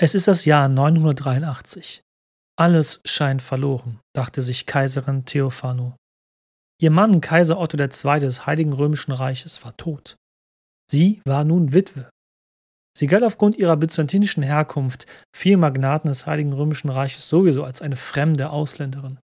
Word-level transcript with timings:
Es 0.00 0.14
ist 0.14 0.28
das 0.28 0.44
Jahr 0.44 0.68
983. 0.68 2.02
Alles 2.56 3.00
scheint 3.04 3.42
verloren, 3.42 3.98
dachte 4.14 4.42
sich 4.42 4.64
Kaiserin 4.64 5.24
Theophano. 5.24 5.96
Ihr 6.80 6.92
Mann, 6.92 7.20
Kaiser 7.20 7.58
Otto 7.58 7.76
II. 7.76 8.20
des 8.20 8.46
Heiligen 8.46 8.72
Römischen 8.72 9.10
Reiches, 9.10 9.64
war 9.64 9.76
tot. 9.76 10.14
Sie 10.88 11.20
war 11.24 11.42
nun 11.42 11.72
Witwe. 11.72 12.08
Sie 12.96 13.08
galt 13.08 13.24
aufgrund 13.24 13.56
ihrer 13.58 13.76
byzantinischen 13.76 14.44
Herkunft 14.44 15.06
vielen 15.34 15.58
Magnaten 15.58 16.06
des 16.06 16.26
Heiligen 16.26 16.52
Römischen 16.52 16.90
Reiches 16.90 17.28
sowieso 17.28 17.64
als 17.64 17.82
eine 17.82 17.96
fremde 17.96 18.50
Ausländerin. 18.50 19.18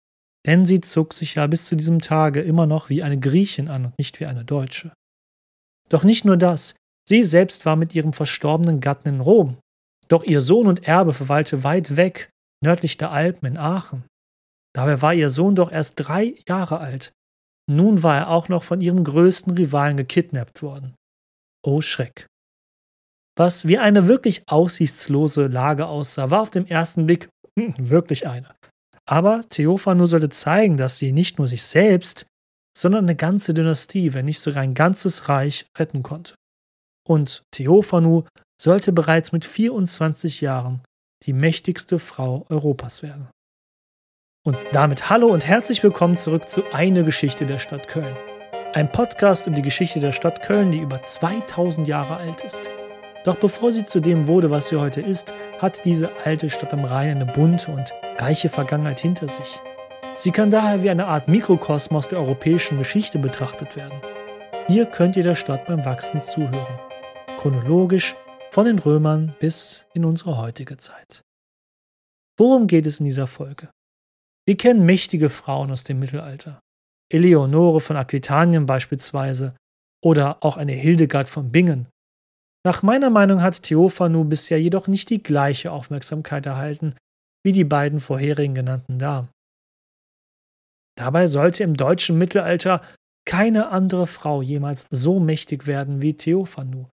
Denn 0.46 0.66
sie 0.66 0.80
zog 0.80 1.14
sich 1.14 1.36
ja 1.36 1.48
bis 1.48 1.66
zu 1.66 1.76
diesem 1.76 2.00
Tage 2.00 2.40
immer 2.40 2.66
noch 2.66 2.88
wie 2.88 3.04
eine 3.04 3.20
Griechin 3.20 3.68
an 3.68 3.88
und 3.88 3.98
nicht 3.98 4.22
wie 4.22 4.26
eine 4.26 4.46
Deutsche. 4.46 4.94
Doch 5.90 6.06
nicht 6.06 6.24
nur 6.24 6.38
das, 6.38 6.76
sie 7.06 7.26
selbst 7.26 7.66
war 7.66 7.76
mit 7.76 7.94
ihrem 7.94 8.14
verstorbenen 8.14 8.80
Gatten 8.80 9.10
in 9.10 9.20
Rom 9.20 9.58
doch 10.12 10.24
ihr 10.24 10.42
Sohn 10.42 10.68
und 10.68 10.88
Erbe 10.88 11.14
verweilte 11.14 11.64
weit 11.64 11.96
weg, 11.96 12.30
nördlich 12.64 12.98
der 12.98 13.12
Alpen 13.12 13.46
in 13.46 13.58
Aachen. 13.58 14.04
Dabei 14.74 15.02
war 15.02 15.14
ihr 15.14 15.30
Sohn 15.30 15.56
doch 15.56 15.72
erst 15.72 15.94
drei 15.96 16.36
Jahre 16.48 16.80
alt. 16.80 17.12
Nun 17.70 18.04
war 18.04 18.18
er 18.18 18.30
auch 18.30 18.50
noch 18.50 18.64
von 18.64 18.82
ihrem 18.82 19.04
größten 19.04 19.54
Rivalen 19.54 19.98
gekidnappt 19.98 20.62
worden. 20.62 20.96
Oh 21.64 21.82
Schreck. 21.82 22.28
Was 23.38 23.68
wie 23.68 23.78
eine 23.78 24.08
wirklich 24.08 24.44
aussichtslose 24.48 25.48
Lage 25.48 25.88
aussah, 25.88 26.30
war 26.30 26.42
auf 26.42 26.52
den 26.52 26.68
ersten 26.68 27.06
Blick 27.06 27.30
wirklich 27.56 28.28
eine. 28.28 28.54
Aber 29.06 29.48
Theophano 29.50 30.06
sollte 30.06 30.30
zeigen, 30.30 30.78
dass 30.78 30.98
sie 30.98 31.12
nicht 31.12 31.38
nur 31.38 31.48
sich 31.48 31.64
selbst, 31.64 32.26
sondern 32.78 33.06
eine 33.06 33.16
ganze 33.16 33.54
Dynastie, 33.54 34.14
wenn 34.14 34.26
nicht 34.26 34.40
sogar 34.40 34.64
ein 34.64 34.74
ganzes 34.74 35.30
Reich 35.30 35.66
retten 35.78 36.04
konnte. 36.04 36.36
Und 37.08 37.44
Theophanu 37.52 38.24
sollte 38.62 38.94
bereits 38.94 39.32
mit 39.32 39.44
24 39.44 40.40
Jahren 40.40 40.82
die 41.24 41.34
mächtigste 41.34 41.98
Frau 41.98 42.46
Europas 42.50 43.02
werden. 43.02 43.28
Und 44.46 44.56
damit 44.72 45.10
hallo 45.10 45.30
und 45.30 45.48
herzlich 45.48 45.82
willkommen 45.82 46.16
zurück 46.16 46.48
zu 46.48 46.72
Eine 46.72 47.04
Geschichte 47.04 47.48
der 47.48 47.58
Stadt 47.58 47.88
Köln. 47.88 48.16
Ein 48.74 48.92
Podcast 48.92 49.48
um 49.48 49.56
die 49.56 49.64
Geschichte 49.64 50.00
der 50.00 50.12
Stadt 50.12 50.44
Köln, 50.44 50.72
die 50.72 50.78
über 50.78 51.02
2000 51.02 51.88
Jahre 51.88 52.18
alt 52.18 52.44
ist. 52.44 52.70
Doch 53.26 53.38
bevor 53.38 53.72
sie 53.72 53.84
zu 53.84 54.00
dem 54.00 54.28
wurde, 54.28 54.52
was 54.52 54.68
sie 54.68 54.76
heute 54.76 55.02
ist, 55.02 55.34
hat 55.60 55.84
diese 55.84 56.12
alte 56.24 56.52
Stadt 56.52 56.72
am 56.72 56.86
Rhein 56.86 57.18
eine 57.18 57.26
bunte 57.26 57.72
und 57.72 57.92
reiche 58.20 58.50
Vergangenheit 58.50 59.00
hinter 59.00 59.28
sich. 59.28 59.60
Sie 60.16 60.30
kann 60.30 60.52
daher 60.52 60.84
wie 60.84 60.92
eine 60.92 61.08
Art 61.08 61.28
Mikrokosmos 61.28 62.10
der 62.10 62.20
europäischen 62.20 62.78
Geschichte 62.78 63.18
betrachtet 63.18 63.76
werden. 63.76 64.00
Hier 64.68 64.86
könnt 64.86 65.16
ihr 65.16 65.24
der 65.24 65.36
Stadt 65.36 65.66
beim 65.66 65.84
Wachsen 65.84 66.22
zuhören. 66.22 66.80
Chronologisch 67.40 68.16
von 68.52 68.66
den 68.66 68.80
Römern 68.80 69.34
bis 69.40 69.86
in 69.94 70.04
unsere 70.04 70.38
heutige 70.38 70.76
Zeit. 70.76 71.24
Worum 72.38 72.68
geht 72.68 72.86
es 72.86 73.00
in 73.00 73.06
dieser 73.06 73.28
Folge? 73.28 73.70
Wir 74.46 74.58
kennen 74.58 74.86
mächtige 74.86 75.30
Frauen 75.30 75.72
aus 75.72 75.86
dem 75.86 76.00
Mittelalter. 76.00 76.60
Eleonore 77.10 77.80
von 77.80 77.96
Aquitanien 77.96 78.66
beispielsweise 78.66 79.56
oder 80.04 80.44
auch 80.44 80.58
eine 80.58 80.74
Hildegard 80.74 81.30
von 81.30 81.52
Bingen. 81.52 81.88
Nach 82.66 82.84
meiner 82.84 83.10
Meinung 83.10 83.42
hat 83.42 83.64
Theophanu 83.64 84.26
bisher 84.26 84.62
jedoch 84.62 84.88
nicht 84.88 85.10
die 85.10 85.24
gleiche 85.24 85.72
Aufmerksamkeit 85.72 86.46
erhalten 86.46 86.96
wie 87.44 87.54
die 87.54 87.64
beiden 87.64 88.00
vorherigen 88.02 88.54
genannten 88.54 89.00
Damen. 89.00 89.30
Dabei 90.98 91.28
sollte 91.28 91.64
im 91.64 91.74
deutschen 91.74 92.18
Mittelalter 92.18 92.82
keine 93.26 93.70
andere 93.70 94.08
Frau 94.08 94.42
jemals 94.42 94.86
so 94.90 95.20
mächtig 95.20 95.68
werden 95.68 96.02
wie 96.02 96.16
Theophanu, 96.16 96.88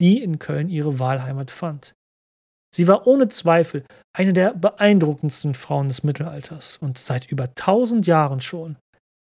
die 0.00 0.22
in 0.22 0.38
Köln 0.38 0.68
ihre 0.68 0.98
Wahlheimat 0.98 1.50
fand. 1.50 1.94
Sie 2.74 2.86
war 2.86 3.06
ohne 3.06 3.28
Zweifel 3.28 3.84
eine 4.16 4.32
der 4.32 4.54
beeindruckendsten 4.54 5.54
Frauen 5.54 5.88
des 5.88 6.04
Mittelalters 6.04 6.76
und 6.76 6.98
seit 6.98 7.30
über 7.30 7.54
tausend 7.54 8.06
Jahren 8.06 8.40
schon 8.40 8.76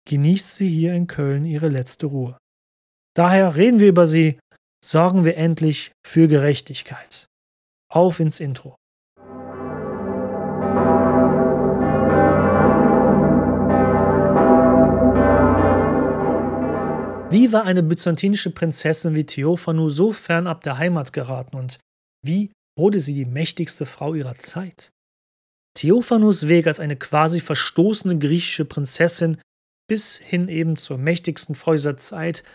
genießt 0.07 0.55
sie 0.55 0.69
hier 0.69 0.93
in 0.93 1.07
Köln 1.07 1.45
ihre 1.45 1.67
letzte 1.67 2.07
Ruhe. 2.07 2.37
Daher 3.15 3.55
reden 3.55 3.79
wir 3.79 3.87
über 3.87 4.07
sie, 4.07 4.39
sorgen 4.83 5.25
wir 5.25 5.37
endlich 5.37 5.91
für 6.05 6.27
Gerechtigkeit. 6.27 7.25
Auf 7.91 8.19
ins 8.19 8.39
Intro. 8.39 8.75
Wie 17.35 17.51
war 17.51 17.65
eine 17.65 17.83
byzantinische 17.83 18.49
Prinzessin 18.49 19.13
wie 19.13 19.25
Theophanu 19.25 19.89
so 19.89 20.13
fernab 20.13 20.63
der 20.63 20.77
Heimat 20.77 21.11
geraten 21.11 21.57
und 21.57 21.79
wie 22.25 22.53
wurde 22.79 23.01
sie 23.01 23.13
die 23.13 23.25
mächtigste 23.25 23.85
Frau 23.85 24.13
ihrer 24.13 24.35
Zeit? 24.35 24.93
Theophanus 25.73 26.47
Weg 26.47 26.65
als 26.65 26.79
eine 26.79 26.95
quasi 26.95 27.41
verstoßene 27.41 28.17
griechische 28.17 28.63
Prinzessin 28.63 29.41
bis 29.89 30.15
hin 30.15 30.47
eben 30.47 30.77
zur 30.77 30.97
mächtigsten 30.97 31.55
Frau 31.55 31.73
dieser 31.73 31.97
Zeit 31.97 32.45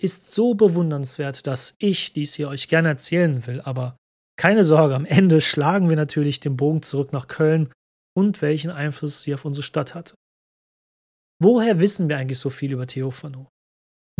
ist 0.00 0.32
so 0.32 0.54
bewundernswert, 0.54 1.46
dass 1.46 1.74
ich 1.76 2.14
dies 2.14 2.32
hier 2.32 2.48
euch 2.48 2.66
gerne 2.68 2.88
erzählen 2.88 3.46
will, 3.46 3.60
aber 3.60 3.98
keine 4.38 4.64
Sorge, 4.64 4.94
am 4.94 5.04
Ende 5.04 5.42
schlagen 5.42 5.90
wir 5.90 5.96
natürlich 5.96 6.40
den 6.40 6.56
Bogen 6.56 6.80
zurück 6.80 7.12
nach 7.12 7.28
Köln 7.28 7.70
und 8.16 8.40
welchen 8.40 8.70
Einfluss 8.70 9.20
sie 9.20 9.34
auf 9.34 9.44
unsere 9.44 9.64
Stadt 9.64 9.94
hatte. 9.94 10.14
Woher 11.42 11.78
wissen 11.78 12.08
wir 12.08 12.16
eigentlich 12.16 12.38
so 12.38 12.48
viel 12.48 12.72
über 12.72 12.86
Theophanu? 12.86 13.46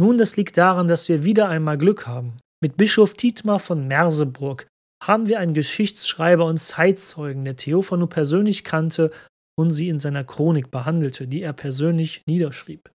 Nun, 0.00 0.16
das 0.16 0.38
liegt 0.38 0.56
daran, 0.56 0.88
dass 0.88 1.10
wir 1.10 1.24
wieder 1.24 1.50
einmal 1.50 1.76
Glück 1.76 2.06
haben. 2.06 2.38
Mit 2.62 2.78
Bischof 2.78 3.12
Dietmar 3.12 3.58
von 3.58 3.86
Merseburg 3.86 4.66
haben 5.04 5.28
wir 5.28 5.38
einen 5.38 5.52
Geschichtsschreiber 5.52 6.46
und 6.46 6.56
Zeitzeugen, 6.56 7.44
der 7.44 7.56
Theophanu 7.56 8.06
persönlich 8.06 8.64
kannte 8.64 9.10
und 9.58 9.72
sie 9.72 9.90
in 9.90 9.98
seiner 9.98 10.24
Chronik 10.24 10.70
behandelte, 10.70 11.28
die 11.28 11.42
er 11.42 11.52
persönlich 11.52 12.22
niederschrieb. 12.26 12.90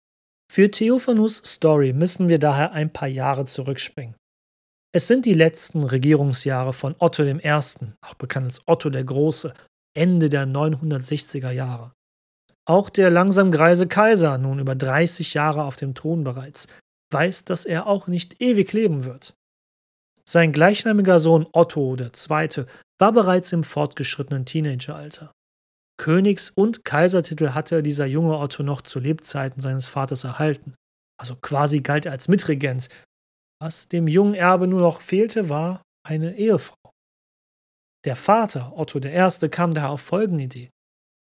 Für 0.52 0.72
Theophanus 0.72 1.44
Story 1.46 1.94
müssen 1.94 2.28
wir 2.28 2.40
daher 2.40 2.72
ein 2.72 2.92
paar 2.92 3.08
Jahre 3.08 3.46
zurückspringen. 3.46 4.16
Es 4.92 5.06
sind 5.06 5.28
die 5.28 5.36
letzten 5.36 5.84
Regierungsjahre 5.84 6.74
von 6.74 6.96
Otto 6.98 7.22
I., 7.22 7.40
auch 8.02 8.16
bekannt 8.16 8.48
als 8.48 8.62
Otto 8.66 8.90
der 8.90 9.04
Große, 9.04 9.54
Ende 9.96 10.28
der 10.32 10.48
960er 10.48 11.52
Jahre. 11.52 11.92
Auch 12.68 12.90
der 12.90 13.12
langsam 13.12 13.52
greise 13.52 13.86
Kaiser, 13.86 14.40
nun 14.40 14.58
über 14.58 14.74
30 14.74 15.36
Jahre 15.36 15.66
auf 15.66 15.76
dem 15.76 15.94
Thron 15.94 16.24
bereits, 16.24 16.68
weiß, 17.16 17.46
dass 17.46 17.64
er 17.66 17.88
auch 17.88 18.08
nicht 18.08 18.42
ewig 18.42 18.74
leben 18.74 19.06
wird. 19.06 19.34
Sein 20.28 20.52
gleichnamiger 20.52 21.22
Sohn 21.22 21.48
Otto 21.54 21.96
II. 21.96 22.66
war 23.00 23.12
bereits 23.14 23.54
im 23.54 23.64
fortgeschrittenen 23.64 24.46
Teenageralter. 24.46 25.32
Königs- 25.98 26.50
und 26.50 26.84
Kaisertitel 26.84 27.52
hatte 27.52 27.82
dieser 27.82 28.06
junge 28.06 28.38
Otto 28.38 28.64
noch 28.64 28.82
zu 28.82 29.00
Lebzeiten 29.00 29.62
seines 29.62 29.88
Vaters 29.88 30.26
erhalten, 30.26 30.74
also 31.18 31.38
quasi 31.38 31.80
galt 31.80 32.06
er 32.06 32.12
als 32.12 32.28
Mitregent. 32.28 32.90
Was 33.62 33.88
dem 33.88 34.10
jungen 34.10 34.34
Erbe 34.34 34.68
nur 34.68 34.82
noch 34.82 35.00
fehlte, 35.00 35.48
war 35.48 35.82
eine 36.06 36.36
Ehefrau. 36.36 36.92
Der 38.04 38.18
Vater, 38.18 38.78
Otto 38.78 39.00
I., 39.00 39.50
kam 39.50 39.74
daher 39.74 39.92
auf 39.92 40.02
folgende 40.02 40.44
Idee. 40.44 40.70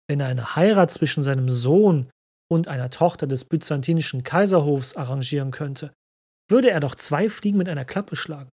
Wenn 0.08 0.20
er 0.20 0.28
eine 0.28 0.56
Heirat 0.56 0.92
zwischen 0.92 1.24
seinem 1.24 1.50
Sohn 1.50 2.12
und 2.52 2.68
einer 2.68 2.90
Tochter 2.90 3.28
des 3.28 3.46
byzantinischen 3.46 4.24
Kaiserhofs 4.24 4.96
arrangieren 4.96 5.52
könnte, 5.52 5.94
würde 6.50 6.72
er 6.72 6.80
doch 6.80 6.96
zwei 6.96 7.30
Fliegen 7.30 7.58
mit 7.58 7.70
einer 7.70 7.86
Klappe 7.86 8.16
schlagen. 8.16 8.50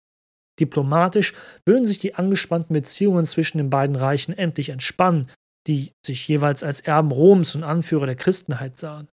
Diplomatisch 0.60 1.34
würden 1.66 1.86
sich 1.86 1.98
die 1.98 2.14
angespannten 2.14 2.74
Beziehungen 2.74 3.24
zwischen 3.24 3.58
den 3.58 3.70
beiden 3.70 3.96
Reichen 3.96 4.36
endlich 4.36 4.68
entspannen, 4.68 5.30
die 5.66 5.92
sich 6.04 6.26
jeweils 6.26 6.62
als 6.62 6.80
Erben 6.80 7.10
Roms 7.10 7.54
und 7.54 7.64
Anführer 7.64 8.06
der 8.06 8.16
Christenheit 8.16 8.76
sahen. 8.76 9.08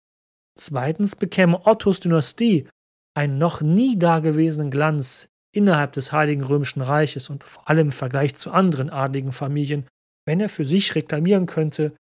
Zweitens 0.58 1.14
bekäme 1.14 1.66
Ottos 1.66 2.00
Dynastie 2.00 2.68
einen 3.16 3.38
noch 3.38 3.60
nie 3.60 3.98
dagewesenen 3.98 4.70
Glanz 4.70 5.28
innerhalb 5.54 5.92
des 5.92 6.12
Heiligen 6.12 6.42
Römischen 6.42 6.82
Reiches 6.82 7.30
und 7.30 7.44
vor 7.44 7.68
allem 7.68 7.88
im 7.88 7.92
Vergleich 7.92 8.34
zu 8.34 8.50
anderen 8.50 8.90
adligen 8.90 9.32
Familien, 9.32 9.86
wenn 10.26 10.40
er 10.40 10.48
für 10.48 10.64
sich 10.64 10.94
reklamieren 10.94 11.46
könnte, 11.46 11.96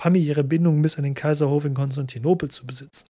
familiäre 0.00 0.44
Bindungen 0.44 0.82
bis 0.82 0.96
an 0.96 1.04
den 1.04 1.14
Kaiserhof 1.14 1.64
in 1.64 1.74
Konstantinopel 1.74 2.50
zu 2.50 2.66
besitzen. 2.66 3.06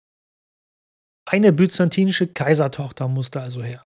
Eine 1.28 1.52
byzantinische 1.52 2.26
Kaisertochter 2.26 3.06
musste 3.06 3.40
also 3.40 3.62
her. 3.62 3.84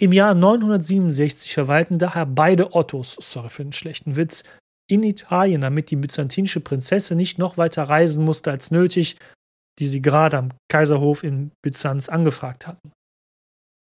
Im 0.00 0.12
Jahr 0.12 0.34
967 0.34 1.54
verweilten 1.54 1.98
daher 1.98 2.26
beide 2.26 2.74
Ottos, 2.74 3.16
sorry 3.20 3.50
für 3.50 3.62
den 3.62 3.72
schlechten 3.72 4.16
Witz, 4.16 4.42
in 4.90 5.04
Italien, 5.04 5.60
damit 5.60 5.90
die 5.90 5.96
byzantinische 5.96 6.60
Prinzessin 6.60 7.16
nicht 7.16 7.38
noch 7.38 7.56
weiter 7.56 7.84
reisen 7.84 8.24
musste 8.24 8.50
als 8.50 8.72
nötig, 8.72 9.18
die 9.78 9.86
sie 9.86 10.02
gerade 10.02 10.38
am 10.38 10.52
Kaiserhof 10.68 11.22
in 11.22 11.52
Byzanz 11.62 12.08
angefragt 12.08 12.66
hatten. 12.66 12.90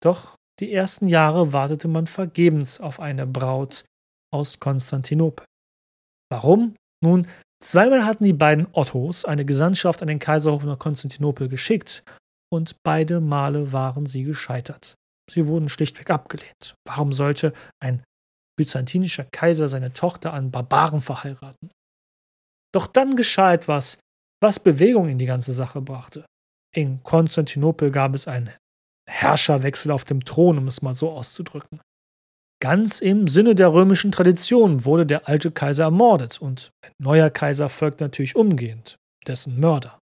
Doch 0.03 0.35
die 0.59 0.73
ersten 0.73 1.07
Jahre 1.07 1.53
wartete 1.53 1.87
man 1.87 2.07
vergebens 2.07 2.81
auf 2.81 2.99
eine 2.99 3.25
Braut 3.25 3.85
aus 4.33 4.59
Konstantinopel. 4.59 5.45
Warum? 6.29 6.75
Nun, 7.01 7.27
Zweimal 7.67 8.05
hatten 8.05 8.23
die 8.23 8.31
beiden 8.31 8.67
Ottos 8.71 9.25
eine 9.25 9.43
Gesandtschaft 9.43 10.01
an 10.01 10.07
den 10.07 10.19
Kaiserhof 10.19 10.63
nach 10.63 10.79
Konstantinopel 10.79 11.49
geschickt 11.49 12.01
und 12.49 12.81
beide 12.81 13.19
Male 13.19 13.73
waren 13.73 14.05
sie 14.05 14.23
gescheitert. 14.23 14.95
Sie 15.29 15.47
wurden 15.47 15.67
schlichtweg 15.67 16.09
abgelehnt. 16.09 16.75
Warum 16.87 17.11
sollte 17.11 17.51
ein 17.83 18.03
byzantinischer 18.57 19.25
Kaiser 19.25 19.67
seine 19.67 19.93
Tochter 19.93 20.33
an 20.33 20.51
Barbaren 20.51 21.01
verheiraten. 21.01 21.69
Doch 22.73 22.87
dann 22.87 23.15
geschah 23.15 23.53
etwas, 23.53 23.99
was 24.41 24.59
Bewegung 24.59 25.07
in 25.09 25.19
die 25.19 25.25
ganze 25.25 25.53
Sache 25.53 25.81
brachte. 25.81 26.25
In 26.75 27.01
Konstantinopel 27.03 27.91
gab 27.91 28.13
es 28.13 28.27
einen 28.27 28.51
Herrscherwechsel 29.09 29.91
auf 29.91 30.03
dem 30.03 30.25
Thron, 30.25 30.57
um 30.57 30.67
es 30.67 30.81
mal 30.81 30.93
so 30.93 31.11
auszudrücken. 31.11 31.79
Ganz 32.59 33.01
im 33.01 33.27
Sinne 33.27 33.53
der 33.53 33.71
römischen 33.71 34.11
Tradition 34.11 34.83
wurde 34.83 35.05
der 35.05 35.27
alte 35.27 35.51
Kaiser 35.51 35.85
ermordet 35.85 36.41
und 36.41 36.71
ein 36.81 36.91
neuer 36.97 37.29
Kaiser 37.29 37.69
folgt 37.69 37.99
natürlich 37.99 38.35
umgehend, 38.35 38.97
dessen 39.27 39.59
Mörder. 39.59 39.99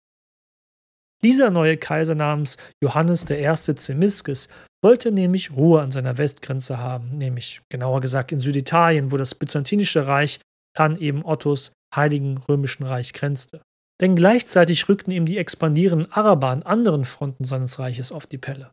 Dieser 1.23 1.49
neue 1.49 1.77
Kaiser 1.77 2.15
namens 2.15 2.57
Johannes 2.83 3.25
I. 3.29 3.75
Zemiskes 3.75 4.49
wollte 4.83 5.11
nämlich 5.11 5.51
Ruhe 5.51 5.81
an 5.81 5.91
seiner 5.91 6.17
Westgrenze 6.17 6.77
haben, 6.77 7.17
nämlich 7.17 7.61
genauer 7.69 8.01
gesagt 8.01 8.31
in 8.31 8.39
Süditalien, 8.39 9.11
wo 9.11 9.17
das 9.17 9.33
Byzantinische 9.33 10.05
Reich 10.05 10.39
an 10.77 10.97
eben 10.99 11.23
Ottos 11.23 11.71
heiligen 11.95 12.37
römischen 12.37 12.83
Reich 12.83 13.13
grenzte. 13.13 13.61
Denn 14.01 14.15
gleichzeitig 14.15 14.89
rückten 14.89 15.11
ihm 15.11 15.25
die 15.25 15.37
expandierenden 15.37 16.11
Araber 16.11 16.49
an 16.49 16.63
anderen 16.63 17.05
Fronten 17.05 17.45
seines 17.45 17.79
Reiches 17.79 18.11
auf 18.11 18.27
die 18.27 18.37
Pelle. 18.37 18.71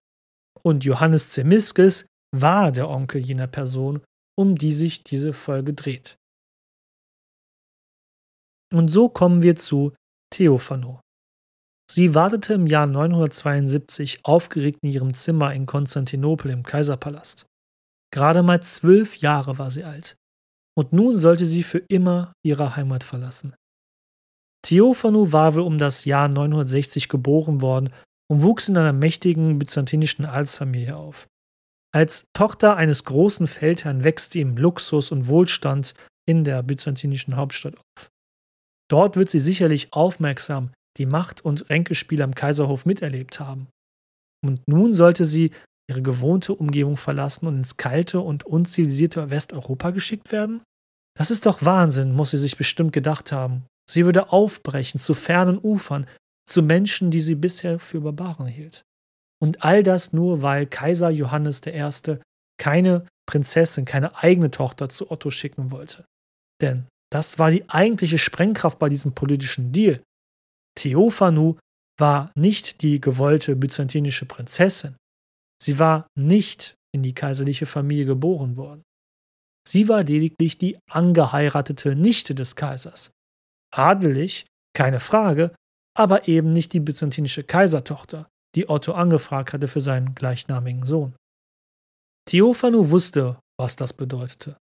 Und 0.63 0.85
Johannes 0.85 1.31
Zemiskes 1.31 2.07
war 2.33 2.73
der 2.73 2.89
Onkel 2.89 3.21
jener 3.21 3.47
Person, 3.47 4.03
um 4.39 4.57
die 4.57 4.73
sich 4.73 5.05
diese 5.05 5.33
Folge 5.33 5.75
dreht. 5.75 6.17
Und 8.73 8.89
so 8.89 9.09
kommen 9.09 9.43
wir 9.43 9.57
zu 9.57 9.93
Theophano. 10.33 11.01
Sie 11.91 12.15
wartete 12.15 12.55
im 12.55 12.69
Jahr 12.69 12.87
972 12.87 14.25
aufgeregt 14.25 14.79
in 14.83 14.91
ihrem 14.91 15.13
Zimmer 15.13 15.53
in 15.53 15.67
Konstantinopel 15.67 16.53
im 16.53 16.63
Kaiserpalast. 16.63 17.47
Gerade 18.13 18.43
mal 18.43 18.63
zwölf 18.63 19.17
Jahre 19.17 19.59
war 19.59 19.71
sie 19.71 19.83
alt. 19.83 20.17
Und 20.79 20.93
nun 20.93 21.17
sollte 21.17 21.47
sie 21.47 21.65
für 21.65 21.83
immer 21.89 22.33
ihre 22.45 22.77
Heimat 22.77 23.03
verlassen. 23.03 23.57
Theophanu 24.63 25.33
war 25.33 25.55
wohl 25.55 25.63
um 25.63 25.79
das 25.79 26.05
Jahr 26.05 26.29
960 26.29 27.09
geboren 27.09 27.61
worden 27.61 27.91
und 28.31 28.43
wuchs 28.43 28.69
in 28.69 28.77
einer 28.77 28.93
mächtigen 28.93 29.59
byzantinischen 29.59 30.27
Adelsfamilie 30.27 30.97
auf. 30.97 31.27
Als 31.93 32.27
Tochter 32.35 32.77
eines 32.77 33.05
großen 33.05 33.47
Feldherrn 33.47 34.05
wächst 34.05 34.33
sie 34.33 34.41
im 34.41 34.57
Luxus 34.57 35.11
und 35.11 35.27
Wohlstand 35.27 35.95
in 36.29 36.45
der 36.45 36.63
byzantinischen 36.63 37.37
Hauptstadt 37.37 37.77
auf. 37.77 38.11
Dort 38.89 39.17
wird 39.17 39.31
sie 39.31 39.41
sicherlich 39.41 39.93
aufmerksam 39.93 40.71
die 40.99 41.07
Macht- 41.07 41.45
und 41.45 41.69
Ränkespiele 41.71 42.25
am 42.25 42.35
Kaiserhof 42.35 42.87
miterlebt 42.87 43.41
haben. 43.41 43.69
Und 44.45 44.67
nun 44.69 44.93
sollte 44.93 45.25
sie 45.25 45.53
ihre 45.89 46.03
gewohnte 46.03 46.55
Umgebung 46.55 46.97
verlassen 46.97 47.47
und 47.47 47.57
ins 47.57 47.77
kalte 47.77 48.21
und 48.21 48.45
unzivilisierte 48.45 49.31
Westeuropa 49.31 49.91
geschickt 49.91 50.33
werden? 50.33 50.63
Das 51.17 51.31
ist 51.31 51.47
doch 51.47 51.65
Wahnsinn, 51.65 52.15
muss 52.15 52.31
sie 52.31 52.39
sich 52.39 52.57
bestimmt 52.57 52.93
gedacht 52.93 53.33
haben. 53.33 53.65
Sie 53.91 54.05
würde 54.05 54.33
aufbrechen 54.33 55.01
zu 55.01 55.15
fernen 55.15 55.59
Ufern, 55.59 56.07
zu 56.49 56.63
Menschen, 56.63 57.11
die 57.11 57.21
sie 57.21 57.35
bisher 57.35 57.79
für 57.79 58.01
Barbaren 58.01 58.47
hielt. 58.47 58.85
Und 59.43 59.65
all 59.65 59.83
das 59.83 60.13
nur, 60.13 60.43
weil 60.43 60.67
Kaiser 60.67 61.11
Johannes 61.11 61.63
I. 61.67 62.19
keine 62.59 63.07
Prinzessin, 63.27 63.85
keine 63.85 64.17
eigene 64.17 64.51
Tochter 64.51 64.89
zu 64.89 65.11
Otto 65.11 65.31
schicken 65.31 65.71
wollte. 65.71 66.05
Denn 66.61 66.87
das 67.11 67.39
war 67.39 67.51
die 67.51 67.69
eigentliche 67.69 68.19
Sprengkraft 68.19 68.79
bei 68.79 68.89
diesem 68.89 69.15
politischen 69.15 69.73
Deal. 69.73 70.03
Theophanu 70.77 71.57
war 71.99 72.33
nicht 72.35 72.83
die 72.83 73.01
gewollte 73.01 73.57
byzantinische 73.57 74.27
Prinzessin. 74.27 74.97
Sie 75.63 75.79
war 75.79 76.07
nicht 76.17 76.75
in 76.95 77.03
die 77.03 77.15
kaiserliche 77.15 77.67
Familie 77.67 78.07
geboren 78.07 78.57
worden. 78.57 78.83
Sie 79.69 79.89
war 79.89 80.03
lediglich 80.03 80.59
die 80.59 80.79
angeheiratete 80.91 81.95
Nichte 81.95 82.35
des 82.35 82.57
Kaisers. 82.57 83.11
Adelig, 83.73 84.47
keine 84.75 85.01
Frage, 85.01 85.55
aber 85.97 86.29
eben 86.29 86.51
nicht 86.51 86.73
die 86.73 86.81
byzantinische 86.81 87.45
Kaisertochter, 87.45 88.29
die 88.57 88.69
Otto 88.69 88.93
angefragt 88.93 89.53
hatte 89.53 89.69
für 89.69 89.81
seinen 89.81 90.15
gleichnamigen 90.15 90.85
Sohn. 90.85 91.15
Theophanu 92.29 92.91
wusste, 92.91 93.39
was 93.59 93.77
das 93.77 93.93
bedeutete. 93.93 94.57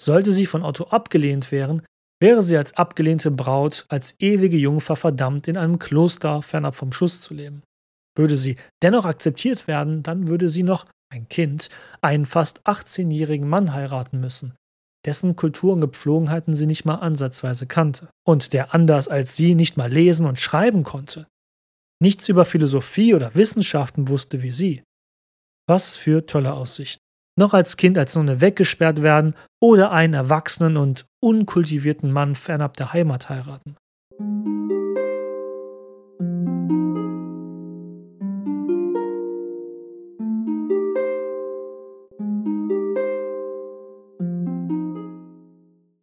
Sollte 0.00 0.32
sie 0.32 0.46
von 0.46 0.62
Otto 0.62 0.84
abgelehnt 0.84 1.52
werden, 1.52 1.82
wäre 2.20 2.42
sie 2.42 2.56
als 2.56 2.74
abgelehnte 2.74 3.30
Braut, 3.30 3.86
als 3.88 4.14
ewige 4.18 4.56
Jungfer 4.56 4.96
verdammt, 4.96 5.48
in 5.48 5.56
einem 5.56 5.78
Kloster 5.78 6.42
fernab 6.42 6.74
vom 6.74 6.92
Schuss 6.92 7.20
zu 7.20 7.34
leben. 7.34 7.62
Würde 8.16 8.36
sie 8.36 8.56
dennoch 8.82 9.04
akzeptiert 9.04 9.66
werden, 9.66 10.02
dann 10.02 10.28
würde 10.28 10.48
sie 10.48 10.62
noch, 10.62 10.86
ein 11.12 11.28
Kind, 11.28 11.70
einen 12.02 12.24
fast 12.24 12.60
18-jährigen 12.68 13.48
Mann 13.48 13.72
heiraten 13.72 14.20
müssen, 14.20 14.54
dessen 15.04 15.34
Kultur 15.34 15.72
und 15.72 15.80
Gepflogenheiten 15.80 16.54
sie 16.54 16.66
nicht 16.66 16.84
mal 16.84 16.96
ansatzweise 16.96 17.66
kannte 17.66 18.08
und 18.24 18.52
der 18.52 18.74
anders 18.74 19.08
als 19.08 19.34
sie 19.34 19.56
nicht 19.56 19.76
mal 19.76 19.90
lesen 19.90 20.24
und 20.24 20.38
schreiben 20.38 20.84
konnte 20.84 21.26
nichts 22.00 22.28
über 22.28 22.44
Philosophie 22.44 23.14
oder 23.14 23.34
Wissenschaften 23.34 24.08
wusste 24.08 24.42
wie 24.42 24.50
sie. 24.50 24.82
Was 25.68 25.96
für 25.96 26.26
tolle 26.26 26.52
Aussichten. 26.52 27.02
Noch 27.38 27.54
als 27.54 27.76
Kind 27.76 27.96
als 27.96 28.16
Nonne 28.16 28.40
weggesperrt 28.40 29.02
werden 29.02 29.34
oder 29.62 29.92
einen 29.92 30.14
erwachsenen 30.14 30.76
und 30.76 31.06
unkultivierten 31.20 32.10
Mann 32.10 32.34
fernab 32.34 32.76
der 32.76 32.92
Heimat 32.92 33.28
heiraten. 33.28 33.76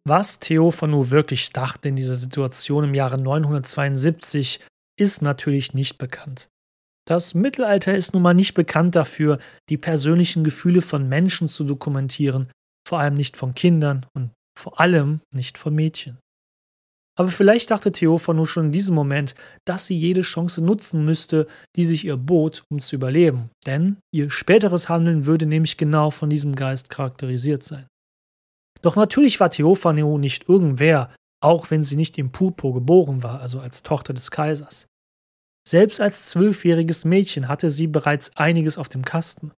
Was 0.08 0.38
Theophanu 0.38 1.10
wirklich 1.10 1.52
dachte 1.52 1.90
in 1.90 1.96
dieser 1.96 2.14
Situation 2.14 2.84
im 2.84 2.94
Jahre 2.94 3.20
972, 3.20 4.58
ist 4.98 5.22
natürlich 5.22 5.74
nicht 5.74 5.98
bekannt. 5.98 6.48
Das 7.06 7.34
Mittelalter 7.34 7.96
ist 7.96 8.12
nun 8.12 8.22
mal 8.22 8.34
nicht 8.34 8.52
bekannt 8.52 8.94
dafür, 8.94 9.38
die 9.70 9.78
persönlichen 9.78 10.44
Gefühle 10.44 10.82
von 10.82 11.08
Menschen 11.08 11.48
zu 11.48 11.64
dokumentieren, 11.64 12.50
vor 12.86 13.00
allem 13.00 13.14
nicht 13.14 13.36
von 13.36 13.54
Kindern 13.54 14.04
und 14.14 14.30
vor 14.58 14.80
allem 14.80 15.20
nicht 15.32 15.56
von 15.56 15.74
Mädchen. 15.74 16.18
Aber 17.18 17.30
vielleicht 17.30 17.70
dachte 17.70 17.90
Theophano 17.90 18.44
schon 18.44 18.66
in 18.66 18.72
diesem 18.72 18.94
Moment, 18.94 19.34
dass 19.64 19.86
sie 19.86 19.98
jede 19.98 20.20
Chance 20.20 20.60
nutzen 20.62 21.04
müsste, 21.04 21.48
die 21.74 21.84
sich 21.84 22.04
ihr 22.04 22.16
bot, 22.16 22.62
um 22.70 22.78
zu 22.78 22.94
überleben, 22.94 23.50
denn 23.66 23.96
ihr 24.14 24.30
späteres 24.30 24.88
Handeln 24.88 25.26
würde 25.26 25.46
nämlich 25.46 25.78
genau 25.78 26.10
von 26.10 26.30
diesem 26.30 26.54
Geist 26.54 26.90
charakterisiert 26.90 27.64
sein. 27.64 27.86
Doch 28.82 28.96
natürlich 28.96 29.40
war 29.40 29.50
Theophano 29.50 30.18
nicht 30.18 30.48
irgendwer, 30.48 31.12
auch 31.42 31.70
wenn 31.70 31.82
sie 31.82 31.96
nicht 31.96 32.18
im 32.18 32.32
Pupo 32.32 32.72
geboren 32.72 33.22
war, 33.22 33.40
also 33.40 33.60
als 33.60 33.82
Tochter 33.82 34.14
des 34.14 34.30
Kaisers. 34.30 34.87
Selbst 35.68 36.00
als 36.00 36.30
zwölfjähriges 36.30 37.04
Mädchen 37.04 37.46
hatte 37.46 37.68
sie 37.68 37.88
bereits 37.88 38.34
einiges 38.38 38.78
auf 38.78 38.88
dem 38.88 39.04
Kasten. 39.04 39.52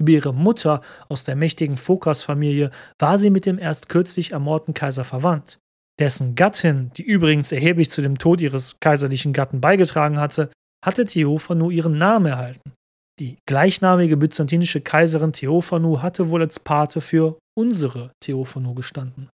Über 0.00 0.10
ihre 0.10 0.34
Mutter 0.34 0.82
aus 1.08 1.22
der 1.22 1.36
mächtigen 1.36 1.76
Phokas-Familie 1.76 2.72
war 2.98 3.16
sie 3.16 3.30
mit 3.30 3.46
dem 3.46 3.56
erst 3.56 3.88
kürzlich 3.88 4.32
ermordeten 4.32 4.74
Kaiser 4.74 5.04
verwandt. 5.04 5.60
Dessen 6.00 6.34
Gattin, 6.34 6.90
die 6.96 7.04
übrigens 7.04 7.52
erheblich 7.52 7.92
zu 7.92 8.02
dem 8.02 8.18
Tod 8.18 8.40
ihres 8.40 8.80
kaiserlichen 8.80 9.32
Gatten 9.32 9.60
beigetragen 9.60 10.18
hatte, 10.18 10.50
hatte 10.84 11.04
Theophanu 11.04 11.70
ihren 11.70 11.96
Namen 11.96 12.26
erhalten. 12.26 12.72
Die 13.20 13.38
gleichnamige 13.46 14.16
byzantinische 14.16 14.80
Kaiserin 14.80 15.32
Theophanu 15.32 16.02
hatte 16.02 16.28
wohl 16.28 16.42
als 16.42 16.58
Pate 16.58 17.00
für 17.00 17.38
unsere 17.56 18.10
Theophanu 18.20 18.74
gestanden. 18.74 19.28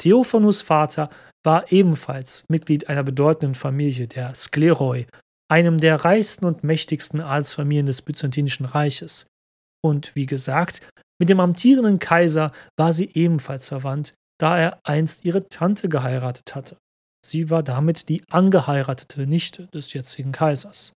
Theophanus 0.00 0.62
Vater 0.62 1.10
war 1.44 1.70
ebenfalls 1.70 2.44
Mitglied 2.48 2.88
einer 2.88 3.02
bedeutenden 3.02 3.54
Familie, 3.54 4.08
der 4.08 4.34
Skleroi, 4.34 5.06
einem 5.50 5.78
der 5.78 6.04
reichsten 6.04 6.46
und 6.46 6.64
mächtigsten 6.64 7.20
Adelsfamilien 7.20 7.86
des 7.86 8.02
Byzantinischen 8.02 8.66
Reiches. 8.66 9.26
Und 9.84 10.14
wie 10.14 10.26
gesagt, 10.26 10.80
mit 11.20 11.28
dem 11.28 11.40
amtierenden 11.40 11.98
Kaiser 11.98 12.52
war 12.78 12.92
sie 12.92 13.10
ebenfalls 13.12 13.68
verwandt, 13.68 14.14
da 14.38 14.58
er 14.58 14.80
einst 14.84 15.24
ihre 15.24 15.48
Tante 15.48 15.88
geheiratet 15.88 16.54
hatte. 16.54 16.78
Sie 17.26 17.50
war 17.50 17.62
damit 17.62 18.08
die 18.08 18.22
angeheiratete 18.30 19.26
Nichte 19.26 19.66
des 19.68 19.92
jetzigen 19.92 20.32
Kaisers. 20.32 20.92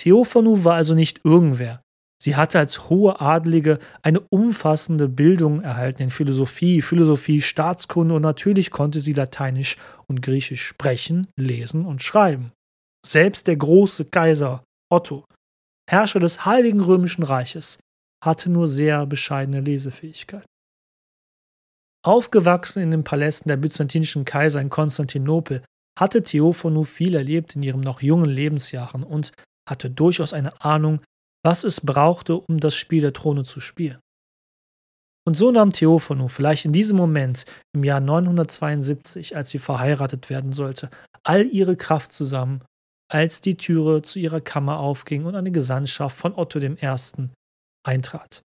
Theophanu 0.00 0.62
war 0.62 0.74
also 0.74 0.94
nicht 0.94 1.24
irgendwer. 1.24 1.82
Sie 2.22 2.34
hatte 2.34 2.58
als 2.58 2.88
hohe 2.88 3.20
Adlige 3.20 3.78
eine 4.02 4.20
umfassende 4.20 5.08
Bildung 5.08 5.60
erhalten 5.62 6.02
in 6.02 6.10
Philosophie, 6.10 6.80
Philosophie, 6.80 7.42
Staatskunde 7.42 8.14
und 8.14 8.22
natürlich 8.22 8.70
konnte 8.70 9.00
sie 9.00 9.12
Lateinisch 9.12 9.76
und 10.06 10.22
Griechisch 10.22 10.66
sprechen, 10.66 11.26
lesen 11.36 11.84
und 11.84 12.02
schreiben. 12.02 12.52
Selbst 13.04 13.46
der 13.46 13.56
große 13.56 14.06
Kaiser 14.06 14.64
Otto, 14.90 15.24
Herrscher 15.88 16.20
des 16.20 16.46
Heiligen 16.46 16.80
Römischen 16.80 17.22
Reiches, 17.22 17.78
hatte 18.24 18.50
nur 18.50 18.66
sehr 18.66 19.06
bescheidene 19.06 19.60
Lesefähigkeit. 19.60 20.46
Aufgewachsen 22.04 22.82
in 22.82 22.92
den 22.92 23.04
Palästen 23.04 23.48
der 23.48 23.56
byzantinischen 23.56 24.24
Kaiser 24.24 24.60
in 24.60 24.70
Konstantinopel, 24.70 25.62
hatte 25.98 26.22
Theophanu 26.22 26.84
viel 26.84 27.14
erlebt 27.14 27.56
in 27.56 27.62
ihren 27.62 27.80
noch 27.80 28.00
jungen 28.00 28.30
Lebensjahren 28.30 29.02
und 29.02 29.32
hatte 29.68 29.90
durchaus 29.90 30.32
eine 30.32 30.60
Ahnung 30.60 31.00
was 31.46 31.62
es 31.62 31.80
brauchte, 31.80 32.34
um 32.34 32.58
das 32.58 32.74
Spiel 32.74 33.02
der 33.02 33.12
Throne 33.12 33.44
zu 33.44 33.60
spielen. 33.60 34.00
Und 35.24 35.36
so 35.36 35.52
nahm 35.52 35.72
Theophanu 35.72 36.26
vielleicht 36.26 36.64
in 36.64 36.72
diesem 36.72 36.96
Moment 36.96 37.46
im 37.72 37.84
Jahr 37.84 38.00
972, 38.00 39.36
als 39.36 39.50
sie 39.50 39.60
verheiratet 39.60 40.28
werden 40.28 40.52
sollte, 40.52 40.90
all 41.22 41.46
ihre 41.46 41.76
Kraft 41.76 42.10
zusammen, 42.10 42.64
als 43.08 43.42
die 43.42 43.56
Türe 43.56 44.02
zu 44.02 44.18
ihrer 44.18 44.40
Kammer 44.40 44.80
aufging 44.80 45.24
und 45.24 45.36
eine 45.36 45.52
Gesandtschaft 45.52 46.16
von 46.16 46.34
Otto 46.34 46.58
I. 46.58 46.76
eintrat. 47.86 48.42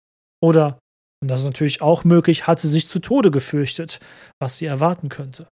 Oder, 0.41 0.79
und 1.21 1.27
das 1.27 1.41
ist 1.41 1.47
natürlich 1.47 1.83
auch 1.83 2.05
möglich, 2.05 2.47
hat 2.47 2.61
sie 2.61 2.69
sich 2.69 2.87
zu 2.87 3.01
Tode 3.01 3.33
gefürchtet, 3.33 3.99
was 4.41 4.59
sie 4.59 4.67
erwarten 4.67 5.09
könnte. 5.09 5.49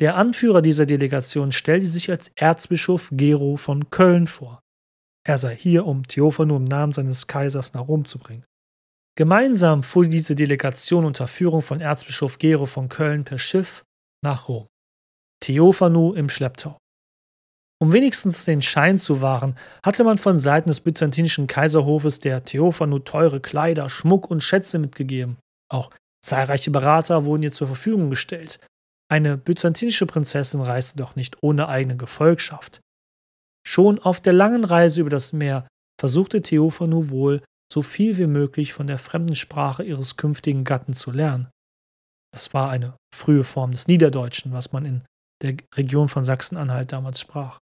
Der 0.00 0.16
Anführer 0.16 0.62
dieser 0.62 0.86
Delegation 0.86 1.52
stellte 1.52 1.86
sich 1.86 2.10
als 2.10 2.30
Erzbischof 2.34 3.10
Gero 3.12 3.58
von 3.58 3.90
Köln 3.90 4.26
vor. 4.26 4.63
Er 5.26 5.38
sei 5.38 5.56
hier, 5.56 5.86
um 5.86 6.06
Theophanu 6.06 6.56
im 6.56 6.64
Namen 6.64 6.92
seines 6.92 7.26
Kaisers 7.26 7.72
nach 7.72 7.88
Rom 7.88 8.04
zu 8.04 8.18
bringen. 8.18 8.44
Gemeinsam 9.16 9.82
fuhr 9.82 10.06
diese 10.06 10.34
Delegation 10.34 11.04
unter 11.04 11.28
Führung 11.28 11.62
von 11.62 11.80
Erzbischof 11.80 12.38
Gero 12.38 12.66
von 12.66 12.88
Köln 12.88 13.24
per 13.24 13.38
Schiff 13.38 13.84
nach 14.22 14.48
Rom. 14.48 14.66
Theophanu 15.40 16.12
im 16.14 16.28
Schlepptau. 16.28 16.78
Um 17.80 17.92
wenigstens 17.92 18.44
den 18.44 18.62
Schein 18.62 18.98
zu 18.98 19.20
wahren, 19.20 19.56
hatte 19.84 20.04
man 20.04 20.18
von 20.18 20.38
Seiten 20.38 20.68
des 20.68 20.80
byzantinischen 20.80 21.46
Kaiserhofes 21.46 22.20
der 22.20 22.44
Theophanu 22.44 22.98
teure 23.00 23.40
Kleider, 23.40 23.90
Schmuck 23.90 24.30
und 24.30 24.42
Schätze 24.42 24.78
mitgegeben. 24.78 25.36
Auch 25.70 25.90
zahlreiche 26.24 26.70
Berater 26.70 27.24
wurden 27.24 27.42
ihr 27.42 27.52
zur 27.52 27.66
Verfügung 27.66 28.10
gestellt. 28.10 28.58
Eine 29.10 29.36
byzantinische 29.36 30.06
Prinzessin 30.06 30.60
reiste 30.60 30.96
doch 30.96 31.14
nicht 31.14 31.42
ohne 31.42 31.68
eigene 31.68 31.96
Gefolgschaft. 31.96 32.80
Schon 33.66 33.98
auf 33.98 34.20
der 34.20 34.32
langen 34.32 34.64
Reise 34.64 35.00
über 35.00 35.10
das 35.10 35.32
Meer 35.32 35.66
versuchte 35.98 36.42
Theophanu 36.42 37.08
wohl, 37.08 37.42
so 37.72 37.82
viel 37.82 38.18
wie 38.18 38.26
möglich 38.26 38.72
von 38.72 38.86
der 38.86 38.98
fremden 38.98 39.34
Sprache 39.34 39.82
ihres 39.82 40.16
künftigen 40.16 40.64
Gatten 40.64 40.92
zu 40.92 41.10
lernen. 41.10 41.48
Das 42.32 42.52
war 42.52 42.70
eine 42.70 42.96
frühe 43.14 43.44
Form 43.44 43.72
des 43.72 43.86
Niederdeutschen, 43.86 44.52
was 44.52 44.72
man 44.72 44.84
in 44.84 45.04
der 45.42 45.56
Region 45.74 46.08
von 46.08 46.24
Sachsen-Anhalt 46.24 46.92
damals 46.92 47.20
sprach. 47.20 47.58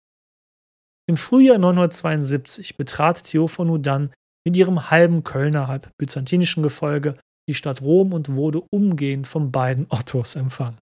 Im 1.09 1.17
Frühjahr 1.17 1.59
972 1.59 2.77
betrat 2.77 3.25
Theophanu 3.25 3.79
dann 3.79 4.13
mit 4.45 4.57
ihrem 4.57 4.91
halben 4.91 5.25
Kölner, 5.25 5.69
halb 5.69 5.91
byzantinischen 5.99 6.63
Gefolge 6.63 7.15
die 7.49 7.55
Stadt 7.55 7.81
Rom 7.81 8.13
und 8.13 8.33
wurde 8.33 8.63
umgehend 8.73 9.27
von 9.27 9.53
beiden 9.53 9.87
Ottos 9.91 10.35
empfangen. 10.35 10.79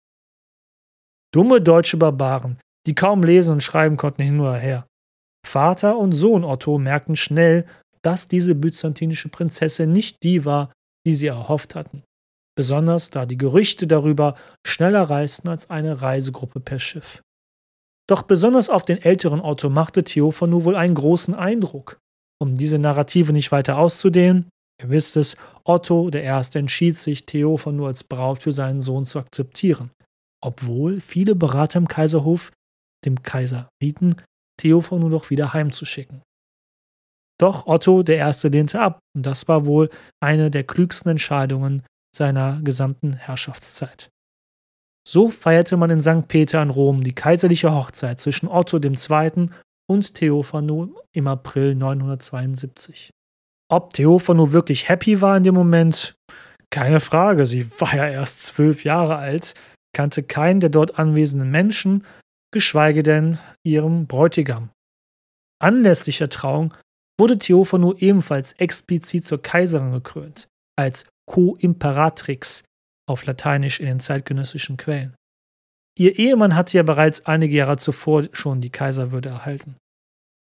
Dumme 1.33 1.61
deutsche 1.61 1.97
Barbaren, 1.97 2.59
die 2.87 2.95
kaum 2.95 3.23
lesen 3.23 3.53
und 3.53 3.63
schreiben 3.63 3.97
konnten 3.97 4.23
hin 4.23 4.41
oder 4.41 4.57
her. 4.57 4.87
Vater 5.45 5.99
und 5.99 6.13
Sohn 6.13 6.45
Otto 6.45 6.79
merkten 6.79 7.17
schnell, 7.17 7.67
dass 8.03 8.29
diese 8.29 8.55
byzantinische 8.55 9.29
Prinzessin 9.29 9.93
nicht 9.93 10.23
die 10.23 10.45
war, 10.45 10.73
die 11.07 11.15
sie 11.15 11.27
erhofft 11.27 11.75
hatten. 11.75 12.03
Besonders 12.57 13.11
da 13.11 13.27
die 13.27 13.39
Gerüchte 13.39 13.87
darüber 13.87 14.37
schneller 14.67 15.03
reisten 15.03 15.49
als 15.49 15.71
eine 15.71 16.03
Reisegruppe 16.03 16.61
per 16.61 16.79
Schiff. 16.79 17.21
Doch 18.09 18.23
besonders 18.23 18.69
auf 18.69 18.85
den 18.85 19.01
älteren 19.01 19.41
Otto 19.41 19.71
machte 19.71 20.05
Theophanu 20.05 20.65
wohl 20.65 20.77
einen 20.77 20.95
großen 20.95 21.35
Eindruck. 21.35 21.99
Um 22.41 22.55
diese 22.55 22.79
Narrative 22.79 23.33
nicht 23.33 23.51
weiter 23.51 23.79
auszudehnen, 23.79 24.49
ihr 24.81 24.91
wisst 24.91 25.17
es, 25.17 25.37
Otto 25.65 26.11
der 26.11 26.23
Erste 26.23 26.59
entschied 26.59 26.97
sich, 26.97 27.27
Theophanu 27.27 27.87
als 27.87 28.05
Braut 28.05 28.43
für 28.43 28.53
seinen 28.53 28.83
Sohn 28.83 29.07
zu 29.07 29.19
akzeptieren, 29.19 29.91
obwohl 30.43 31.01
viele 31.01 31.35
Berater 31.35 31.79
im 31.79 31.89
Kaiserhof 31.89 32.53
dem 33.05 33.23
Kaiser 33.23 33.69
rieten, 33.83 34.17
Theophanu 34.61 35.09
doch 35.09 35.31
wieder 35.31 35.53
heimzuschicken. 35.53 36.23
Doch 37.41 37.67
Otto 37.67 38.03
der 38.03 38.17
Erste 38.17 38.49
lehnte 38.49 38.81
ab, 38.81 39.01
und 39.17 39.27
das 39.27 39.49
war 39.49 39.67
wohl 39.67 39.91
eine 40.23 40.51
der 40.51 40.65
klügsten 40.65 41.11
Entscheidungen 41.11 41.83
seiner 42.15 42.61
gesamten 42.63 43.15
Herrschaftszeit. 43.15 44.09
So 45.07 45.29
feierte 45.29 45.77
man 45.77 45.91
in 45.91 46.01
St. 46.01 46.29
Peter 46.29 46.63
in 46.63 46.71
Rom 46.71 47.05
die 47.05 47.15
kaiserliche 47.15 47.75
Hochzeit 47.75 48.21
zwischen 48.21 48.49
Otto 48.49 48.79
II. 48.79 49.51
und 49.91 50.15
Theophanu 50.15 50.95
im 51.13 51.27
April 51.27 51.75
972. 51.75 53.11
Ob 53.71 53.93
Theophanu 53.93 54.53
wirklich 54.53 54.89
happy 54.89 55.21
war 55.21 55.37
in 55.37 55.45
dem 55.45 55.55
Moment? 55.55 56.15
Keine 56.71 57.01
Frage, 57.01 57.47
sie 57.47 57.69
war 57.81 57.95
ja 57.95 58.09
erst 58.09 58.43
zwölf 58.43 58.85
Jahre 58.85 59.17
alt, 59.17 59.55
kannte 59.95 60.23
keinen 60.23 60.61
der 60.61 60.71
dort 60.71 60.99
anwesenden 60.99 61.51
Menschen, 61.51 62.05
geschweige 62.55 63.03
denn 63.03 63.39
ihrem 63.63 64.07
Bräutigam. 64.07 64.71
Anlässlich 65.61 66.19
der 66.19 66.31
Trauung 66.31 66.73
wurde 67.21 67.39
Theophanu 67.39 67.93
ebenfalls 67.99 68.55
explizit 68.55 69.27
zur 69.27 69.43
Kaiserin 69.43 69.93
gekrönt, 69.93 70.49
als 70.77 71.05
Co-Imperatrix 71.27 72.65
auf 73.07 73.27
Lateinisch 73.27 73.81
in 73.81 73.87
den 73.87 74.01
zeitgenössischen 74.01 74.77
Quellen. 74.77 75.15
Ihr 75.99 76.19
Ehemann 76.19 76.57
hatte 76.57 76.77
ja 76.77 76.83
bereits 76.83 77.27
einige 77.27 77.57
Jahre 77.57 77.77
zuvor 77.77 78.25
schon 78.33 78.61
die 78.61 78.71
Kaiserwürde 78.71 79.29
erhalten. 79.29 79.77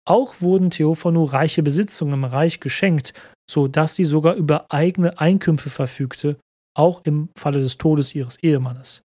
Auch 0.05 0.41
wurden 0.41 0.71
Theophanu 0.71 1.23
reiche 1.23 1.63
Besitzungen 1.63 2.13
im 2.15 2.23
Reich 2.23 2.59
geschenkt, 2.59 3.13
so 3.49 3.67
dass 3.67 3.95
sie 3.95 4.05
sogar 4.05 4.35
über 4.35 4.71
eigene 4.71 5.19
Einkünfte 5.19 5.69
verfügte, 5.69 6.39
auch 6.75 7.01
im 7.05 7.29
Falle 7.37 7.59
des 7.59 7.77
Todes 7.77 8.15
ihres 8.15 8.37
Ehemannes. 8.37 9.01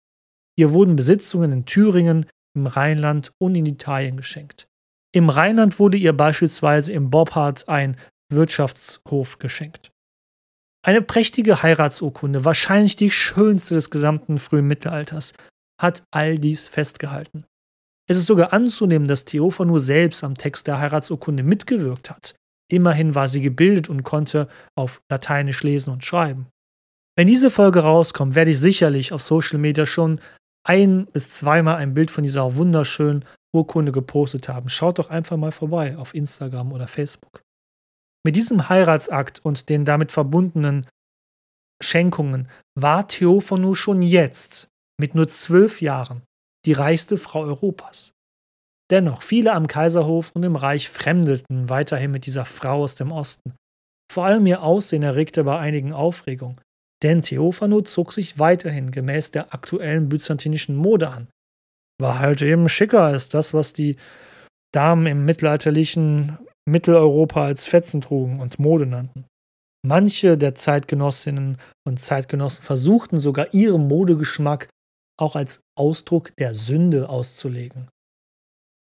Ihr 0.57 0.73
wurden 0.73 0.95
Besitzungen 0.95 1.51
in 1.51 1.65
Thüringen, 1.65 2.25
im 2.55 2.67
Rheinland 2.67 3.31
und 3.37 3.55
in 3.55 3.65
Italien 3.65 4.17
geschenkt. 4.17 4.67
Im 5.13 5.29
Rheinland 5.29 5.79
wurde 5.79 5.97
ihr 5.97 6.13
beispielsweise 6.13 6.91
im 6.91 7.09
Bobbhardt 7.09 7.69
ein 7.69 7.97
Wirtschaftshof 8.31 9.39
geschenkt. 9.39 9.91
Eine 10.85 11.01
prächtige 11.01 11.63
Heiratsurkunde, 11.63 12.45
wahrscheinlich 12.45 12.95
die 12.95 13.11
schönste 13.11 13.75
des 13.75 13.89
gesamten 13.89 14.37
frühen 14.37 14.67
Mittelalters, 14.67 15.33
hat 15.81 16.03
all 16.11 16.37
dies 16.37 16.67
festgehalten. 16.67 17.45
Es 18.07 18.17
ist 18.17 18.27
sogar 18.27 18.53
anzunehmen, 18.53 19.07
dass 19.07 19.25
Theophanu 19.25 19.79
selbst 19.79 20.23
am 20.23 20.37
Text 20.37 20.67
der 20.67 20.79
Heiratsurkunde 20.79 21.43
mitgewirkt 21.43 22.11
hat. 22.11 22.35
Immerhin 22.71 23.15
war 23.15 23.27
sie 23.27 23.41
gebildet 23.41 23.89
und 23.89 24.03
konnte 24.03 24.47
auf 24.77 25.01
Lateinisch 25.09 25.63
lesen 25.63 25.91
und 25.91 26.03
schreiben. 26.03 26.47
Wenn 27.17 27.27
diese 27.27 27.49
Folge 27.49 27.79
rauskommt, 27.79 28.35
werde 28.35 28.51
ich 28.51 28.59
sicherlich 28.59 29.13
auf 29.13 29.21
Social 29.21 29.57
Media 29.57 29.85
schon 29.85 30.19
ein 30.65 31.05
bis 31.05 31.29
zweimal 31.29 31.77
ein 31.77 31.93
Bild 31.93 32.11
von 32.11 32.23
dieser 32.23 32.55
wunderschönen 32.55 33.23
Urkunde 33.55 33.91
gepostet 33.91 34.49
haben. 34.49 34.69
Schaut 34.69 34.99
doch 34.99 35.09
einfach 35.09 35.37
mal 35.37 35.51
vorbei 35.51 35.97
auf 35.97 36.13
Instagram 36.13 36.73
oder 36.73 36.87
Facebook. 36.87 37.41
Mit 38.25 38.35
diesem 38.35 38.67
Heiratsakt 38.69 39.39
und 39.45 39.69
den 39.69 39.85
damit 39.85 40.11
verbundenen 40.11 40.87
Schenkungen 41.81 42.49
war 42.77 43.07
Theophanu 43.07 43.75
schon 43.75 44.01
jetzt, 44.01 44.67
mit 44.99 45.13
nur 45.13 45.27
zwölf 45.27 45.81
Jahren, 45.81 46.23
die 46.65 46.73
reichste 46.73 47.17
Frau 47.17 47.41
Europas. 47.41 48.11
Dennoch, 48.91 49.21
viele 49.21 49.53
am 49.53 49.67
Kaiserhof 49.67 50.31
und 50.33 50.43
im 50.43 50.55
Reich 50.55 50.89
fremdelten 50.89 51.69
weiterhin 51.69 52.11
mit 52.11 52.25
dieser 52.25 52.45
Frau 52.45 52.83
aus 52.83 52.95
dem 52.95 53.11
Osten. 53.11 53.55
Vor 54.11 54.25
allem 54.25 54.45
ihr 54.45 54.61
Aussehen 54.61 55.03
erregte 55.03 55.43
bei 55.43 55.59
einigen 55.59 55.93
Aufregung, 55.93 56.59
denn 57.05 57.21
Theophanu 57.21 57.81
zog 57.81 58.13
sich 58.13 58.39
weiterhin 58.39 58.89
gemäß 58.89 59.29
der 59.29 59.53
aktuellen 59.53 60.09
byzantinischen 60.09 60.75
Mode 60.75 61.09
an, 61.09 61.27
war 62.01 62.17
halt 62.17 62.41
eben 62.41 62.67
schicker 62.67 63.03
als 63.03 63.29
das, 63.29 63.53
was 63.53 63.73
die 63.73 63.97
Damen 64.73 65.05
im 65.05 65.23
mittelalterlichen 65.23 66.39
Mitteleuropa 66.67 67.45
als 67.45 67.67
Fetzen 67.67 68.01
trugen 68.01 68.39
und 68.39 68.57
Mode 68.57 68.87
nannten. 68.87 69.25
Manche 69.85 70.35
der 70.35 70.55
Zeitgenossinnen 70.55 71.57
und 71.87 71.99
Zeitgenossen 71.99 72.63
versuchten 72.63 73.19
sogar 73.19 73.53
ihren 73.53 73.87
Modegeschmack 73.87 74.67
auch 75.19 75.35
als 75.35 75.61
Ausdruck 75.77 76.35
der 76.37 76.55
Sünde 76.55 77.07
auszulegen. 77.07 77.87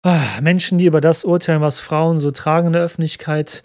Ah, 0.03 0.41
Menschen, 0.41 0.79
die 0.79 0.87
über 0.87 1.03
das 1.03 1.27
urteilen, 1.27 1.61
was 1.61 1.79
Frauen 1.79 2.19
so 2.19 2.31
tragen 2.31 2.69
in 2.69 2.73
der 2.73 2.83
Öffentlichkeit, 2.83 3.62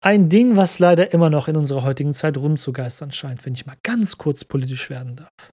ein 0.00 0.28
Ding, 0.28 0.56
was 0.56 0.78
leider 0.78 1.12
immer 1.12 1.30
noch 1.30 1.48
in 1.48 1.56
unserer 1.56 1.82
heutigen 1.82 2.14
Zeit 2.14 2.36
rumzugeistern 2.38 3.12
scheint, 3.12 3.44
wenn 3.44 3.54
ich 3.54 3.66
mal 3.66 3.76
ganz 3.82 4.18
kurz 4.18 4.44
politisch 4.44 4.88
werden 4.90 5.16
darf. 5.16 5.50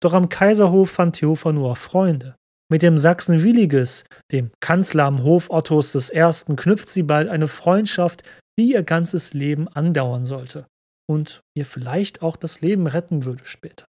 Doch 0.00 0.12
am 0.12 0.28
Kaiserhof 0.28 0.90
fand 0.90 1.16
Theophor 1.16 1.52
nur 1.52 1.76
Freunde. 1.76 2.36
Mit 2.70 2.82
dem 2.82 2.98
Sachsen 2.98 3.42
Williges, 3.42 4.04
dem 4.30 4.50
Kanzler 4.60 5.04
am 5.04 5.22
Hof 5.22 5.48
Ottos 5.50 5.94
I., 6.10 6.54
knüpft 6.54 6.88
sie 6.88 7.02
bald 7.02 7.28
eine 7.28 7.48
Freundschaft, 7.48 8.22
die 8.58 8.72
ihr 8.72 8.82
ganzes 8.82 9.32
Leben 9.32 9.68
andauern 9.68 10.24
sollte 10.24 10.66
und 11.08 11.40
ihr 11.56 11.64
vielleicht 11.64 12.22
auch 12.22 12.36
das 12.36 12.60
Leben 12.60 12.86
retten 12.86 13.24
würde 13.24 13.44
später. 13.46 13.86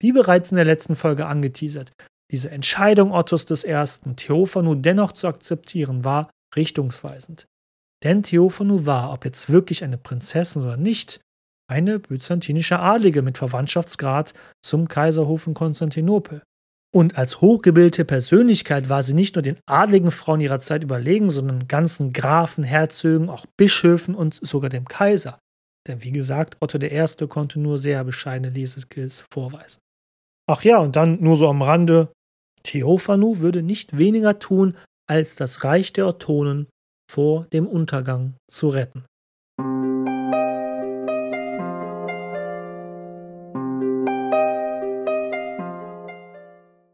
Wie 0.00 0.12
bereits 0.12 0.50
in 0.50 0.56
der 0.56 0.64
letzten 0.64 0.96
Folge 0.96 1.26
angeteasert, 1.26 1.92
diese 2.30 2.50
Entscheidung 2.50 3.12
Ottos 3.12 3.64
I., 3.64 3.84
Theophanu 4.16 4.74
dennoch 4.74 5.12
zu 5.12 5.26
akzeptieren, 5.26 6.04
war 6.04 6.30
richtungsweisend. 6.54 7.46
Denn 8.04 8.22
Theophanu 8.22 8.86
war, 8.86 9.12
ob 9.12 9.24
jetzt 9.24 9.50
wirklich 9.50 9.82
eine 9.82 9.98
Prinzessin 9.98 10.62
oder 10.62 10.76
nicht, 10.76 11.20
eine 11.70 11.98
byzantinische 11.98 12.78
Adlige 12.78 13.22
mit 13.22 13.38
Verwandtschaftsgrad 13.38 14.32
zum 14.64 14.88
Kaiserhof 14.88 15.46
in 15.46 15.54
Konstantinopel. 15.54 16.42
Und 16.94 17.18
als 17.18 17.42
hochgebildete 17.42 18.06
Persönlichkeit 18.06 18.88
war 18.88 19.02
sie 19.02 19.12
nicht 19.12 19.34
nur 19.34 19.42
den 19.42 19.58
adligen 19.66 20.10
Frauen 20.10 20.40
ihrer 20.40 20.60
Zeit 20.60 20.82
überlegen, 20.82 21.28
sondern 21.28 21.68
ganzen 21.68 22.14
Grafen, 22.14 22.64
Herzögen, 22.64 23.28
auch 23.28 23.44
Bischöfen 23.58 24.14
und 24.14 24.34
sogar 24.34 24.70
dem 24.70 24.88
Kaiser. 24.88 25.38
denn 25.86 26.02
wie 26.02 26.12
gesagt, 26.12 26.56
Otto 26.60 26.78
I. 26.78 27.26
konnte 27.28 27.60
nur 27.60 27.78
sehr 27.78 28.04
bescheidene 28.04 28.54
Leseskills 28.54 29.24
vorweisen. 29.32 29.80
Ach 30.46 30.62
ja, 30.62 30.78
und 30.78 30.96
dann 30.96 31.22
nur 31.22 31.36
so 31.36 31.48
am 31.48 31.62
Rande, 31.62 32.10
Theophanu 32.62 33.38
würde 33.40 33.62
nicht 33.62 33.96
weniger 33.96 34.38
tun, 34.38 34.76
als 35.06 35.36
das 35.36 35.64
Reich 35.64 35.92
der 35.92 36.06
Ottonen 36.06 36.68
vor 37.10 37.46
dem 37.52 37.66
Untergang 37.66 38.34
zu 38.48 38.68
retten. 38.68 39.04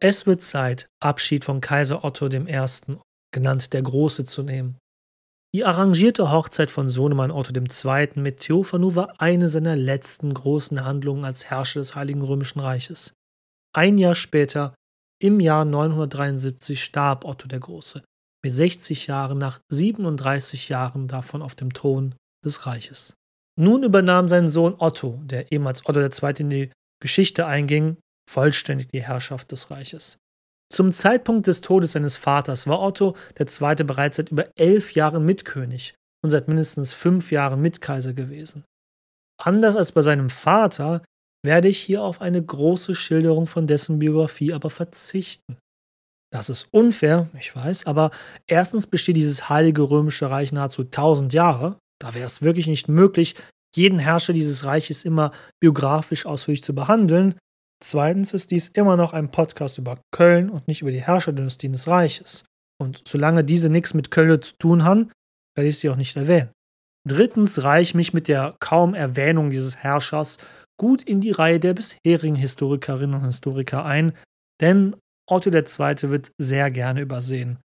Es 0.06 0.26
wird 0.26 0.42
Zeit, 0.42 0.86
Abschied 1.02 1.46
von 1.46 1.62
Kaiser 1.62 2.04
Otto 2.04 2.26
I., 2.26 2.44
genannt 3.32 3.72
der 3.72 3.82
Große, 3.82 4.26
zu 4.26 4.42
nehmen. 4.42 4.76
Die 5.54 5.64
arrangierte 5.64 6.30
Hochzeit 6.30 6.70
von 6.70 6.90
Sohnemann 6.90 7.30
Otto 7.30 7.52
II. 7.58 8.08
mit 8.16 8.40
Theophanu 8.40 8.96
war 8.96 9.20
eine 9.20 9.48
seiner 9.48 9.76
letzten 9.76 10.34
großen 10.34 10.84
Handlungen 10.84 11.24
als 11.24 11.48
Herrscher 11.48 11.80
des 11.80 11.94
Heiligen 11.94 12.22
Römischen 12.22 12.60
Reiches. 12.60 13.14
Ein 13.72 13.96
Jahr 13.96 14.14
später, 14.14 14.74
im 15.22 15.40
Jahr 15.40 15.64
973, 15.64 16.84
starb 16.84 17.24
Otto 17.24 17.48
der 17.48 17.60
Große, 17.60 18.02
mit 18.44 18.52
60 18.52 19.06
Jahren 19.06 19.38
nach 19.38 19.60
37 19.70 20.68
Jahren 20.68 21.08
davon 21.08 21.42
auf 21.42 21.54
dem 21.54 21.72
Thron 21.72 22.14
des 22.44 22.66
Reiches. 22.66 23.14
Nun 23.58 23.82
übernahm 23.82 24.28
sein 24.28 24.48
Sohn 24.48 24.74
Otto, 24.78 25.20
der 25.24 25.50
ehemals 25.50 25.86
Otto 25.86 26.00
II. 26.00 26.34
in 26.38 26.50
die 26.50 26.70
Geschichte 27.00 27.46
einging, 27.46 27.96
vollständig 28.30 28.88
die 28.88 29.02
Herrschaft 29.02 29.50
des 29.52 29.70
Reiches. 29.70 30.18
Zum 30.72 30.92
Zeitpunkt 30.92 31.46
des 31.46 31.60
Todes 31.60 31.92
seines 31.92 32.16
Vaters 32.16 32.66
war 32.66 32.80
Otto 32.80 33.16
II. 33.38 33.84
bereits 33.84 34.16
seit 34.16 34.30
über 34.30 34.48
elf 34.56 34.92
Jahren 34.92 35.24
Mitkönig 35.24 35.94
und 36.22 36.30
seit 36.30 36.48
mindestens 36.48 36.92
fünf 36.92 37.30
Jahren 37.32 37.62
Mitkaiser 37.62 38.12
gewesen. 38.12 38.64
Anders 39.40 39.76
als 39.76 39.92
bei 39.92 40.02
seinem 40.02 40.30
Vater 40.30 41.02
werde 41.44 41.68
ich 41.68 41.78
hier 41.78 42.02
auf 42.02 42.20
eine 42.20 42.42
große 42.42 42.94
Schilderung 42.94 43.46
von 43.46 43.66
dessen 43.66 43.98
Biografie 43.98 44.52
aber 44.52 44.70
verzichten. 44.70 45.56
Das 46.34 46.50
ist 46.50 46.66
unfair, 46.72 47.28
ich 47.38 47.54
weiß, 47.54 47.86
aber 47.86 48.10
erstens 48.48 48.88
besteht 48.88 49.16
dieses 49.16 49.48
heilige 49.48 49.82
römische 49.82 50.28
Reich 50.30 50.50
nahezu 50.50 50.82
tausend 50.82 51.32
Jahre. 51.32 51.78
Da 52.00 52.12
wäre 52.12 52.26
es 52.26 52.42
wirklich 52.42 52.66
nicht 52.66 52.88
möglich, 52.88 53.36
jeden 53.76 54.00
Herrscher 54.00 54.32
dieses 54.32 54.64
Reiches 54.64 55.04
immer 55.04 55.30
biografisch 55.62 56.26
ausführlich 56.26 56.64
zu 56.64 56.74
behandeln. 56.74 57.36
Zweitens 57.80 58.32
ist 58.32 58.50
dies 58.50 58.66
immer 58.66 58.96
noch 58.96 59.12
ein 59.12 59.30
Podcast 59.30 59.78
über 59.78 60.00
Köln 60.10 60.50
und 60.50 60.66
nicht 60.66 60.82
über 60.82 60.90
die 60.90 61.02
Herrscherdynastien 61.02 61.70
des 61.70 61.86
Reiches. 61.86 62.44
Und 62.82 63.04
solange 63.06 63.44
diese 63.44 63.68
nichts 63.68 63.94
mit 63.94 64.10
Köln 64.10 64.42
zu 64.42 64.54
tun 64.58 64.82
haben, 64.82 65.12
werde 65.56 65.68
ich 65.68 65.78
sie 65.78 65.88
auch 65.88 65.96
nicht 65.96 66.16
erwähnen. 66.16 66.50
Drittens 67.06 67.62
reiche 67.62 67.90
ich 67.90 67.94
mich 67.94 68.12
mit 68.12 68.26
der 68.26 68.56
kaum 68.58 68.94
Erwähnung 68.94 69.50
dieses 69.50 69.76
Herrschers 69.76 70.38
gut 70.80 71.00
in 71.04 71.20
die 71.20 71.30
Reihe 71.30 71.60
der 71.60 71.74
bisherigen 71.74 72.34
Historikerinnen 72.34 73.20
und 73.20 73.26
Historiker 73.26 73.84
ein, 73.84 74.14
denn 74.60 74.96
Otto 75.28 75.50
II. 75.50 76.10
wird 76.10 76.32
sehr 76.38 76.70
gerne 76.70 77.00
übersehen. 77.00 77.58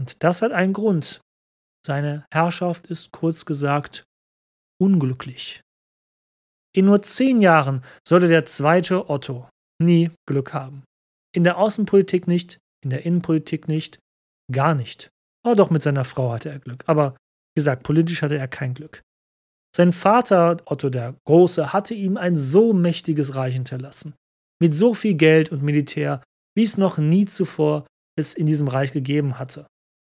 Und 0.00 0.22
das 0.22 0.42
hat 0.42 0.52
einen 0.52 0.72
Grund. 0.72 1.20
Seine 1.86 2.26
Herrschaft 2.32 2.86
ist 2.86 3.12
kurz 3.12 3.44
gesagt 3.44 4.04
unglücklich. 4.80 5.62
In 6.74 6.86
nur 6.86 7.02
zehn 7.02 7.40
Jahren 7.40 7.82
sollte 8.06 8.28
der 8.28 8.46
zweite 8.46 9.08
Otto 9.10 9.48
nie 9.82 10.10
Glück 10.28 10.52
haben. 10.52 10.84
In 11.34 11.44
der 11.44 11.58
Außenpolitik 11.58 12.26
nicht, 12.28 12.58
in 12.84 12.90
der 12.90 13.04
Innenpolitik 13.04 13.68
nicht, 13.68 13.98
gar 14.52 14.74
nicht. 14.74 15.08
Aber 15.44 15.56
doch 15.56 15.70
mit 15.70 15.82
seiner 15.82 16.04
Frau 16.04 16.32
hatte 16.32 16.50
er 16.50 16.58
Glück. 16.58 16.84
Aber 16.86 17.12
wie 17.12 17.60
gesagt, 17.60 17.82
politisch 17.82 18.22
hatte 18.22 18.38
er 18.38 18.48
kein 18.48 18.74
Glück. 18.74 19.02
Sein 19.74 19.92
Vater, 19.92 20.58
Otto 20.64 20.90
der 20.90 21.14
Große, 21.26 21.72
hatte 21.72 21.94
ihm 21.94 22.16
ein 22.16 22.36
so 22.36 22.72
mächtiges 22.72 23.34
Reich 23.34 23.54
hinterlassen. 23.54 24.14
Mit 24.60 24.74
so 24.74 24.94
viel 24.94 25.14
Geld 25.14 25.52
und 25.52 25.62
Militär, 25.62 26.22
wie 26.58 26.64
es 26.64 26.76
noch 26.76 26.98
nie 26.98 27.24
zuvor 27.24 27.86
es 28.18 28.34
in 28.34 28.46
diesem 28.46 28.66
Reich 28.66 28.90
gegeben 28.90 29.38
hatte. 29.38 29.68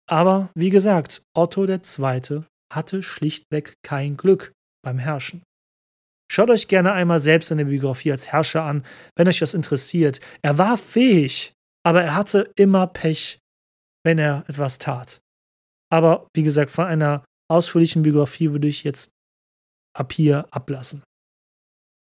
Aber 0.09 0.49
wie 0.55 0.69
gesagt, 0.69 1.21
Otto 1.35 1.65
II. 1.65 2.43
hatte 2.73 3.03
schlichtweg 3.03 3.73
kein 3.83 4.15
Glück 4.15 4.53
beim 4.81 4.97
Herrschen. 4.97 5.43
Schaut 6.31 6.49
euch 6.49 6.69
gerne 6.69 6.93
einmal 6.93 7.19
selbst 7.19 7.49
seine 7.49 7.65
Biografie 7.65 8.13
als 8.13 8.31
Herrscher 8.31 8.63
an, 8.63 8.85
wenn 9.17 9.27
euch 9.27 9.39
das 9.39 9.53
interessiert. 9.53 10.21
Er 10.41 10.57
war 10.57 10.77
fähig, 10.77 11.51
aber 11.85 12.01
er 12.01 12.15
hatte 12.15 12.49
immer 12.55 12.87
Pech, 12.87 13.39
wenn 14.05 14.17
er 14.17 14.45
etwas 14.47 14.77
tat. 14.77 15.19
Aber 15.91 16.29
wie 16.33 16.43
gesagt, 16.43 16.71
von 16.71 16.85
einer 16.85 17.25
ausführlichen 17.51 18.03
Biografie 18.03 18.51
würde 18.51 18.69
ich 18.69 18.85
jetzt 18.85 19.09
ab 19.93 20.13
hier 20.13 20.47
ablassen. 20.51 21.03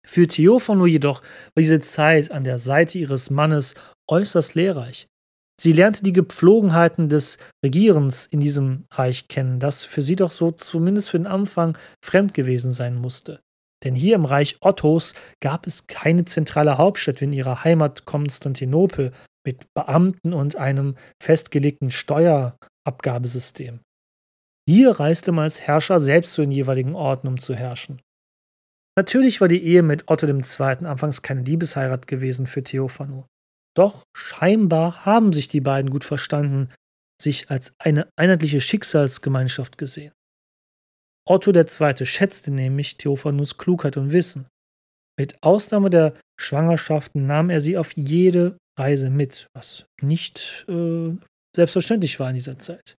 Für 0.05 0.27
Theophano 0.27 0.87
jedoch 0.87 1.23
war 1.23 1.61
diese 1.61 1.81
Zeit 1.81 2.31
an 2.31 2.45
der 2.45 2.59
Seite 2.59 2.99
ihres 2.99 3.31
Mannes 3.31 3.75
äußerst 4.11 4.55
lehrreich. 4.55 5.07
Sie 5.61 5.73
lernte 5.73 6.03
die 6.03 6.13
Gepflogenheiten 6.13 7.09
des 7.09 7.39
Regierens 7.65 8.27
in 8.27 8.41
diesem 8.41 8.87
Reich 8.93 9.29
kennen, 9.29 9.61
das 9.61 9.85
für 9.85 10.03
sie 10.03 10.17
doch 10.17 10.31
so 10.31 10.51
zumindest 10.51 11.11
für 11.11 11.19
den 11.19 11.29
Anfang 11.29 11.79
fremd 12.05 12.35
gewesen 12.35 12.73
sein 12.73 12.97
musste. 12.97 13.41
Denn 13.85 13.95
hier 13.95 14.17
im 14.17 14.25
Reich 14.25 14.57
Ottos 14.61 15.15
gab 15.41 15.67
es 15.67 15.87
keine 15.87 16.25
zentrale 16.25 16.79
Hauptstadt 16.79 17.21
wie 17.21 17.27
in 17.27 17.33
ihrer 17.33 17.65
Heimat 17.65 18.05
Konstantinopel 18.05 19.13
mit 19.47 19.67
Beamten 19.75 20.33
und 20.33 20.57
einem 20.57 20.97
festgelegten 21.23 21.91
Steuerabgabesystem. 21.91 23.81
Hier 24.67 24.93
reiste 24.93 25.33
man 25.33 25.45
als 25.45 25.61
Herrscher 25.61 26.01
selbst 26.01 26.33
zu 26.33 26.41
den 26.41 26.51
jeweiligen 26.51 26.95
Orten, 26.95 27.29
um 27.29 27.39
zu 27.39 27.55
herrschen. 27.55 28.01
Natürlich 28.97 29.41
war 29.41 29.49
die 29.49 29.63
Ehe 29.63 29.83
mit 29.83 30.09
Otto 30.09 30.27
II. 30.27 30.87
anfangs 30.87 31.21
keine 31.23 31.43
Liebesheirat 31.43 32.07
gewesen 32.07 32.47
für 32.47 32.63
Theophano. 32.63 33.27
Doch 33.77 34.05
scheinbar 34.17 35.05
haben 35.05 35.33
sich 35.33 35.49
die 35.49 35.61
beiden 35.61 35.91
gut 35.91 36.05
verstanden, 36.05 36.73
sich 37.21 37.51
als 37.51 37.73
eine 37.79 38.09
einheitliche 38.17 38.61
Schicksalsgemeinschaft 38.61 39.79
gesehen. 39.79 40.13
Otto 41.27 41.53
II. 41.53 42.07
schätzte 42.07 42.53
nämlich 42.53 42.99
Theophanus 42.99 43.57
Klugheit 43.57 43.97
und 43.97 44.13
Wissen. 44.13 44.47
Mit 45.19 45.43
Ausnahme 45.43 45.91
der 45.91 46.15
Schwangerschaften 46.39 47.27
nahm 47.27 47.51
er 47.51 47.61
sie 47.61 47.79
auf 47.79 47.93
jede 47.93 48.59
Reise 48.79 49.11
mit, 49.11 49.47
was 49.55 49.87
nicht 50.03 50.67
äh, 50.69 51.17
selbstverständlich 51.55 52.19
war 52.21 52.29
in 52.29 52.35
dieser 52.35 52.59
Zeit. 52.59 52.97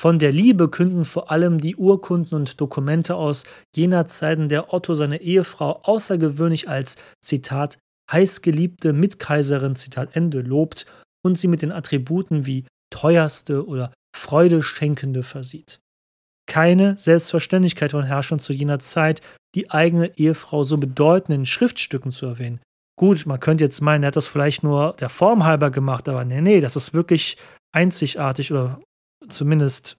Von 0.00 0.18
der 0.18 0.32
Liebe 0.32 0.68
künden 0.68 1.04
vor 1.04 1.30
allem 1.30 1.60
die 1.60 1.76
Urkunden 1.76 2.34
und 2.34 2.60
Dokumente 2.60 3.14
aus 3.14 3.44
jener 3.76 4.06
Zeiten, 4.06 4.48
der 4.48 4.72
Otto 4.72 4.94
seine 4.94 5.20
Ehefrau 5.20 5.82
außergewöhnlich 5.84 6.68
als 6.68 6.96
Zitat 7.24 7.78
heißgeliebte 8.10 8.92
Mitkaiserin 8.92 9.76
Zitat 9.76 10.14
Ende 10.14 10.40
lobt 10.40 10.86
und 11.24 11.38
sie 11.38 11.48
mit 11.48 11.62
den 11.62 11.72
Attributen 11.72 12.46
wie 12.46 12.66
teuerste 12.90 13.66
oder 13.66 13.92
freudeschenkende 14.14 15.22
versieht 15.22 15.80
keine 16.46 16.98
Selbstverständlichkeit 16.98 17.92
von 17.92 18.04
Herrschern 18.04 18.38
zu 18.38 18.52
jener 18.52 18.78
Zeit, 18.78 19.22
die 19.54 19.70
eigene 19.70 20.16
Ehefrau 20.18 20.64
so 20.64 20.76
bedeutend 20.78 21.36
in 21.36 21.46
Schriftstücken 21.46 22.12
zu 22.12 22.26
erwähnen. 22.26 22.60
Gut, 22.98 23.26
man 23.26 23.40
könnte 23.40 23.64
jetzt 23.64 23.80
meinen, 23.80 24.04
er 24.04 24.08
hat 24.08 24.16
das 24.16 24.28
vielleicht 24.28 24.62
nur 24.62 24.94
der 24.94 25.08
Form 25.08 25.44
halber 25.44 25.70
gemacht, 25.70 26.08
aber 26.08 26.24
nee, 26.24 26.40
nee, 26.40 26.60
das 26.60 26.76
ist 26.76 26.94
wirklich 26.94 27.36
einzigartig 27.72 28.52
oder 28.52 28.80
zumindest 29.28 29.96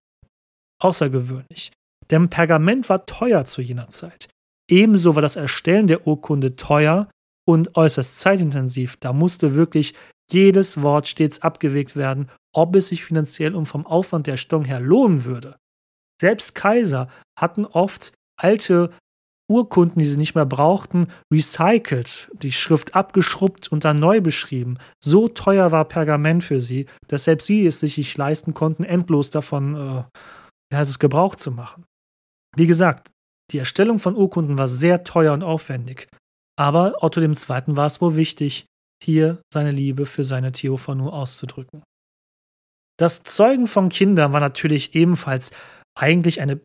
außergewöhnlich. 0.81 1.71
Denn 2.09 2.29
Pergament 2.29 2.87
war 2.89 3.05
teuer 3.05 3.45
zu 3.45 3.61
jener 3.61 3.89
Zeit. 3.89 4.29
Ebenso 4.69 5.15
war 5.15 5.21
das 5.21 5.35
Erstellen 5.35 5.87
der 5.87 6.07
Urkunde 6.07 6.55
teuer 6.55 7.09
und 7.47 7.75
äußerst 7.75 8.19
zeitintensiv. 8.19 8.97
Da 8.97 9.13
musste 9.13 9.55
wirklich 9.55 9.93
jedes 10.31 10.81
Wort 10.81 11.07
stets 11.07 11.41
abgewegt 11.41 11.95
werden, 11.95 12.29
ob 12.53 12.75
es 12.75 12.87
sich 12.87 13.03
finanziell 13.03 13.55
und 13.55 13.67
vom 13.67 13.85
Aufwand 13.85 14.27
der 14.27 14.33
Erstellung 14.33 14.65
her 14.65 14.79
lohnen 14.79 15.25
würde. 15.25 15.57
Selbst 16.21 16.55
Kaiser 16.55 17.09
hatten 17.37 17.65
oft 17.65 18.13
alte 18.37 18.91
Urkunden, 19.47 19.99
die 19.99 20.05
sie 20.05 20.17
nicht 20.17 20.33
mehr 20.33 20.45
brauchten, 20.45 21.07
recycelt, 21.31 22.31
die 22.33 22.51
Schrift 22.51 22.95
abgeschrubbt 22.95 23.71
und 23.71 23.85
dann 23.85 23.99
neu 23.99 24.21
beschrieben. 24.21 24.79
So 25.03 25.27
teuer 25.27 25.71
war 25.71 25.85
Pergament 25.85 26.43
für 26.43 26.61
sie, 26.61 26.87
dass 27.07 27.25
selbst 27.25 27.45
sie 27.45 27.65
es 27.67 27.79
sich 27.79 27.97
nicht 27.97 28.17
leisten 28.17 28.55
konnten, 28.55 28.83
endlos 28.83 29.29
davon, 29.29 29.75
äh, 29.75 30.03
wie 30.71 30.77
heißt 30.77 30.89
es, 30.89 30.97
Gebrauch 30.97 31.35
zu 31.35 31.51
machen. 31.51 31.85
Wie 32.55 32.65
gesagt, 32.65 33.11
die 33.51 33.59
Erstellung 33.59 33.99
von 33.99 34.15
Urkunden 34.15 34.57
war 34.57 34.67
sehr 34.67 35.03
teuer 35.03 35.33
und 35.33 35.43
aufwendig. 35.43 36.07
Aber 36.57 37.03
Otto 37.03 37.21
II. 37.21 37.35
war 37.47 37.85
es 37.85 38.01
wohl 38.01 38.15
wichtig, 38.15 38.65
hier 39.03 39.41
seine 39.53 39.71
Liebe 39.71 40.05
für 40.05 40.23
seine 40.23 40.51
Theophanu 40.51 41.09
auszudrücken. 41.09 41.83
Das 42.97 43.23
Zeugen 43.23 43.67
von 43.67 43.89
Kindern 43.89 44.31
war 44.31 44.39
natürlich 44.39 44.95
ebenfalls 44.95 45.51
eigentlich 45.97 46.39
eine 46.39 46.61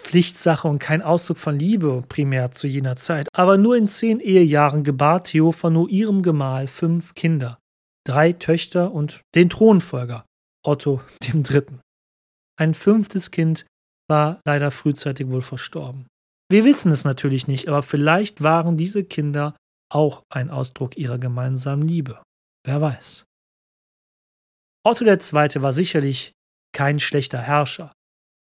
Pflichtsache 0.00 0.68
und 0.68 0.78
kein 0.78 1.02
Ausdruck 1.02 1.38
von 1.38 1.58
Liebe 1.58 2.02
primär 2.08 2.50
zu 2.52 2.66
jener 2.66 2.96
Zeit. 2.96 3.28
Aber 3.34 3.58
nur 3.58 3.76
in 3.76 3.88
zehn 3.88 4.20
Ehejahren 4.20 4.84
gebar 4.84 5.24
Theophano 5.24 5.86
ihrem 5.86 6.22
Gemahl 6.22 6.66
fünf 6.66 7.14
Kinder, 7.14 7.58
drei 8.04 8.32
Töchter 8.32 8.92
und 8.92 9.22
den 9.34 9.50
Thronfolger, 9.50 10.24
Otto 10.64 11.02
III. 11.24 11.62
Ein 12.58 12.74
fünftes 12.74 13.30
Kind 13.30 13.66
war 14.08 14.40
leider 14.44 14.70
frühzeitig 14.70 15.28
wohl 15.28 15.42
verstorben. 15.42 16.06
Wir 16.52 16.66
wissen 16.66 16.92
es 16.92 17.04
natürlich 17.04 17.46
nicht, 17.46 17.66
aber 17.68 17.82
vielleicht 17.82 18.42
waren 18.42 18.76
diese 18.76 19.04
Kinder 19.04 19.56
auch 19.90 20.22
ein 20.28 20.50
Ausdruck 20.50 20.98
ihrer 20.98 21.16
gemeinsamen 21.16 21.88
Liebe. 21.88 22.22
Wer 22.66 22.78
weiß. 22.78 23.24
Otto 24.84 25.06
II. 25.06 25.62
war 25.62 25.72
sicherlich 25.72 26.34
kein 26.74 27.00
schlechter 27.00 27.40
Herrscher, 27.40 27.90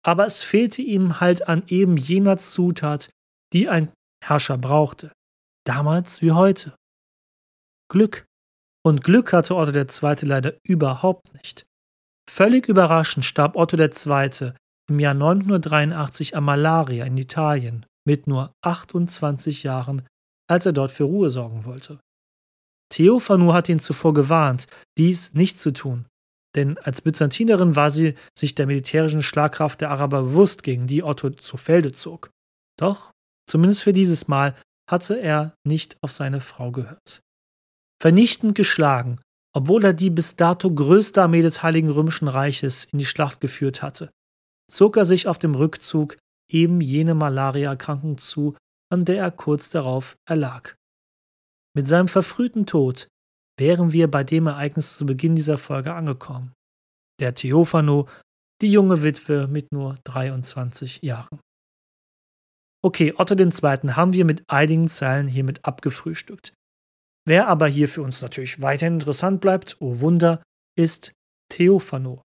aber 0.05 0.25
es 0.25 0.41
fehlte 0.41 0.81
ihm 0.81 1.19
halt 1.19 1.49
an 1.49 1.63
eben 1.67 1.97
jener 1.97 2.37
Zutat, 2.37 3.09
die 3.51 3.67
ein 3.67 3.91
Herrscher 4.23 4.57
brauchte, 4.57 5.11
damals 5.65 6.21
wie 6.21 6.31
heute. 6.31 6.77
Glück. 7.91 8.23
Und 8.85 9.03
Glück 9.03 9.33
hatte 9.33 9.53
Otto 9.53 9.77
II. 9.77 10.15
leider 10.21 10.53
überhaupt 10.65 11.33
nicht. 11.33 11.65
Völlig 12.31 12.69
überraschend 12.69 13.25
starb 13.25 13.57
Otto 13.57 13.75
II. 13.75 14.53
im 14.89 14.97
Jahr 14.97 15.13
983 15.13 16.37
an 16.37 16.45
Malaria 16.45 17.03
in 17.03 17.17
Italien 17.17 17.85
mit 18.07 18.25
nur 18.25 18.53
28 18.63 19.63
Jahren, 19.63 20.07
als 20.49 20.65
er 20.65 20.71
dort 20.71 20.91
für 20.91 21.03
Ruhe 21.03 21.29
sorgen 21.29 21.65
wollte. 21.65 21.99
Theophanu 22.89 23.51
hatte 23.53 23.73
ihn 23.73 23.79
zuvor 23.79 24.13
gewarnt, 24.13 24.67
dies 24.97 25.33
nicht 25.33 25.59
zu 25.59 25.71
tun, 25.71 26.05
denn 26.55 26.77
als 26.77 27.01
Byzantinerin 27.01 27.75
war 27.75 27.91
sie 27.91 28.15
sich 28.37 28.55
der 28.55 28.65
militärischen 28.65 29.21
Schlagkraft 29.21 29.81
der 29.81 29.91
Araber 29.91 30.23
bewusst, 30.23 30.63
gegen 30.63 30.87
die 30.87 31.03
Otto 31.03 31.31
zu 31.31 31.57
Felde 31.57 31.91
zog. 31.91 32.31
Doch, 32.79 33.11
zumindest 33.49 33.83
für 33.83 33.93
dieses 33.93 34.29
Mal, 34.29 34.55
hatte 34.89 35.19
er 35.19 35.53
nicht 35.65 35.97
auf 36.01 36.13
seine 36.13 36.39
Frau 36.39 36.71
gehört. 36.71 37.21
Vernichtend 38.01 38.55
geschlagen, 38.55 39.19
obwohl 39.53 39.83
er 39.83 39.93
die 39.93 40.09
bis 40.09 40.37
dato 40.37 40.73
größte 40.73 41.21
Armee 41.21 41.41
des 41.41 41.61
Heiligen 41.61 41.89
Römischen 41.89 42.29
Reiches 42.29 42.85
in 42.85 42.99
die 42.99 43.05
Schlacht 43.05 43.41
geführt 43.41 43.81
hatte, 43.81 44.11
zog 44.71 44.95
er 44.95 45.03
sich 45.03 45.27
auf 45.27 45.39
dem 45.39 45.55
Rückzug 45.55 46.15
eben 46.51 46.81
jene 46.81 47.15
Malariaerkrankung 47.15 48.17
zu, 48.17 48.55
an 48.91 49.05
der 49.05 49.21
er 49.21 49.31
kurz 49.31 49.69
darauf 49.69 50.17
erlag. 50.25 50.75
Mit 51.75 51.87
seinem 51.87 52.07
verfrühten 52.07 52.65
Tod 52.65 53.07
wären 53.59 53.91
wir 53.91 54.09
bei 54.09 54.23
dem 54.23 54.47
Ereignis 54.47 54.97
zu 54.97 55.05
Beginn 55.05 55.35
dieser 55.35 55.57
Folge 55.57 55.93
angekommen. 55.93 56.53
Der 57.19 57.33
Theophano, 57.33 58.07
die 58.61 58.71
junge 58.71 59.03
Witwe 59.03 59.47
mit 59.47 59.71
nur 59.71 59.97
23 60.03 61.01
Jahren. 61.03 61.39
Okay, 62.83 63.13
Otto 63.17 63.35
II. 63.35 63.51
haben 63.93 64.13
wir 64.13 64.25
mit 64.25 64.43
einigen 64.47 64.87
Zeilen 64.87 65.27
hiermit 65.27 65.65
abgefrühstückt. 65.65 66.53
Wer 67.27 67.47
aber 67.47 67.67
hier 67.67 67.89
für 67.89 68.01
uns 68.01 68.21
natürlich 68.21 68.61
weiterhin 68.61 68.93
interessant 68.93 69.41
bleibt, 69.41 69.77
oh 69.79 69.99
Wunder, 69.99 70.41
ist 70.77 71.11
Theophano. 71.49 72.21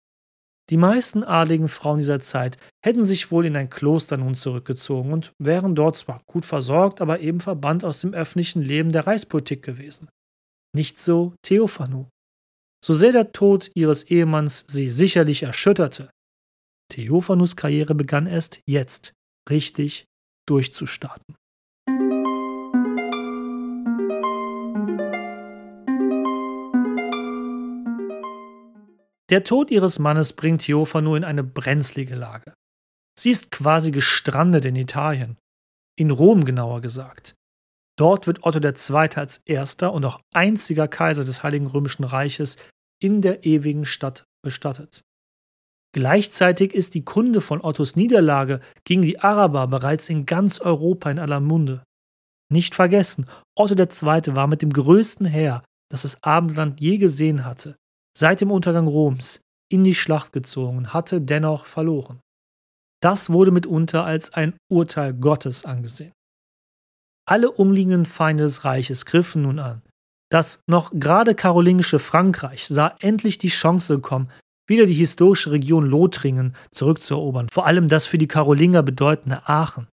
Die 0.70 0.78
meisten 0.78 1.24
adligen 1.24 1.68
Frauen 1.68 1.98
dieser 1.98 2.20
Zeit 2.20 2.58
hätten 2.86 3.04
sich 3.04 3.32
wohl 3.32 3.46
in 3.46 3.56
ein 3.56 3.72
Kloster 3.72 4.18
nun 4.18 4.36
zurückgezogen 4.36 5.12
und 5.12 5.34
wären 5.40 5.74
dort 5.74 5.98
zwar 5.98 6.22
gut 6.28 6.46
versorgt, 6.46 7.02
aber 7.02 7.22
eben 7.22 7.40
verbannt 7.40 7.84
aus 7.84 8.02
dem 8.02 8.14
öffentlichen 8.14 8.62
Leben 8.62 8.92
der 8.92 9.08
Reichspolitik 9.08 9.64
gewesen. 9.64 10.10
Nicht 10.76 11.00
so 11.00 11.34
Theophanu. 11.42 12.08
So 12.86 12.94
sehr 12.94 13.12
der 13.12 13.32
Tod 13.32 13.72
ihres 13.74 14.04
Ehemanns 14.04 14.66
sie 14.68 14.90
sicherlich 14.90 15.44
erschütterte. 15.44 16.12
Theophanus 16.90 17.56
Karriere 17.56 17.96
begann 17.96 18.28
erst 18.28 18.62
jetzt 18.68 19.14
richtig 19.50 20.06
durchzustarten. 20.48 21.36
Der 29.30 29.44
Tod 29.44 29.70
ihres 29.70 30.00
Mannes 30.00 30.34
bringt 30.34 30.64
Theophanu 30.64 31.16
in 31.16 31.24
eine 31.24 31.44
brenzlige 31.44 32.16
Lage. 32.16 32.54
Sie 33.18 33.30
ist 33.30 33.52
quasi 33.52 33.92
gestrandet 33.92 34.66
in 34.66 34.76
Italien, 34.76 35.38
in 35.98 36.10
Rom 36.10 36.46
genauer 36.46 36.82
gesagt. 36.82 37.36
Dort 37.98 38.28
wird 38.28 38.44
Otto 38.44 38.60
II. 38.60 39.10
als 39.16 39.42
erster 39.46 39.94
und 39.94 40.06
auch 40.06 40.22
einziger 40.34 40.88
Kaiser 40.88 41.26
des 41.26 41.44
Heiligen 41.44 41.68
Römischen 41.68 42.06
Reiches 42.06 42.58
in 43.02 43.22
der 43.22 43.46
ewigen 43.46 43.86
Stadt 43.86 44.24
bestattet. 44.42 45.04
Gleichzeitig 45.94 46.74
ist 46.74 46.94
die 46.94 47.04
Kunde 47.04 47.42
von 47.42 47.62
Ottos 47.62 47.96
Niederlage 47.96 48.62
gegen 48.84 49.02
die 49.02 49.20
Araber 49.20 49.68
bereits 49.68 50.10
in 50.10 50.26
ganz 50.26 50.60
Europa 50.60 51.12
in 51.12 51.20
aller 51.20 51.40
Munde. 51.40 51.84
Nicht 52.52 52.74
vergessen, 52.74 53.28
Otto 53.56 53.76
II. 53.76 54.36
war 54.36 54.48
mit 54.48 54.62
dem 54.62 54.72
größten 54.72 55.26
Heer, 55.26 55.64
das 55.92 56.04
das 56.04 56.24
Abendland 56.24 56.80
je 56.80 56.98
gesehen 56.98 57.44
hatte, 57.44 57.76
seit 58.20 58.42
dem 58.42 58.52
Untergang 58.52 58.88
Roms 58.88 59.40
in 59.72 59.86
die 59.86 59.96
Schlacht 59.96 60.34
gezogen, 60.34 60.94
hatte 60.94 61.22
dennoch 61.22 61.66
verloren. 61.66 62.20
Das 63.02 63.30
wurde 63.30 63.52
mitunter 63.52 64.04
als 64.04 64.34
ein 64.34 64.58
Urteil 64.70 65.14
Gottes 65.14 65.64
angesehen. 65.64 66.12
Alle 67.26 67.50
umliegenden 67.52 68.06
Feinde 68.06 68.44
des 68.44 68.66
Reiches 68.66 69.06
griffen 69.06 69.44
nun 69.44 69.60
an. 69.60 69.84
Das 70.30 70.60
noch 70.68 70.92
gerade 70.94 71.34
karolingische 71.34 72.00
Frankreich 72.00 72.68
sah 72.68 72.94
endlich 73.00 73.38
die 73.38 73.48
Chance 73.48 74.00
kommen, 74.00 74.30
wieder 74.68 74.86
die 74.86 74.94
historische 74.94 75.52
Region 75.52 75.86
Lothringen 75.86 76.56
zurückzuerobern, 76.72 77.48
vor 77.50 77.66
allem 77.68 77.88
das 77.88 78.06
für 78.06 78.18
die 78.18 78.28
Karolinger 78.28 78.84
bedeutende 78.84 79.48
Aachen. 79.48 79.88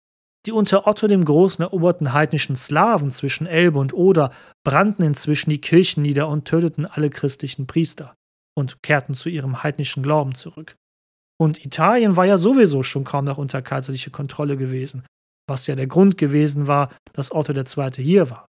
Die 0.44 0.52
unter 0.52 0.87
Otto 0.87 1.07
dem 1.07 1.24
Großen 1.24 1.62
eroberten 1.62 2.12
heidnischen 2.12 2.57
Slawen 2.57 3.11
zwischen 3.11 3.46
Elbe 3.46 3.78
und 3.78 3.94
Oder 3.94 4.33
brannten 4.64 5.02
inzwischen 5.05 5.50
die 5.50 5.61
Kirchen 5.61 6.02
nieder 6.02 6.28
und 6.28 6.46
töteten 6.46 6.85
alle 6.85 7.11
christlichen 7.11 7.66
Priester 7.66 8.14
und 8.57 8.83
kehrten 8.83 9.14
zu 9.14 9.28
ihrem 9.28 9.62
heidnischen 9.62 10.02
Glauben 10.02 10.35
zurück. 10.35 10.76
Und 11.40 11.64
Italien 11.64 12.16
war 12.16 12.26
ja 12.26 12.38
sowieso 12.38 12.83
schon 12.83 13.05
kaum 13.05 13.24
noch 13.24 13.38
unter 13.38 13.62
kaiserlicher 13.62 14.11
Kontrolle 14.11 14.57
gewesen, 14.57 15.05
was 15.48 15.66
ja 15.66 15.76
der 15.76 15.87
Grund 15.87 16.18
gewesen 16.18 16.66
war, 16.66 16.94
dass 17.12 17.33
Otto 17.33 17.52
II. 17.52 17.90
hier 18.02 18.31
war. 18.31 18.46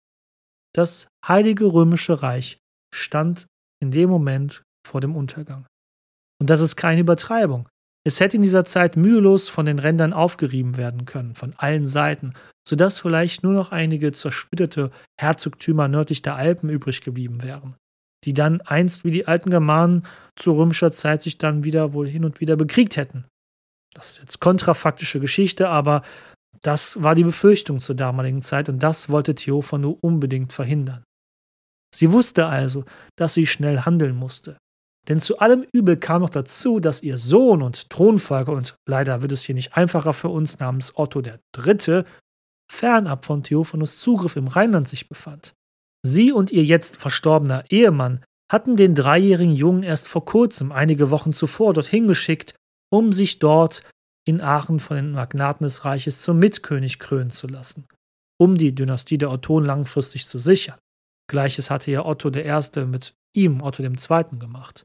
Das 0.73 1.07
Heilige 1.25 1.65
Römische 1.65 2.21
Reich 2.21 2.59
stand 2.93 3.47
in 3.81 3.91
dem 3.91 4.09
Moment 4.09 4.63
vor 4.85 5.01
dem 5.01 5.15
Untergang. 5.15 5.65
Und 6.39 6.49
das 6.49 6.61
ist 6.61 6.75
keine 6.75 7.01
Übertreibung. 7.01 7.67
Es 8.07 8.21
hätte 8.21 8.37
in 8.37 8.41
dieser 8.41 8.63
Zeit 8.63 8.95
mühelos 8.95 9.49
von 9.49 9.65
den 9.65 9.79
Rändern 9.79 10.13
aufgerieben 10.13 10.77
werden 10.77 11.03
können, 11.03 11.35
von 11.35 11.53
allen 11.57 11.85
Seiten, 11.85 12.31
sodass 12.65 12.99
vielleicht 12.99 13.43
nur 13.43 13.51
noch 13.51 13.73
einige 13.73 14.13
zersplitterte 14.13 14.91
Herzogtümer 15.19 15.89
nördlich 15.89 16.21
der 16.21 16.37
Alpen 16.37 16.69
übrig 16.69 17.01
geblieben 17.01 17.43
wären, 17.43 17.75
die 18.23 18.33
dann 18.33 18.61
einst 18.61 19.03
wie 19.03 19.11
die 19.11 19.27
alten 19.27 19.49
Germanen 19.49 20.07
zu 20.37 20.53
römischer 20.53 20.93
Zeit 20.93 21.21
sich 21.21 21.37
dann 21.37 21.65
wieder 21.65 21.91
wohl 21.91 22.07
hin 22.07 22.23
und 22.23 22.39
wieder 22.39 22.55
bekriegt 22.55 22.95
hätten. 22.95 23.25
Das 23.93 24.11
ist 24.11 24.19
jetzt 24.19 24.39
kontrafaktische 24.39 25.19
Geschichte, 25.19 25.67
aber 25.67 26.01
das 26.61 27.03
war 27.03 27.13
die 27.13 27.25
Befürchtung 27.25 27.81
zur 27.81 27.95
damaligen 27.95 28.41
Zeit 28.41 28.69
und 28.69 28.81
das 28.81 29.09
wollte 29.09 29.35
Theophanu 29.35 29.97
unbedingt 29.99 30.53
verhindern. 30.53 31.03
Sie 31.93 32.13
wusste 32.13 32.45
also, 32.45 32.85
dass 33.17 33.33
sie 33.33 33.47
schnell 33.47 33.81
handeln 33.81 34.15
musste. 34.15 34.55
Denn 35.07 35.19
zu 35.19 35.39
allem 35.39 35.65
Übel 35.71 35.97
kam 35.97 36.21
noch 36.21 36.29
dazu, 36.29 36.79
dass 36.79 37.01
ihr 37.01 37.17
Sohn 37.17 37.61
und 37.61 37.89
Thronfolger, 37.89 38.51
und 38.51 38.75
leider 38.87 39.21
wird 39.21 39.31
es 39.31 39.43
hier 39.43 39.55
nicht 39.55 39.77
einfacher 39.77 40.13
für 40.13 40.29
uns, 40.29 40.59
namens 40.59 40.93
Otto 40.95 41.21
III., 41.21 42.03
fernab 42.69 43.25
von 43.25 43.43
Theophanus 43.43 43.99
Zugriff 43.99 44.35
im 44.35 44.47
Rheinland 44.47 44.87
sich 44.87 45.07
befand. 45.07 45.53
Sie 46.05 46.31
und 46.31 46.51
ihr 46.51 46.63
jetzt 46.63 46.97
verstorbener 46.97 47.63
Ehemann 47.69 48.23
hatten 48.51 48.75
den 48.75 48.95
dreijährigen 48.95 49.53
Jungen 49.53 49.83
erst 49.83 50.07
vor 50.07 50.25
kurzem, 50.25 50.71
einige 50.71 51.09
Wochen 51.09 51.33
zuvor, 51.33 51.73
dorthin 51.73 52.07
geschickt, 52.07 52.55
um 52.89 53.13
sich 53.13 53.39
dort 53.39 53.83
in 54.25 54.41
Aachen 54.41 54.79
von 54.79 54.97
den 54.97 55.11
Magnaten 55.11 55.63
des 55.63 55.85
Reiches 55.85 56.21
zum 56.21 56.39
Mitkönig 56.39 56.99
krönen 56.99 57.29
zu 57.29 57.47
lassen, 57.47 57.87
um 58.39 58.57
die 58.57 58.75
Dynastie 58.75 59.17
der 59.17 59.31
Ottonen 59.31 59.65
langfristig 59.65 60.27
zu 60.27 60.39
sichern. 60.39 60.77
Gleiches 61.29 61.69
hatte 61.69 61.91
ja 61.91 62.05
Otto 62.05 62.29
I. 62.29 62.85
mit 62.85 63.13
ihm, 63.35 63.61
Otto 63.61 63.83
II., 63.83 64.39
gemacht. 64.39 64.83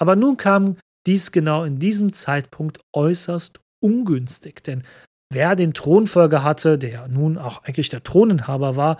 Aber 0.00 0.16
nun 0.16 0.36
kam 0.36 0.76
dies 1.06 1.32
genau 1.32 1.64
in 1.64 1.78
diesem 1.78 2.12
Zeitpunkt 2.12 2.80
äußerst 2.94 3.60
ungünstig, 3.82 4.62
denn 4.62 4.84
wer 5.32 5.56
den 5.56 5.74
Thronfolger 5.74 6.42
hatte, 6.42 6.78
der 6.78 7.08
nun 7.08 7.38
auch 7.38 7.64
eigentlich 7.64 7.88
der 7.88 8.02
Throninhaber 8.02 8.76
war, 8.76 8.98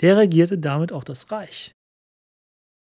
der 0.00 0.16
regierte 0.16 0.58
damit 0.58 0.92
auch 0.92 1.04
das 1.04 1.30
Reich. 1.30 1.72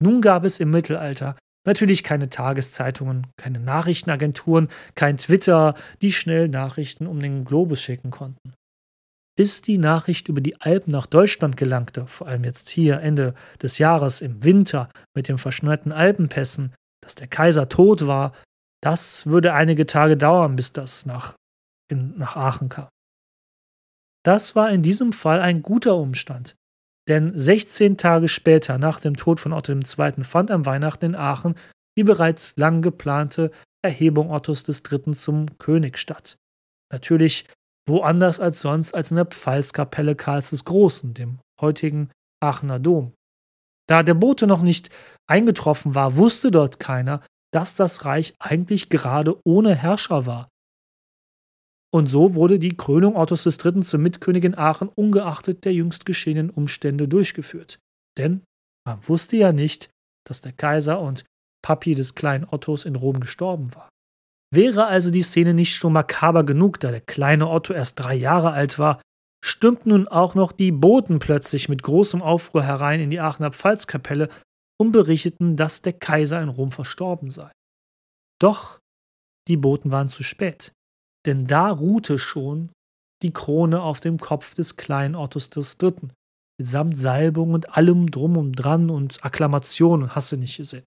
Nun 0.03 0.21
gab 0.21 0.45
es 0.45 0.61
im 0.61 0.71
Mittelalter 0.71 1.37
natürlich 1.67 2.05
keine 2.05 2.29
Tageszeitungen, 2.29 3.27
keine 3.37 3.61
Nachrichtenagenturen, 3.61 4.69
kein 4.95 5.17
Twitter, 5.17 5.75
die 6.03 6.13
schnell 6.13 6.49
Nachrichten 6.49 7.07
um 7.07 7.21
den 7.21 7.45
Globus 7.45 7.81
schicken 7.81 8.11
konnten. 8.11 8.55
Bis 9.37 9.63
die 9.63 9.79
Nachricht 9.79 10.29
über 10.29 10.41
die 10.41 10.61
Alpen 10.61 10.93
nach 10.93 11.07
Deutschland 11.07 11.57
gelangte, 11.57 12.07
vor 12.07 12.29
allem 12.29 12.45
jetzt 12.45 12.69
hier 12.69 13.01
Ende 13.01 13.35
des 13.61 13.79
Jahres 13.79 14.21
im 14.21 14.45
Winter 14.45 14.91
mit 15.17 15.29
den 15.29 15.39
verschneiten 15.39 15.91
Alpenpässen, 15.91 16.73
dass 17.05 17.15
der 17.15 17.29
Kaiser 17.29 17.69
tot 17.69 18.07
war, 18.07 18.33
das 18.83 19.27
würde 19.27 19.55
einige 19.55 19.87
Tage 19.87 20.17
dauern, 20.17 20.57
bis 20.57 20.73
das 20.73 21.07
nach, 21.07 21.35
in, 21.91 22.19
nach 22.19 22.37
Aachen 22.37 22.69
kam. 22.69 22.89
Das 24.25 24.57
war 24.57 24.71
in 24.71 24.83
diesem 24.83 25.13
Fall 25.13 25.41
ein 25.41 25.63
guter 25.63 25.97
Umstand, 25.97 26.57
denn 27.09 27.39
16 27.39 27.99
Tage 27.99 28.29
später, 28.29 28.79
nach 28.79 29.01
dem 29.01 29.17
Tod 29.17 29.41
von 29.41 29.53
Otto 29.53 29.73
II., 29.73 30.25
fand 30.25 30.51
am 30.51 30.67
Weihnachten 30.67 31.05
in 31.05 31.15
Aachen 31.15 31.55
die 31.97 32.05
bereits 32.05 32.57
lang 32.57 32.83
geplante 32.83 33.51
Erhebung 33.83 34.31
Ottos 34.31 34.65
III. 34.69 35.13
zum 35.13 35.59
König 35.59 35.99
statt. 35.99 36.37
Natürlich 36.91 37.47
woanders 37.87 38.41
als 38.41 38.61
sonst 38.61 38.95
als 38.95 39.11
in 39.11 39.17
der 39.17 39.27
Pfalzkapelle 39.27 40.17
Karls 40.17 40.51
des 40.51 40.65
Großen, 40.65 41.15
dem 41.15 41.39
heutigen 41.61 42.11
Aachener 42.43 42.79
Dom. 42.79 43.13
Da 43.89 44.03
der 44.03 44.15
Bote 44.15 44.47
noch 44.47 44.63
nicht 44.63 44.91
eingetroffen 45.27 45.95
war, 45.95 46.17
wusste 46.17 46.51
dort 46.51 46.81
keiner, 46.81 47.23
dass 47.53 47.75
das 47.75 48.05
Reich 48.05 48.35
eigentlich 48.39 48.89
gerade 48.89 49.39
ohne 49.45 49.75
Herrscher 49.75 50.27
war. 50.27 50.49
Und 51.95 52.09
so 52.09 52.35
wurde 52.35 52.59
die 52.59 52.77
Krönung 52.77 53.15
Ottos 53.15 53.47
III. 53.47 53.83
zum 53.83 54.03
Mitkönig 54.03 54.43
in 54.43 54.59
Aachen 54.59 54.89
ungeachtet 54.89 55.65
der 55.65 55.73
jüngst 55.73 56.07
geschehenen 56.07 56.51
Umstände 56.51 57.07
durchgeführt. 57.07 57.79
Denn 58.19 58.43
man 58.85 59.07
wusste 59.07 59.37
ja 59.37 59.53
nicht, 59.53 59.91
dass 60.27 60.41
der 60.41 60.53
Kaiser 60.53 61.01
und 61.01 61.25
Papi 61.65 61.95
des 61.95 62.17
kleinen 62.17 62.47
Ottos 62.51 62.85
in 62.85 62.97
Rom 62.97 63.21
gestorben 63.21 63.73
war. 63.75 63.89
Wäre 64.53 64.87
also 64.87 65.11
die 65.11 65.23
Szene 65.23 65.55
nicht 65.55 65.75
schon 65.75 65.93
makaber 65.93 66.45
genug, 66.45 66.81
da 66.81 66.91
der 66.91 67.01
kleine 67.01 67.49
Otto 67.49 67.73
erst 67.73 68.01
drei 68.01 68.15
Jahre 68.15 68.53
alt 68.53 68.79
war, 68.79 69.01
stürmten 69.45 69.91
nun 69.91 70.09
auch 70.09 70.35
noch 70.35 70.53
die 70.53 70.73
Boten 70.73 71.19
plötzlich 71.19 71.69
mit 71.69 71.83
großem 71.83 72.23
Aufruhr 72.23 72.63
herein 72.63 73.01
in 73.01 73.11
die 73.11 73.21
Aachener 73.21 73.53
Pfalzkapelle 73.53 74.29
und 74.81 74.93
berichteten, 74.93 75.57
dass 75.57 75.83
der 75.83 75.93
Kaiser 75.93 76.41
in 76.41 76.49
Rom 76.49 76.73
verstorben 76.73 77.31
sei. 77.31 77.51
Doch 78.41 78.81
die 79.49 79.57
Boten 79.57 79.91
waren 79.91 80.09
zu 80.09 80.23
spät 80.23 80.73
denn 81.27 81.47
da 81.47 81.71
ruhte 81.71 82.19
schon 82.19 82.71
die 83.23 83.33
Krone 83.33 83.81
auf 83.81 84.01
dem 84.01 84.19
Kopf 84.19 84.55
des 84.55 84.77
kleinen 84.77 85.15
Ottos 85.15 85.51
III. 85.57 85.95
Mitsamt 86.59 86.97
Salbung 86.97 87.53
und 87.53 87.77
allem 87.77 88.11
drum 88.11 88.37
und 88.37 88.53
dran 88.53 88.91
und 88.91 89.25
Akklamationen 89.25 90.15
hast 90.15 90.31
du 90.33 90.37
nicht 90.37 90.57
gesehen. 90.57 90.85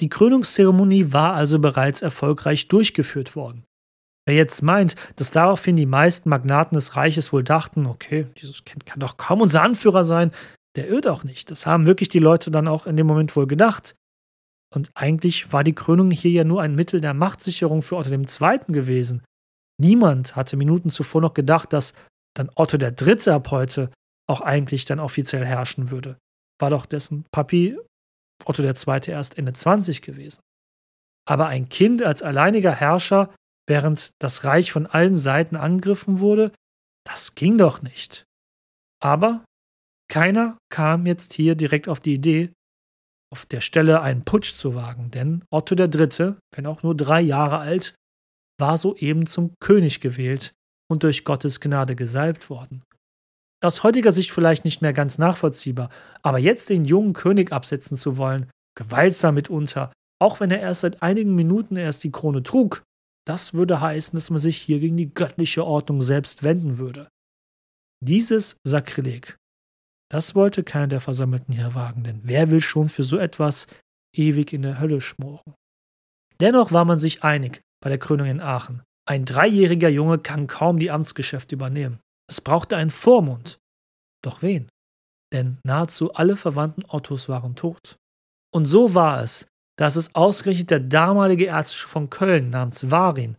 Die 0.00 0.08
Krönungszeremonie 0.08 1.12
war 1.12 1.34
also 1.34 1.58
bereits 1.58 2.02
erfolgreich 2.02 2.68
durchgeführt 2.68 3.34
worden. 3.34 3.64
Wer 4.28 4.34
jetzt 4.34 4.62
meint, 4.62 4.94
dass 5.16 5.30
daraufhin 5.30 5.74
die 5.76 5.86
meisten 5.86 6.28
Magnaten 6.28 6.74
des 6.74 6.96
Reiches 6.96 7.32
wohl 7.32 7.42
dachten, 7.42 7.86
okay, 7.86 8.26
dieses 8.36 8.66
Kind 8.66 8.84
kann 8.84 9.00
doch 9.00 9.16
kaum 9.16 9.40
unser 9.40 9.62
Anführer 9.62 10.04
sein, 10.04 10.32
der 10.76 10.86
irrt 10.86 11.06
auch 11.08 11.24
nicht. 11.24 11.50
Das 11.50 11.64
haben 11.64 11.86
wirklich 11.86 12.10
die 12.10 12.18
Leute 12.18 12.50
dann 12.50 12.68
auch 12.68 12.86
in 12.86 12.98
dem 12.98 13.06
Moment 13.06 13.34
wohl 13.36 13.46
gedacht. 13.46 13.94
Und 14.74 14.90
eigentlich 14.92 15.50
war 15.54 15.64
die 15.64 15.74
Krönung 15.74 16.10
hier 16.10 16.30
ja 16.30 16.44
nur 16.44 16.60
ein 16.60 16.74
Mittel 16.74 17.00
der 17.00 17.14
Machtsicherung 17.14 17.80
für 17.80 17.96
Otto 17.96 18.10
II. 18.10 18.58
gewesen. 18.68 19.24
Niemand 19.80 20.36
hatte 20.36 20.58
Minuten 20.58 20.90
zuvor 20.90 21.22
noch 21.22 21.32
gedacht, 21.32 21.72
dass 21.72 21.94
dann 22.36 22.50
Otto 22.54 22.76
Dritte 22.76 23.32
ab 23.32 23.50
heute 23.50 23.90
auch 24.28 24.42
eigentlich 24.42 24.84
dann 24.84 25.00
offiziell 25.00 25.46
herrschen 25.46 25.90
würde. 25.90 26.18
War 26.60 26.68
doch 26.68 26.84
dessen 26.84 27.24
Papi 27.32 27.78
Otto 28.44 28.70
Zweite 28.74 29.10
erst 29.10 29.38
Ende 29.38 29.54
20 29.54 30.02
gewesen. 30.02 30.40
Aber 31.26 31.46
ein 31.46 31.70
Kind 31.70 32.02
als 32.02 32.22
alleiniger 32.22 32.74
Herrscher, 32.74 33.30
während 33.68 34.10
das 34.18 34.44
Reich 34.44 34.72
von 34.72 34.86
allen 34.86 35.14
Seiten 35.14 35.56
angegriffen 35.56 36.20
wurde, 36.20 36.52
das 37.06 37.34
ging 37.34 37.58
doch 37.58 37.82
nicht. 37.82 38.24
Aber 39.00 39.44
keiner 40.10 40.58
kam 40.70 41.06
jetzt 41.06 41.34
hier 41.34 41.54
direkt 41.54 41.88
auf 41.88 42.00
die 42.00 42.14
Idee, 42.14 42.50
auf 43.30 43.44
der 43.46 43.60
Stelle 43.60 44.00
einen 44.00 44.24
Putsch 44.24 44.54
zu 44.56 44.74
wagen, 44.74 45.10
denn 45.10 45.44
Otto 45.50 45.74
Dritte, 45.74 46.38
wenn 46.54 46.66
auch 46.66 46.82
nur 46.82 46.96
drei 46.96 47.20
Jahre 47.20 47.58
alt, 47.58 47.94
war 48.58 48.76
soeben 48.78 49.26
zum 49.26 49.54
König 49.60 50.00
gewählt 50.00 50.52
und 50.90 51.02
durch 51.02 51.24
Gottes 51.24 51.60
Gnade 51.60 51.94
gesalbt 51.94 52.50
worden. 52.50 52.82
Aus 53.62 53.82
heutiger 53.82 54.12
Sicht 54.12 54.30
vielleicht 54.30 54.64
nicht 54.64 54.82
mehr 54.82 54.92
ganz 54.92 55.18
nachvollziehbar, 55.18 55.90
aber 56.22 56.38
jetzt 56.38 56.70
den 56.70 56.84
jungen 56.84 57.12
König 57.12 57.52
absetzen 57.52 57.96
zu 57.96 58.16
wollen, 58.16 58.50
gewaltsam 58.76 59.34
mitunter, 59.34 59.92
auch 60.20 60.40
wenn 60.40 60.50
er 60.50 60.60
erst 60.60 60.80
seit 60.82 61.02
einigen 61.02 61.34
Minuten 61.34 61.76
erst 61.76 62.04
die 62.04 62.12
Krone 62.12 62.42
trug, 62.42 62.82
das 63.28 63.52
würde 63.52 63.80
heißen, 63.80 64.16
dass 64.16 64.30
man 64.30 64.38
sich 64.38 64.56
hier 64.56 64.80
gegen 64.80 64.96
die 64.96 65.12
göttliche 65.12 65.64
Ordnung 65.64 66.00
selbst 66.00 66.42
wenden 66.42 66.78
würde. 66.78 67.10
Dieses 68.02 68.56
Sakrileg, 68.66 69.36
das 70.10 70.34
wollte 70.34 70.64
keiner 70.64 70.86
der 70.86 71.02
Versammelten 71.02 71.52
hier 71.52 71.74
wagen, 71.74 72.04
denn 72.04 72.20
wer 72.24 72.50
will 72.50 72.62
schon 72.62 72.88
für 72.88 73.02
so 73.02 73.18
etwas 73.18 73.66
ewig 74.16 74.54
in 74.54 74.62
der 74.62 74.80
Hölle 74.80 75.02
schmoren? 75.02 75.54
Dennoch 76.40 76.72
war 76.72 76.86
man 76.86 76.98
sich 76.98 77.22
einig, 77.22 77.60
bei 77.82 77.90
der 77.90 77.98
Krönung 77.98 78.28
in 78.28 78.40
Aachen. 78.40 78.82
Ein 79.06 79.24
dreijähriger 79.24 79.88
Junge 79.88 80.18
kann 80.18 80.46
kaum 80.46 80.78
die 80.78 80.90
Amtsgeschäfte 80.90 81.54
übernehmen. 81.54 82.00
Es 82.30 82.40
brauchte 82.40 82.76
einen 82.76 82.90
Vormund. 82.90 83.58
Doch 84.22 84.42
wen? 84.42 84.70
Denn 85.32 85.58
nahezu 85.64 86.14
alle 86.14 86.36
Verwandten 86.36 86.84
Ottos 86.88 87.28
waren 87.28 87.56
tot. 87.56 87.96
Und 88.54 88.66
so 88.66 88.94
war 88.94 89.22
es, 89.22 89.46
dass 89.78 89.96
es 89.96 90.14
ausgerechnet 90.14 90.70
der 90.70 90.80
damalige 90.80 91.46
Erzbischof 91.46 91.90
von 91.90 92.10
Köln 92.10 92.50
namens 92.50 92.90
Warin, 92.90 93.38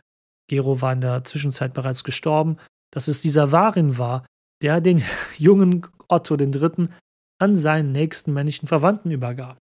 Gero 0.50 0.82
war 0.82 0.94
in 0.94 1.02
der 1.02 1.24
Zwischenzeit 1.24 1.74
bereits 1.74 2.04
gestorben, 2.04 2.58
dass 2.92 3.08
es 3.08 3.22
dieser 3.22 3.52
Warin 3.52 3.98
war, 3.98 4.26
der 4.62 4.82
den 4.82 5.04
jungen 5.38 5.86
Otto 6.08 6.36
III. 6.36 6.90
an 7.40 7.56
seinen 7.56 7.92
nächsten 7.92 8.34
männlichen 8.34 8.68
Verwandten 8.68 9.12
übergab. 9.12 9.58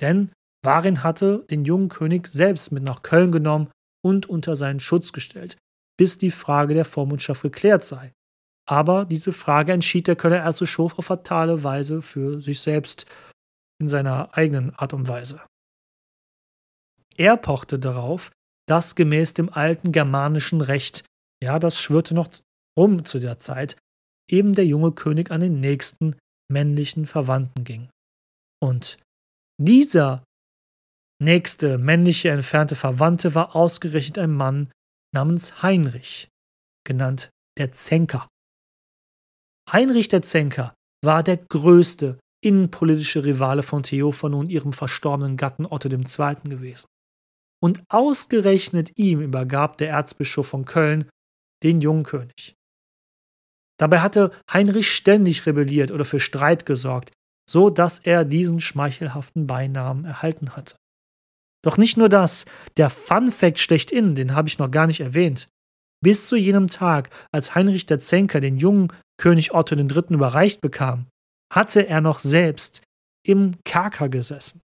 Denn 0.00 0.32
Warin 0.64 1.02
hatte 1.02 1.44
den 1.50 1.64
jungen 1.64 1.90
König 1.90 2.26
selbst 2.26 2.72
mit 2.72 2.82
nach 2.82 3.02
Köln 3.02 3.32
genommen 3.32 3.70
und 4.02 4.26
unter 4.26 4.56
seinen 4.56 4.80
Schutz 4.80 5.12
gestellt, 5.12 5.58
bis 5.98 6.16
die 6.16 6.30
Frage 6.30 6.74
der 6.74 6.84
Vormundschaft 6.84 7.42
geklärt 7.42 7.84
sei. 7.84 8.12
Aber 8.66 9.04
diese 9.04 9.32
Frage 9.32 9.72
entschied 9.72 10.06
der 10.06 10.16
Kölner 10.16 10.38
Erzbischof 10.38 10.98
auf 10.98 11.04
fatale 11.04 11.62
Weise 11.62 12.00
für 12.00 12.40
sich 12.40 12.60
selbst 12.60 13.04
in 13.78 13.88
seiner 13.88 14.34
eigenen 14.36 14.74
Art 14.74 14.94
und 14.94 15.06
Weise. 15.06 15.42
Er 17.16 17.36
pochte 17.36 17.78
darauf, 17.78 18.30
dass 18.66 18.94
gemäß 18.94 19.34
dem 19.34 19.52
alten 19.52 19.92
germanischen 19.92 20.60
Recht, 20.60 21.04
ja, 21.42 21.58
das 21.58 21.78
schwirrte 21.78 22.14
noch 22.14 22.28
rum 22.78 23.04
zu 23.04 23.18
der 23.18 23.38
Zeit, 23.38 23.76
eben 24.30 24.54
der 24.54 24.66
junge 24.66 24.92
König 24.92 25.30
an 25.30 25.40
den 25.40 25.60
nächsten 25.60 26.16
männlichen 26.50 27.06
Verwandten 27.06 27.64
ging. 27.64 27.88
Und 28.62 28.98
dieser 29.60 30.24
nächste 31.22 31.78
männliche 31.78 32.30
entfernte 32.30 32.74
Verwandte 32.74 33.34
war 33.34 33.54
ausgerechnet 33.54 34.18
ein 34.18 34.32
Mann 34.32 34.70
namens 35.14 35.62
Heinrich, 35.62 36.28
genannt 36.84 37.30
der 37.58 37.72
Zenker. 37.72 38.28
Heinrich 39.70 40.08
der 40.08 40.22
Zenker 40.22 40.74
war 41.04 41.22
der 41.22 41.36
größte 41.36 42.18
innenpolitische 42.42 43.24
Rivale 43.24 43.62
von 43.62 43.82
Theophano 43.82 44.38
und 44.38 44.50
ihrem 44.50 44.72
verstorbenen 44.72 45.36
Gatten 45.36 45.66
Otto 45.66 45.88
II. 45.88 46.34
gewesen. 46.44 46.86
Und 47.64 47.82
ausgerechnet 47.88 48.98
ihm 48.98 49.22
übergab 49.22 49.78
der 49.78 49.88
Erzbischof 49.88 50.46
von 50.46 50.66
Köln 50.66 51.08
den 51.62 51.80
jungen 51.80 52.02
König. 52.02 52.54
Dabei 53.80 54.00
hatte 54.00 54.32
Heinrich 54.52 54.90
ständig 54.90 55.46
rebelliert 55.46 55.90
oder 55.90 56.04
für 56.04 56.20
Streit 56.20 56.66
gesorgt, 56.66 57.14
so 57.48 57.70
dass 57.70 58.00
er 58.00 58.26
diesen 58.26 58.60
schmeichelhaften 58.60 59.46
Beinamen 59.46 60.04
erhalten 60.04 60.54
hatte. 60.54 60.76
Doch 61.64 61.78
nicht 61.78 61.96
nur 61.96 62.10
das, 62.10 62.44
der 62.76 62.90
Fun 62.90 63.32
Fact 63.32 63.58
schlechthin, 63.58 64.14
den 64.14 64.34
habe 64.34 64.48
ich 64.48 64.58
noch 64.58 64.70
gar 64.70 64.86
nicht 64.86 65.00
erwähnt. 65.00 65.48
Bis 66.02 66.26
zu 66.26 66.36
jenem 66.36 66.68
Tag, 66.68 67.08
als 67.32 67.54
Heinrich 67.54 67.86
der 67.86 67.98
Zenker 67.98 68.42
den 68.42 68.58
jungen 68.58 68.92
König 69.16 69.54
Otto 69.54 69.74
III. 69.74 70.02
überreicht 70.10 70.60
bekam, 70.60 71.06
hatte 71.50 71.88
er 71.88 72.02
noch 72.02 72.18
selbst 72.18 72.82
im 73.26 73.52
Kerker 73.64 74.10
gesessen, 74.10 74.60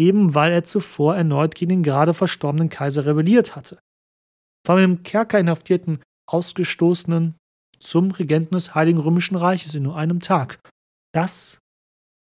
eben 0.00 0.34
weil 0.34 0.50
er 0.50 0.64
zuvor 0.64 1.14
erneut 1.14 1.54
gegen 1.54 1.68
den 1.68 1.82
gerade 1.82 2.14
verstorbenen 2.14 2.70
Kaiser 2.70 3.04
rebelliert 3.04 3.54
hatte. 3.54 3.78
Vom 4.66 4.78
im 4.78 5.02
Kerker 5.02 5.38
inhaftierten 5.38 6.02
Ausgestoßenen 6.28 7.36
zum 7.78 8.10
Regenten 8.10 8.54
des 8.54 8.74
Heiligen 8.74 8.98
Römischen 8.98 9.36
Reiches 9.36 9.74
in 9.74 9.82
nur 9.82 9.96
einem 9.96 10.20
Tag. 10.20 10.58
Das 11.14 11.58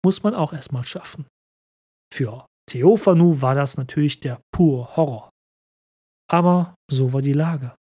muss 0.04 0.24
man 0.24 0.34
auch 0.34 0.54
erstmal 0.54 0.86
schaffen. 0.86 1.26
Für 2.14 2.46
Theophanu 2.70 3.42
war 3.42 3.56
das 3.56 3.78
natürlich 3.78 4.20
der 4.20 4.40
pure 4.54 4.96
Horror. 4.96 5.30
Aber 6.30 6.76
so 6.90 7.14
war 7.14 7.22
die 7.22 7.34
Lage. 7.34 7.76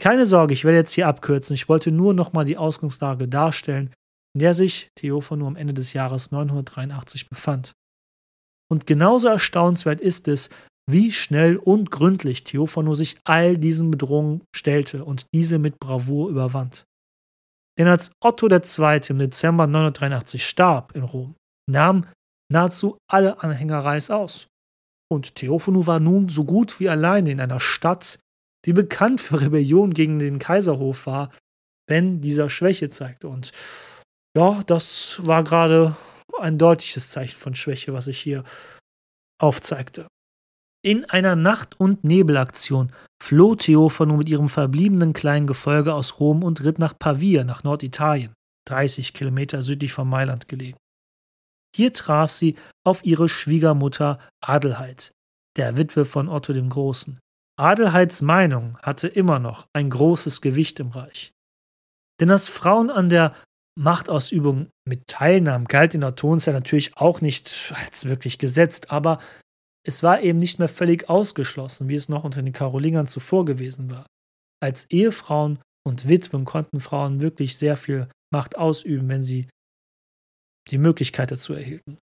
Keine 0.00 0.26
Sorge, 0.26 0.52
ich 0.52 0.64
werde 0.64 0.78
jetzt 0.78 0.92
hier 0.92 1.08
abkürzen. 1.08 1.54
Ich 1.54 1.68
wollte 1.68 1.90
nur 1.90 2.14
nochmal 2.14 2.44
die 2.44 2.56
Ausgangslage 2.56 3.28
darstellen, 3.28 3.92
in 4.34 4.40
der 4.40 4.54
sich 4.54 4.88
Theophanu 4.96 5.46
am 5.46 5.56
Ende 5.56 5.74
des 5.74 5.92
Jahres 5.92 6.30
983 6.30 7.28
befand. 7.28 7.72
Und 8.74 8.88
genauso 8.88 9.28
erstaunenswert 9.28 10.00
ist 10.00 10.26
es, 10.26 10.50
wie 10.90 11.12
schnell 11.12 11.54
und 11.54 11.92
gründlich 11.92 12.42
Theophanu 12.42 12.94
sich 12.94 13.16
all 13.22 13.56
diesen 13.56 13.92
Bedrohungen 13.92 14.42
stellte 14.52 15.04
und 15.04 15.26
diese 15.32 15.60
mit 15.60 15.78
Bravour 15.78 16.28
überwand. 16.28 16.84
Denn 17.78 17.86
als 17.86 18.10
Otto 18.20 18.48
II. 18.48 19.00
im 19.10 19.18
Dezember 19.20 19.68
983 19.68 20.44
starb 20.44 20.96
in 20.96 21.04
Rom, 21.04 21.36
nahm 21.70 22.04
nahezu 22.50 22.98
alle 23.08 23.44
Anhänger 23.44 23.78
reißaus. 23.78 24.48
Und 25.08 25.36
Theophanu 25.36 25.86
war 25.86 26.00
nun 26.00 26.28
so 26.28 26.44
gut 26.44 26.80
wie 26.80 26.88
allein 26.88 27.26
in 27.28 27.40
einer 27.40 27.60
Stadt, 27.60 28.18
die 28.64 28.72
bekannt 28.72 29.20
für 29.20 29.40
Rebellion 29.40 29.94
gegen 29.94 30.18
den 30.18 30.40
Kaiserhof 30.40 31.06
war, 31.06 31.30
wenn 31.88 32.20
dieser 32.20 32.50
Schwäche 32.50 32.88
zeigte. 32.88 33.28
Und 33.28 33.52
ja, 34.36 34.64
das 34.66 35.24
war 35.24 35.44
gerade 35.44 35.94
ein 36.38 36.58
deutliches 36.58 37.10
Zeichen 37.10 37.38
von 37.38 37.54
Schwäche, 37.54 37.92
was 37.92 38.06
ich 38.06 38.18
hier 38.18 38.44
aufzeigte. 39.40 40.06
In 40.84 41.06
einer 41.06 41.34
Nacht- 41.34 41.80
und 41.80 42.04
Nebelaktion 42.04 42.92
floh 43.22 43.54
Theophano 43.54 44.16
mit 44.16 44.28
ihrem 44.28 44.50
verbliebenen 44.50 45.14
kleinen 45.14 45.46
Gefolge 45.46 45.94
aus 45.94 46.20
Rom 46.20 46.42
und 46.42 46.62
ritt 46.62 46.78
nach 46.78 46.98
Pavia, 46.98 47.42
nach 47.44 47.64
Norditalien, 47.64 48.34
30 48.68 49.14
Kilometer 49.14 49.62
südlich 49.62 49.92
von 49.94 50.08
Mailand 50.08 50.46
gelegen. 50.48 50.76
Hier 51.74 51.92
traf 51.92 52.30
sie 52.30 52.56
auf 52.84 53.04
ihre 53.04 53.28
Schwiegermutter 53.28 54.20
Adelheid, 54.42 55.12
der 55.56 55.76
Witwe 55.76 56.04
von 56.04 56.28
Otto 56.28 56.52
dem 56.52 56.68
Großen. 56.68 57.18
Adelheids 57.58 58.20
Meinung 58.20 58.78
hatte 58.82 59.08
immer 59.08 59.38
noch 59.38 59.66
ein 59.72 59.88
großes 59.88 60.40
Gewicht 60.40 60.80
im 60.80 60.90
Reich. 60.90 61.32
Denn 62.20 62.28
dass 62.28 62.48
Frauen 62.48 62.90
an 62.90 63.08
der 63.08 63.34
Machtausübung 63.76 64.68
mit 64.88 65.08
teilnahmen, 65.08 65.66
galt 65.66 65.94
in 65.94 66.02
der 66.02 66.14
Tonzeit 66.14 66.54
natürlich 66.54 66.96
auch 66.96 67.20
nicht 67.20 67.72
als 67.74 68.04
wirklich 68.04 68.38
gesetzt, 68.38 68.90
aber 68.90 69.20
es 69.86 70.02
war 70.02 70.20
eben 70.22 70.38
nicht 70.38 70.58
mehr 70.58 70.68
völlig 70.68 71.08
ausgeschlossen, 71.10 71.88
wie 71.88 71.94
es 71.94 72.08
noch 72.08 72.24
unter 72.24 72.42
den 72.42 72.52
Karolingern 72.52 73.06
zuvor 73.06 73.44
gewesen 73.44 73.90
war. 73.90 74.06
Als 74.62 74.86
Ehefrauen 74.90 75.58
und 75.86 76.08
Witwen 76.08 76.44
konnten 76.44 76.80
Frauen 76.80 77.20
wirklich 77.20 77.58
sehr 77.58 77.76
viel 77.76 78.08
Macht 78.32 78.56
ausüben, 78.56 79.08
wenn 79.08 79.22
sie 79.22 79.48
die 80.70 80.78
Möglichkeit 80.78 81.30
dazu 81.30 81.52
erhielten. 81.52 81.98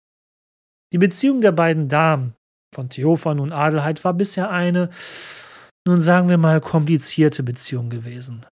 Die 0.91 0.97
Beziehung 0.97 1.41
der 1.41 1.51
beiden 1.51 1.89
Damen 1.89 2.33
von 2.73 2.89
Theophan 2.89 3.39
und 3.39 3.51
Adelheid 3.51 4.03
war 4.03 4.13
bisher 4.13 4.49
eine, 4.49 4.89
nun 5.87 6.01
sagen 6.01 6.29
wir 6.29 6.37
mal, 6.37 6.59
komplizierte 6.61 7.43
Beziehung 7.43 7.89
gewesen. 7.89 8.45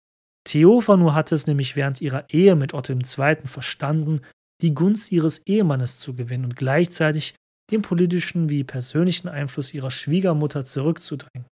Theophanu 0.46 1.12
hatte 1.12 1.34
es 1.34 1.46
nämlich 1.46 1.76
während 1.76 2.00
ihrer 2.00 2.30
Ehe 2.30 2.56
mit 2.56 2.72
Otto 2.72 2.92
II. 2.92 3.36
verstanden, 3.46 4.20
die 4.62 4.74
Gunst 4.74 5.12
ihres 5.12 5.38
Ehemannes 5.46 5.98
zu 5.98 6.14
gewinnen 6.14 6.44
und 6.44 6.56
gleichzeitig 6.56 7.34
den 7.70 7.82
politischen 7.82 8.48
wie 8.48 8.64
persönlichen 8.64 9.28
Einfluss 9.28 9.74
ihrer 9.74 9.90
Schwiegermutter 9.90 10.64
zurückzudrängen. 10.64 11.46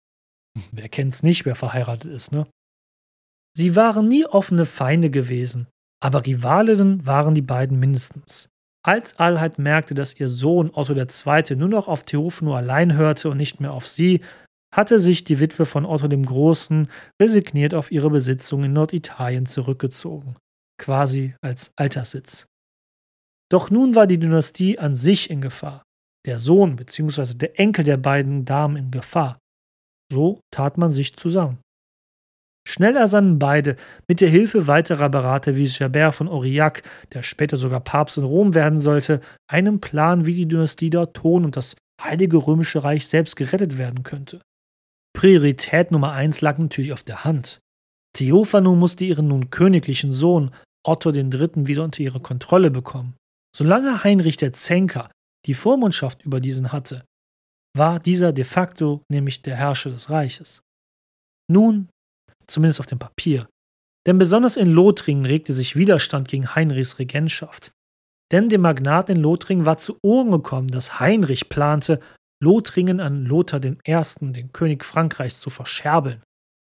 Wer 0.70 0.88
kennt's 0.88 1.22
nicht, 1.22 1.46
wer 1.46 1.54
verheiratet 1.54 2.12
ist, 2.12 2.32
ne? 2.32 2.46
Sie 3.56 3.74
waren 3.76 4.08
nie 4.08 4.26
offene 4.26 4.66
Feinde 4.66 5.10
gewesen, 5.10 5.66
aber 6.02 6.24
Rivalinnen 6.24 7.06
waren 7.06 7.34
die 7.34 7.42
beiden 7.42 7.78
mindestens. 7.78 8.48
Als 8.84 9.18
Allheit 9.18 9.58
merkte, 9.58 9.94
dass 9.94 10.18
ihr 10.18 10.28
Sohn 10.28 10.70
Otto 10.72 10.94
II. 10.94 11.56
nur 11.56 11.68
noch 11.68 11.88
auf 11.88 12.04
Theophano 12.04 12.56
allein 12.56 12.94
hörte 12.94 13.30
und 13.30 13.36
nicht 13.36 13.60
mehr 13.60 13.72
auf 13.72 13.86
sie, 13.86 14.20
hatte 14.74 14.98
sich 14.98 15.24
die 15.24 15.38
Witwe 15.38 15.66
von 15.66 15.84
Otto 15.84 16.08
dem 16.08 16.24
Großen 16.24 16.88
resigniert 17.20 17.74
auf 17.74 17.92
ihre 17.92 18.10
Besitzung 18.10 18.64
in 18.64 18.72
Norditalien 18.72 19.46
zurückgezogen, 19.46 20.36
quasi 20.80 21.34
als 21.42 21.70
Alterssitz. 21.76 22.46
Doch 23.50 23.70
nun 23.70 23.94
war 23.94 24.06
die 24.06 24.18
Dynastie 24.18 24.78
an 24.78 24.96
sich 24.96 25.28
in 25.28 25.42
Gefahr, 25.42 25.82
der 26.26 26.38
Sohn 26.38 26.76
bzw. 26.76 27.34
der 27.34 27.60
Enkel 27.60 27.84
der 27.84 27.98
beiden 27.98 28.46
Damen 28.46 28.76
in 28.76 28.90
Gefahr. 28.90 29.38
So 30.10 30.40
tat 30.50 30.78
man 30.78 30.90
sich 30.90 31.16
zusammen. 31.16 31.58
Schnell 32.66 32.96
ersannen 32.96 33.38
beide, 33.38 33.76
mit 34.08 34.20
der 34.20 34.28
Hilfe 34.28 34.68
weiterer 34.68 35.08
Berater 35.08 35.56
wie 35.56 35.66
Gerbert 35.66 36.14
von 36.14 36.28
Aurillac, 36.28 36.82
der 37.12 37.22
später 37.22 37.56
sogar 37.56 37.80
Papst 37.80 38.18
in 38.18 38.24
Rom 38.24 38.54
werden 38.54 38.78
sollte, 38.78 39.20
einen 39.50 39.80
Plan, 39.80 40.26
wie 40.26 40.34
die 40.34 40.46
Dynastie 40.46 40.90
der 40.90 41.12
Thron 41.12 41.44
und 41.44 41.56
das 41.56 41.76
Heilige 42.00 42.36
Römische 42.36 42.84
Reich 42.84 43.06
selbst 43.06 43.36
gerettet 43.36 43.78
werden 43.78 44.02
könnte. 44.04 44.40
Priorität 45.14 45.90
Nummer 45.90 46.12
eins 46.12 46.40
lag 46.40 46.58
natürlich 46.58 46.92
auf 46.92 47.04
der 47.04 47.24
Hand. 47.24 47.60
Theophano 48.14 48.74
musste 48.74 49.04
ihren 49.04 49.28
nun 49.28 49.50
königlichen 49.50 50.12
Sohn 50.12 50.52
Otto 50.84 51.12
III. 51.12 51.50
wieder 51.66 51.84
unter 51.84 52.00
ihre 52.00 52.20
Kontrolle 52.20 52.70
bekommen. 52.70 53.14
Solange 53.54 54.04
Heinrich 54.04 54.36
der 54.36 54.52
Zänker 54.52 55.10
die 55.46 55.54
Vormundschaft 55.54 56.24
über 56.24 56.40
diesen 56.40 56.72
hatte, 56.72 57.04
war 57.76 58.00
dieser 58.00 58.32
de 58.32 58.44
facto 58.44 59.02
nämlich 59.10 59.42
der 59.42 59.56
Herrscher 59.56 59.90
des 59.90 60.10
Reiches. 60.10 60.62
Nun 61.50 61.88
zumindest 62.46 62.80
auf 62.80 62.86
dem 62.86 62.98
Papier. 62.98 63.48
Denn 64.06 64.18
besonders 64.18 64.56
in 64.56 64.68
Lothringen 64.68 65.26
regte 65.26 65.52
sich 65.52 65.76
Widerstand 65.76 66.28
gegen 66.28 66.54
Heinrichs 66.54 66.98
Regentschaft. 66.98 67.72
Denn 68.32 68.48
dem 68.48 68.62
Magnaten 68.62 69.16
in 69.16 69.22
Lothringen 69.22 69.66
war 69.66 69.76
zu 69.76 69.98
Ohren 70.02 70.30
gekommen, 70.30 70.68
dass 70.68 71.00
Heinrich 71.00 71.48
plante, 71.48 72.00
Lothringen 72.42 73.00
an 73.00 73.24
Lothar 73.24 73.62
I., 73.64 73.72
den 74.32 74.52
König 74.52 74.84
Frankreichs, 74.84 75.40
zu 75.40 75.48
verscherbeln. 75.48 76.22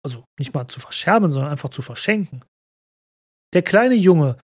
Also 0.03 0.25
nicht 0.39 0.53
mal 0.53 0.67
zu 0.67 0.79
verscherbeln, 0.79 1.31
sondern 1.31 1.51
einfach 1.51 1.69
zu 1.69 1.81
verschenken. 1.81 2.43
Der 3.53 3.61
kleine 3.61 3.95
Junge, 3.95 4.39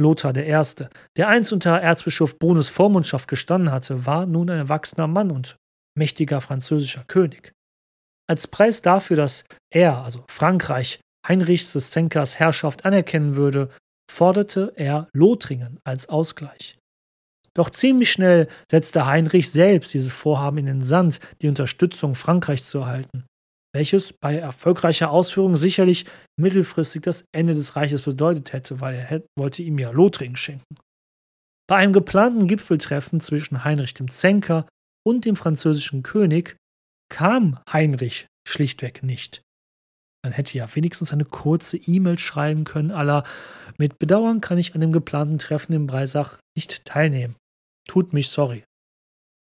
Lothar 0.00 0.34
I., 0.36 0.86
der 1.16 1.28
einst 1.28 1.52
unter 1.52 1.78
Erzbischof 1.78 2.38
Bonus 2.38 2.70
Vormundschaft 2.70 3.28
gestanden 3.28 3.70
hatte, 3.70 4.06
war 4.06 4.24
nun 4.24 4.48
ein 4.48 4.58
erwachsener 4.58 5.06
Mann 5.06 5.30
und 5.30 5.56
mächtiger 5.98 6.40
französischer 6.40 7.04
König. 7.04 7.52
Als 8.26 8.46
Preis 8.46 8.80
dafür, 8.80 9.16
dass 9.16 9.44
er, 9.70 10.02
also 10.02 10.24
Frankreich, 10.30 11.00
Heinrichs 11.28 11.74
des 11.74 11.90
Zenkers 11.90 12.38
Herrschaft 12.38 12.86
anerkennen 12.86 13.36
würde, 13.36 13.68
forderte 14.10 14.72
er 14.76 15.08
Lothringen 15.12 15.78
als 15.84 16.08
Ausgleich. 16.08 16.79
Doch 17.56 17.70
ziemlich 17.70 18.12
schnell 18.12 18.48
setzte 18.70 19.06
Heinrich 19.06 19.50
selbst 19.50 19.92
dieses 19.92 20.12
Vorhaben 20.12 20.58
in 20.58 20.66
den 20.66 20.82
Sand, 20.82 21.20
die 21.42 21.48
Unterstützung 21.48 22.14
Frankreichs 22.14 22.68
zu 22.68 22.78
erhalten, 22.78 23.24
welches 23.74 24.12
bei 24.12 24.36
erfolgreicher 24.36 25.10
Ausführung 25.10 25.56
sicherlich 25.56 26.06
mittelfristig 26.38 27.02
das 27.02 27.24
Ende 27.32 27.54
des 27.54 27.74
Reiches 27.76 28.02
bedeutet 28.02 28.52
hätte, 28.52 28.80
weil 28.80 28.94
er 28.94 29.22
wollte 29.38 29.62
ihm 29.62 29.78
ja 29.78 29.90
Lothringen 29.90 30.36
schenken. 30.36 30.76
Bei 31.68 31.76
einem 31.76 31.92
geplanten 31.92 32.46
Gipfeltreffen 32.46 33.20
zwischen 33.20 33.64
Heinrich 33.64 33.94
dem 33.94 34.10
Zenker 34.10 34.66
und 35.06 35.24
dem 35.24 35.36
französischen 35.36 36.02
König 36.02 36.56
kam 37.08 37.58
Heinrich 37.72 38.26
schlichtweg 38.46 39.02
nicht. 39.02 39.42
Man 40.22 40.32
hätte 40.32 40.58
ja 40.58 40.68
wenigstens 40.74 41.12
eine 41.12 41.24
kurze 41.24 41.78
E-Mail 41.78 42.18
schreiben 42.18 42.64
können, 42.64 42.90
aller 42.90 43.24
mit 43.78 43.98
Bedauern 43.98 44.40
kann 44.40 44.58
ich 44.58 44.74
an 44.74 44.80
dem 44.80 44.92
geplanten 44.92 45.38
Treffen 45.38 45.72
in 45.72 45.86
Breisach 45.86 46.38
nicht 46.56 46.84
teilnehmen. 46.84 47.36
Tut 47.90 48.12
mich 48.12 48.28
sorry. 48.28 48.62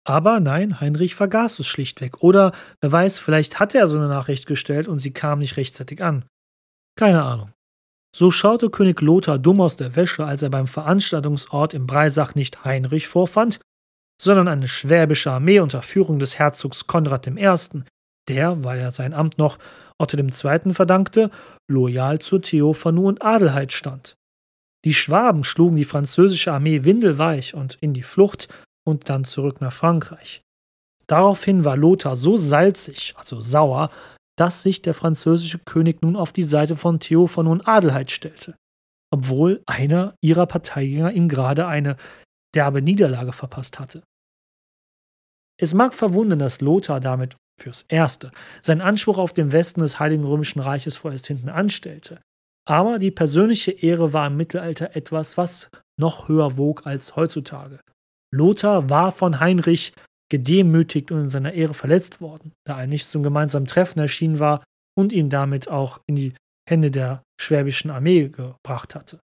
Aber 0.06 0.38
nein, 0.38 0.80
Heinrich 0.80 1.16
vergaß 1.16 1.59
es 1.59 1.66
schlichtweg. 1.66 2.22
Oder 2.22 2.52
wer 2.80 2.92
weiß, 2.92 3.18
vielleicht 3.18 3.59
hatte 3.59 3.78
er 3.78 3.88
so 3.88 3.96
eine 3.96 4.06
Nachricht 4.06 4.46
gestellt 4.46 4.87
und 4.87 5.00
sie 5.00 5.11
kam 5.12 5.40
nicht 5.40 5.56
rechtzeitig 5.56 6.00
an. 6.00 6.26
Keine 6.96 7.24
Ahnung. 7.24 7.50
So 8.14 8.30
schaute 8.30 8.70
König 8.70 9.00
Lothar 9.00 9.40
dumm 9.40 9.61
aus 9.61 9.74
der 9.74 9.96
Wäsche, 9.96 10.24
als 10.24 10.42
er 10.42 10.50
beim 10.50 10.68
Veranstaltungsort 10.68 11.74
im 11.74 11.88
Breisach 11.88 12.37
nicht 12.37 12.64
Heinrich 12.64 13.09
vorfand, 13.09 13.59
sondern 14.22 14.46
eine 14.46 14.68
schwäbische 14.68 15.32
Armee 15.32 15.59
unter 15.59 15.82
Führung 15.82 16.20
des 16.20 16.38
Herzogs 16.38 16.87
Konrad 16.87 17.26
I., 17.26 17.82
der, 18.28 18.62
weil 18.62 18.78
er 18.78 18.92
sein 18.92 19.12
Amt 19.12 19.38
noch 19.38 19.59
Otto 19.98 20.16
II. 20.16 20.72
verdankte, 20.72 21.32
loyal 21.68 22.20
zu 22.20 22.38
Theophanu 22.38 23.09
und 23.09 23.22
Adelheid 23.22 23.72
stand. 23.72 24.15
Die 24.87 24.94
Schwaben 24.94 25.42
schlugen 25.42 25.75
die 25.75 25.85
französische 25.85 26.53
Armee 26.53 26.85
windelweich 26.85 27.55
und 27.55 27.75
in 27.81 27.92
die 27.92 28.05
Flucht 28.05 28.49
und 28.87 29.09
dann 29.09 29.25
zurück 29.25 29.61
nach 29.61 29.72
Frankreich. 29.72 30.42
Daraufhin 31.09 31.64
war 31.64 31.77
Lothar 31.77 32.14
so 32.14 32.37
salzig, 32.37 33.12
also 33.16 33.40
sauer, 33.40 33.90
dass 34.38 34.62
sich 34.62 34.83
der 34.83 34.94
französische 34.94 35.59
König 35.59 36.03
nun 36.03 36.14
auf 36.14 36.33
die 36.33 36.44
Seite 36.44 36.77
von 36.77 37.01
Theophanu 37.01 37.51
und 37.51 37.66
Adelheid 37.66 38.12
stellte, 38.12 38.55
obwohl 39.12 39.61
einer 39.66 40.14
ihrer 40.22 40.46
Parteigänger 40.46 41.11
ihm 41.11 41.29
gerade 41.29 41.66
eine 41.66 41.96
derbe 42.55 42.81
Niederlage 42.81 43.33
verpasst 43.33 43.81
hatte. 43.81 44.05
Es 45.61 45.75
mag 45.75 45.94
verwundern, 45.94 46.38
dass 46.38 46.61
Lothar 46.61 47.01
damit 47.01 47.37
fürs 47.61 47.87
Erste 47.88 48.31
seinen 48.62 48.83
Anspruch 48.83 49.18
auf 49.18 49.33
den 49.33 49.51
Westen 49.51 49.81
des 49.81 49.99
Heiligen 49.99 50.25
Römischen 50.25 50.61
Reiches 50.61 50.96
vorerst 50.96 51.27
hinten 51.27 51.49
anstellte. 51.49 52.20
Aber 52.68 52.98
die 52.98 53.11
persönliche 53.11 53.70
Ehre 53.70 54.12
war 54.12 54.26
im 54.26 54.37
Mittelalter 54.37 54.96
etwas, 54.96 55.37
was 55.37 55.70
noch 55.98 56.29
höher 56.29 56.57
wog 56.57 56.87
als 56.87 57.16
heutzutage. 57.16 57.81
Lothar 58.35 58.90
war 58.90 59.12
von 59.12 59.40
Heinrich 59.40 59.94
gedemütigt 60.31 61.12
und 61.12 61.22
in 61.22 61.29
seiner 61.29 61.52
Ehre 61.52 61.74
verletzt 61.74 62.20
worden, 62.20 62.52
da 62.66 62.81
er 62.81 62.87
nicht 62.87 63.07
zum 63.07 63.22
gemeinsamen 63.22 63.66
Treffen 63.66 64.00
erschienen 64.00 64.40
war 64.40 64.64
und 64.98 65.12
ihn 65.12 65.31
damit 65.31 65.68
auch 65.68 66.00
in 66.07 66.16
die 66.16 66.35
Hände 66.68 66.90
der 66.90 67.22
schwäbischen 67.40 67.91
Armee 67.91 68.28
gebracht 68.28 68.97
hatte. 68.97 69.20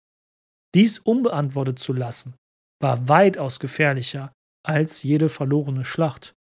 Dies 0.74 0.98
unbeantwortet 1.00 1.78
zu 1.78 1.94
lassen, 1.94 2.36
war 2.82 3.08
weitaus 3.08 3.60
gefährlicher 3.60 4.32
als 4.66 5.04
jede 5.04 5.30
verlorene 5.30 5.86
Schlacht. 5.86 6.34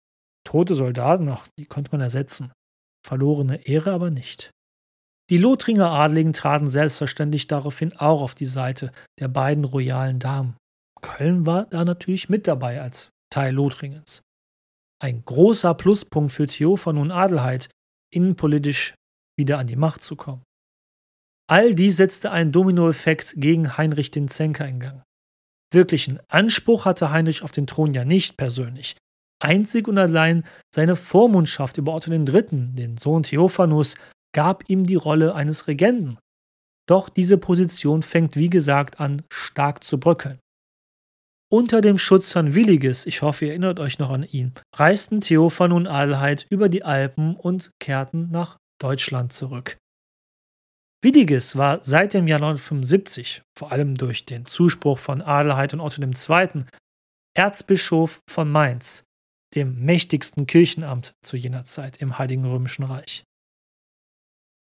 Tote 0.44 0.74
Soldaten, 0.74 1.28
ach, 1.28 1.46
die 1.58 1.66
konnte 1.66 1.90
man 1.92 2.00
ersetzen. 2.00 2.52
Verlorene 3.06 3.66
Ehre 3.66 3.92
aber 3.92 4.10
nicht. 4.10 4.50
Die 5.28 5.38
Lothringer 5.38 5.90
Adligen 5.90 6.32
traten 6.32 6.68
selbstverständlich 6.68 7.48
daraufhin 7.48 7.96
auch 7.96 8.22
auf 8.22 8.34
die 8.34 8.46
Seite 8.46 8.92
der 9.18 9.28
beiden 9.28 9.64
royalen 9.64 10.20
Damen. 10.20 10.56
Köln 11.02 11.46
war 11.46 11.66
da 11.66 11.84
natürlich 11.84 12.28
mit 12.28 12.46
dabei 12.46 12.80
als 12.80 13.10
Teil 13.30 13.54
Lothringens. 13.54 14.22
Ein 15.02 15.24
großer 15.24 15.74
Pluspunkt 15.74 16.32
für 16.32 16.46
Theophan 16.46 16.96
und 16.96 17.10
Adelheid, 17.10 17.68
innenpolitisch 18.12 18.94
wieder 19.36 19.58
an 19.58 19.66
die 19.66 19.76
Macht 19.76 20.02
zu 20.02 20.16
kommen. 20.16 20.42
All 21.48 21.74
dies 21.74 21.96
setzte 21.96 22.30
einen 22.30 22.52
Dominoeffekt 22.52 23.34
gegen 23.36 23.76
Heinrich 23.76 24.10
den 24.10 24.28
Zenker 24.28 24.66
in 24.66 24.80
Gang. 24.80 25.02
Wirklichen 25.72 26.20
Anspruch 26.28 26.84
hatte 26.84 27.10
Heinrich 27.10 27.42
auf 27.42 27.52
den 27.52 27.66
Thron 27.66 27.94
ja 27.94 28.04
nicht 28.04 28.36
persönlich. 28.36 28.96
Einzig 29.42 29.86
und 29.86 29.98
allein 29.98 30.44
seine 30.74 30.96
Vormundschaft 30.96 31.76
über 31.76 31.94
Otto 31.94 32.10
III., 32.10 32.44
den 32.50 32.96
Sohn 32.96 33.22
Theophanus, 33.22 33.96
gab 34.32 34.68
ihm 34.68 34.84
die 34.84 34.94
Rolle 34.94 35.34
eines 35.34 35.66
Regenten. 35.66 36.18
Doch 36.88 37.08
diese 37.08 37.38
Position 37.38 38.02
fängt 38.02 38.36
wie 38.36 38.50
gesagt 38.50 39.00
an, 39.00 39.22
stark 39.30 39.82
zu 39.82 39.98
bröckeln. 39.98 40.38
Unter 41.48 41.80
dem 41.80 41.96
Schutz 41.96 42.32
von 42.32 42.54
Williges, 42.54 43.06
ich 43.06 43.22
hoffe, 43.22 43.44
ihr 43.44 43.50
erinnert 43.52 43.78
euch 43.78 43.98
noch 43.98 44.10
an 44.10 44.24
ihn, 44.24 44.52
reisten 44.74 45.20
Theophan 45.20 45.70
und 45.70 45.86
Adelheid 45.86 46.46
über 46.50 46.68
die 46.68 46.82
Alpen 46.82 47.36
und 47.36 47.70
kehrten 47.78 48.30
nach 48.30 48.56
Deutschland 48.80 49.32
zurück. 49.32 49.78
Williges 51.02 51.56
war 51.56 51.84
seit 51.84 52.14
dem 52.14 52.26
Jahr 52.26 52.42
1975, 52.42 53.42
vor 53.56 53.70
allem 53.70 53.94
durch 53.94 54.26
den 54.26 54.44
Zuspruch 54.46 54.98
von 54.98 55.22
Adelheid 55.22 55.72
und 55.72 55.80
Otto 55.80 56.02
II., 56.02 56.64
Erzbischof 57.36 58.20
von 58.28 58.50
Mainz, 58.50 59.04
dem 59.54 59.84
mächtigsten 59.84 60.48
Kirchenamt 60.48 61.12
zu 61.22 61.36
jener 61.36 61.62
Zeit 61.62 61.98
im 61.98 62.18
Heiligen 62.18 62.44
Römischen 62.44 62.82
Reich. 62.82 63.24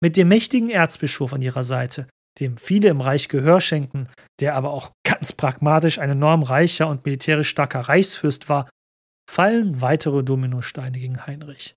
Mit 0.02 0.18
dem 0.18 0.28
mächtigen 0.28 0.70
Erzbischof 0.70 1.34
an 1.34 1.41
ihrer 1.41 1.64
Seite, 1.64 2.08
dem 2.39 2.58
viele 2.58 2.89
im 2.89 3.02
Reich 3.02 3.30
Gehör 3.30 3.62
schenken, 3.62 4.10
der 4.39 4.56
aber 4.56 4.72
auch 4.72 4.91
ganz 5.04 5.34
pragmatisch 5.34 5.99
ein 5.99 6.10
enorm 6.10 6.43
reicher 6.43 6.88
und 6.88 7.06
militärisch 7.06 7.49
starker 7.49 7.82
Reichsfürst 7.82 8.49
war, 8.49 8.70
fallen 9.30 9.82
weitere 9.82 10.24
Dominosteine 10.24 10.97
gegen 10.97 11.26
Heinrich. 11.26 11.76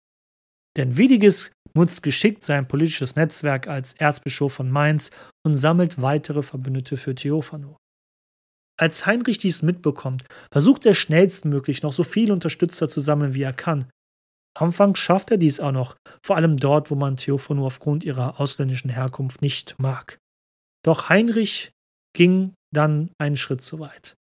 Denn 0.76 0.96
Widiges 0.96 1.50
nutzt 1.74 2.02
geschickt 2.02 2.44
sein 2.44 2.66
politisches 2.66 3.16
Netzwerk 3.16 3.68
als 3.68 3.94
Erzbischof 3.94 4.54
von 4.54 4.70
Mainz 4.70 5.10
und 5.44 5.54
sammelt 5.56 6.00
weitere 6.00 6.42
Verbündete 6.42 6.96
für 6.96 7.14
Theophano. 7.14 7.76
Als 8.76 9.06
Heinrich 9.06 9.38
dies 9.38 9.62
mitbekommt, 9.62 10.24
versucht 10.50 10.84
er 10.84 10.94
schnellstmöglich 10.94 11.82
noch 11.82 11.92
so 11.92 12.02
viele 12.02 12.32
Unterstützer 12.32 12.88
zu 12.88 13.00
sammeln, 13.00 13.34
wie 13.34 13.42
er 13.42 13.52
kann. 13.52 13.88
Anfangs 14.56 15.00
schafft 15.00 15.30
er 15.30 15.36
dies 15.36 15.58
auch 15.58 15.72
noch, 15.72 15.96
vor 16.24 16.36
allem 16.36 16.56
dort, 16.56 16.90
wo 16.90 16.94
man 16.94 17.16
Theophano 17.16 17.66
aufgrund 17.66 18.04
ihrer 18.04 18.40
ausländischen 18.40 18.90
Herkunft 18.90 19.42
nicht 19.42 19.78
mag. 19.78 20.18
Doch 20.84 21.08
Heinrich 21.08 21.72
ging 22.14 22.54
dann 22.72 23.10
einen 23.18 23.36
Schritt 23.36 23.62
zu 23.62 23.80
weit. 23.80 24.14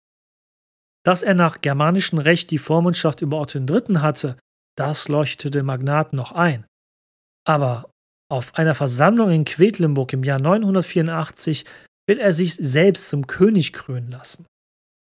Dass 1.05 1.23
er 1.23 1.35
nach 1.35 1.61
germanischem 1.61 2.19
Recht 2.19 2.51
die 2.51 2.59
Vormundschaft 2.59 3.21
über 3.21 3.41
Otto 3.41 3.59
III. 3.59 3.99
hatte, 3.99 4.39
das 4.79 5.09
leuchtete 5.09 5.63
Magnaten 5.63 6.17
noch 6.17 6.33
ein. 6.33 6.65
Aber 7.47 7.91
auf 8.31 8.55
einer 8.55 8.75
Versammlung 8.75 9.31
in 9.31 9.45
Quedlinburg 9.45 10.13
im 10.13 10.23
Jahr 10.23 10.39
984 10.39 11.67
will 12.09 12.19
er 12.19 12.33
sich 12.33 12.55
selbst 12.55 13.09
zum 13.09 13.27
König 13.27 13.73
krönen 13.73 14.11
lassen. 14.11 14.47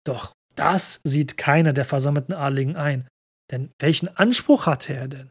Doch 0.05 0.33
das 0.55 0.99
sieht 1.03 1.37
keiner 1.37 1.73
der 1.73 1.85
versammelten 1.85 2.33
Adligen 2.33 2.75
ein. 2.75 3.07
Denn 3.51 3.71
welchen 3.79 4.07
Anspruch 4.07 4.65
hatte 4.65 4.93
er 4.93 5.07
denn? 5.07 5.29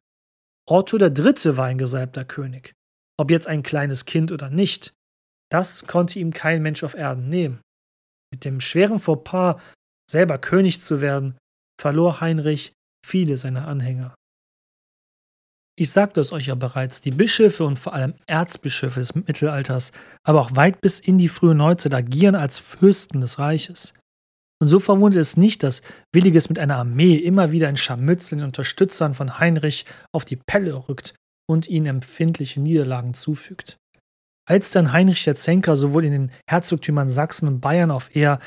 Otto 0.68 0.98
III. 0.98 1.56
war 1.56 1.66
ein 1.66 1.78
gesalbter 1.78 2.24
König. 2.24 2.74
Ob 3.18 3.30
jetzt 3.30 3.46
ein 3.46 3.62
kleines 3.62 4.04
Kind 4.04 4.32
oder 4.32 4.50
nicht, 4.50 4.94
das 5.50 5.86
konnte 5.86 6.18
ihm 6.18 6.32
kein 6.32 6.62
Mensch 6.62 6.82
auf 6.82 6.94
Erden 6.94 7.28
nehmen. 7.28 7.60
Mit 8.32 8.44
dem 8.44 8.60
schweren 8.60 8.98
Fauxpas, 8.98 9.60
selber 10.10 10.38
König 10.38 10.80
zu 10.80 11.00
werden, 11.00 11.36
verlor 11.80 12.20
Heinrich 12.20 12.72
viele 13.04 13.36
seiner 13.36 13.66
Anhänger. 13.66 14.14
Ich 15.78 15.90
sagte 15.90 16.20
es 16.20 16.32
euch 16.32 16.46
ja 16.46 16.54
bereits, 16.54 17.00
die 17.00 17.10
Bischöfe 17.10 17.64
und 17.64 17.78
vor 17.78 17.94
allem 17.94 18.14
Erzbischöfe 18.26 19.00
des 19.00 19.14
Mittelalters, 19.14 19.92
aber 20.22 20.40
auch 20.40 20.54
weit 20.54 20.80
bis 20.80 21.00
in 21.00 21.18
die 21.18 21.28
frühe 21.28 21.54
Neuzeit 21.54 21.94
agieren 21.94 22.34
als 22.34 22.58
Fürsten 22.58 23.20
des 23.20 23.38
Reiches. 23.38 23.94
Und 24.62 24.68
so 24.68 24.78
verwundert 24.78 25.20
es 25.20 25.36
nicht, 25.36 25.64
dass 25.64 25.82
Williges 26.14 26.48
mit 26.48 26.60
einer 26.60 26.76
Armee 26.76 27.16
immer 27.16 27.50
wieder 27.50 27.66
ein 27.66 27.76
Scharmützel 27.76 28.38
den 28.38 28.44
Unterstützern 28.44 29.12
von 29.12 29.40
Heinrich 29.40 29.86
auf 30.14 30.24
die 30.24 30.36
Pelle 30.36 30.88
rückt 30.88 31.16
und 31.50 31.66
ihnen 31.66 31.86
empfindliche 31.86 32.60
Niederlagen 32.60 33.12
zufügt. 33.12 33.76
Als 34.48 34.70
dann 34.70 34.92
Heinrich 34.92 35.24
der 35.24 35.34
Zenker 35.34 35.76
sowohl 35.76 36.04
in 36.04 36.12
den 36.12 36.30
Herzogtümern 36.48 37.08
Sachsen 37.08 37.48
und 37.48 37.60
Bayern 37.60 37.90
auf 37.90 38.14
eher 38.14 38.38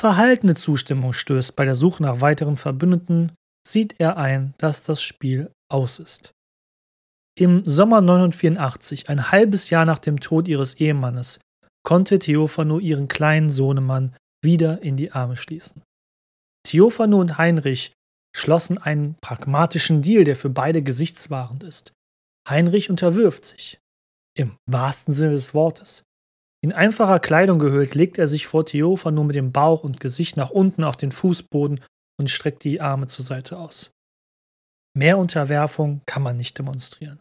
verhaltene 0.00 0.56
Zustimmung 0.56 1.12
stößt 1.12 1.54
bei 1.54 1.64
der 1.64 1.76
Suche 1.76 2.02
nach 2.02 2.20
weiteren 2.20 2.56
Verbündeten, 2.56 3.30
sieht 3.64 4.00
er 4.00 4.16
ein, 4.16 4.54
dass 4.58 4.82
das 4.82 5.00
Spiel 5.00 5.52
aus 5.70 6.00
ist. 6.00 6.32
Im 7.38 7.64
Sommer 7.64 8.00
984, 8.00 9.08
ein 9.08 9.30
halbes 9.30 9.70
Jahr 9.70 9.84
nach 9.84 10.00
dem 10.00 10.18
Tod 10.18 10.48
ihres 10.48 10.74
Ehemannes, 10.74 11.38
konnte 11.84 12.18
Theophano 12.18 12.80
ihren 12.80 13.06
kleinen 13.06 13.50
Sohnemann 13.50 14.16
wieder 14.42 14.82
in 14.82 14.96
die 14.96 15.12
Arme 15.12 15.36
schließen. 15.36 15.82
Theophano 16.64 17.20
und 17.20 17.38
Heinrich 17.38 17.92
schlossen 18.34 18.78
einen 18.78 19.16
pragmatischen 19.20 20.02
Deal, 20.02 20.24
der 20.24 20.36
für 20.36 20.50
beide 20.50 20.82
gesichtswahrend 20.82 21.62
ist. 21.64 21.92
Heinrich 22.48 22.90
unterwirft 22.90 23.44
sich. 23.44 23.78
Im 24.36 24.56
wahrsten 24.66 25.12
Sinne 25.12 25.32
des 25.32 25.54
Wortes. 25.54 26.04
In 26.64 26.72
einfacher 26.72 27.20
Kleidung 27.20 27.58
gehüllt 27.58 27.94
legt 27.94 28.18
er 28.18 28.28
sich 28.28 28.46
vor 28.46 28.64
Theophano 28.64 29.24
mit 29.24 29.36
dem 29.36 29.52
Bauch 29.52 29.84
und 29.84 30.00
Gesicht 30.00 30.36
nach 30.36 30.50
unten 30.50 30.84
auf 30.84 30.96
den 30.96 31.12
Fußboden 31.12 31.80
und 32.18 32.30
streckt 32.30 32.64
die 32.64 32.80
Arme 32.80 33.08
zur 33.08 33.24
Seite 33.24 33.58
aus. 33.58 33.90
Mehr 34.96 35.18
Unterwerfung 35.18 36.02
kann 36.06 36.22
man 36.22 36.36
nicht 36.36 36.58
demonstrieren. 36.58 37.18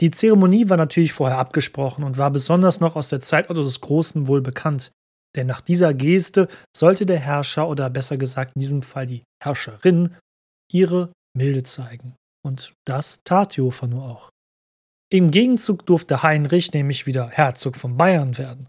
Die 0.00 0.10
Zeremonie 0.10 0.68
war 0.68 0.76
natürlich 0.76 1.12
vorher 1.12 1.38
abgesprochen 1.38 2.04
und 2.04 2.18
war 2.18 2.30
besonders 2.30 2.80
noch 2.80 2.96
aus 2.96 3.08
der 3.08 3.20
Zeit 3.20 3.50
Otto 3.50 3.62
des 3.62 3.80
Großen 3.80 4.28
wohl 4.28 4.40
bekannt, 4.40 4.92
denn 5.38 5.46
nach 5.46 5.60
dieser 5.60 5.94
Geste 5.94 6.48
sollte 6.76 7.06
der 7.06 7.18
Herrscher 7.18 7.68
oder 7.68 7.88
besser 7.88 8.16
gesagt 8.16 8.56
in 8.56 8.60
diesem 8.60 8.82
Fall 8.82 9.06
die 9.06 9.22
Herrscherin 9.42 10.16
ihre 10.70 11.12
Milde 11.36 11.62
zeigen. 11.62 12.14
Und 12.44 12.74
das 12.86 13.20
tat 13.24 13.52
Theophano 13.52 14.04
auch. 14.04 14.30
Im 15.10 15.30
Gegenzug 15.30 15.86
durfte 15.86 16.22
Heinrich 16.22 16.72
nämlich 16.72 17.06
wieder 17.06 17.28
Herzog 17.28 17.76
von 17.76 17.96
Bayern 17.96 18.36
werden. 18.36 18.68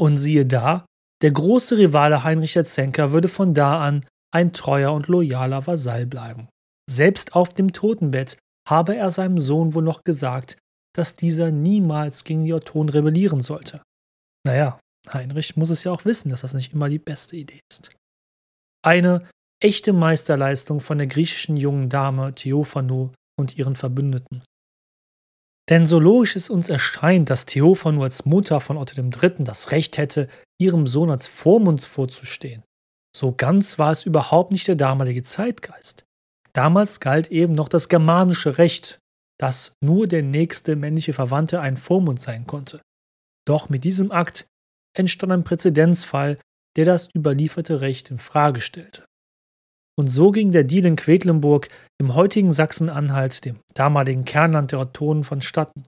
Und 0.00 0.16
siehe 0.16 0.46
da, 0.46 0.86
der 1.22 1.30
große 1.30 1.78
Rivale 1.78 2.24
Heinrich 2.24 2.54
der 2.54 2.64
Zenker 2.64 3.12
würde 3.12 3.28
von 3.28 3.54
da 3.54 3.84
an 3.84 4.04
ein 4.34 4.52
treuer 4.52 4.92
und 4.92 5.06
loyaler 5.06 5.66
Vasall 5.66 6.06
bleiben. 6.06 6.48
Selbst 6.90 7.34
auf 7.36 7.54
dem 7.54 7.72
Totenbett 7.72 8.36
habe 8.68 8.96
er 8.96 9.10
seinem 9.10 9.38
Sohn 9.38 9.74
wohl 9.74 9.84
noch 9.84 10.02
gesagt, 10.02 10.58
dass 10.96 11.16
dieser 11.16 11.50
niemals 11.50 12.24
gegen 12.24 12.44
die 12.44 12.52
Ottonen 12.52 12.88
rebellieren 12.88 13.40
sollte. 13.40 13.82
Naja, 14.46 14.78
Heinrich 15.12 15.56
muss 15.56 15.70
es 15.70 15.84
ja 15.84 15.92
auch 15.92 16.04
wissen, 16.04 16.30
dass 16.30 16.40
das 16.40 16.54
nicht 16.54 16.72
immer 16.72 16.88
die 16.88 16.98
beste 16.98 17.36
Idee 17.36 17.60
ist. 17.70 17.90
Eine 18.82 19.28
echte 19.62 19.92
Meisterleistung 19.92 20.80
von 20.80 20.98
der 20.98 21.06
griechischen 21.06 21.56
jungen 21.56 21.88
Dame 21.88 22.34
Theophano 22.34 23.12
und 23.38 23.56
ihren 23.58 23.76
Verbündeten. 23.76 24.42
Denn 25.70 25.86
so 25.86 25.98
logisch 25.98 26.36
es 26.36 26.50
uns 26.50 26.68
erscheint, 26.68 27.30
dass 27.30 27.46
Theophano 27.46 28.02
als 28.02 28.26
Mutter 28.26 28.60
von 28.60 28.76
Otto 28.76 29.00
III. 29.00 29.44
das 29.44 29.70
Recht 29.70 29.96
hätte, 29.96 30.28
ihrem 30.60 30.86
Sohn 30.86 31.10
als 31.10 31.26
Vormund 31.26 31.84
vorzustehen, 31.84 32.62
so 33.16 33.32
ganz 33.32 33.78
war 33.78 33.92
es 33.92 34.04
überhaupt 34.04 34.50
nicht 34.50 34.68
der 34.68 34.76
damalige 34.76 35.22
Zeitgeist. 35.22 36.04
Damals 36.52 37.00
galt 37.00 37.28
eben 37.28 37.54
noch 37.54 37.68
das 37.68 37.88
germanische 37.88 38.58
Recht, 38.58 38.98
dass 39.38 39.72
nur 39.82 40.06
der 40.06 40.22
nächste 40.22 40.76
männliche 40.76 41.12
Verwandte 41.12 41.60
ein 41.60 41.76
Vormund 41.76 42.20
sein 42.20 42.46
konnte. 42.46 42.82
Doch 43.46 43.68
mit 43.68 43.84
diesem 43.84 44.12
Akt 44.12 44.46
entstand 44.94 45.32
ein 45.32 45.44
Präzedenzfall, 45.44 46.38
der 46.76 46.84
das 46.84 47.08
überlieferte 47.14 47.80
Recht 47.80 48.10
in 48.10 48.18
Frage 48.18 48.60
stellte. 48.60 49.04
Und 49.96 50.08
so 50.08 50.32
ging 50.32 50.50
der 50.50 50.64
Deal 50.64 50.86
in 50.86 50.96
Quedlinburg 50.96 51.68
im 52.00 52.14
heutigen 52.14 52.52
Sachsen-Anhalt, 52.52 53.44
dem 53.44 53.60
damaligen 53.74 54.24
Kernland 54.24 54.72
der 54.72 54.80
Ottonen, 54.80 55.22
vonstatten. 55.22 55.86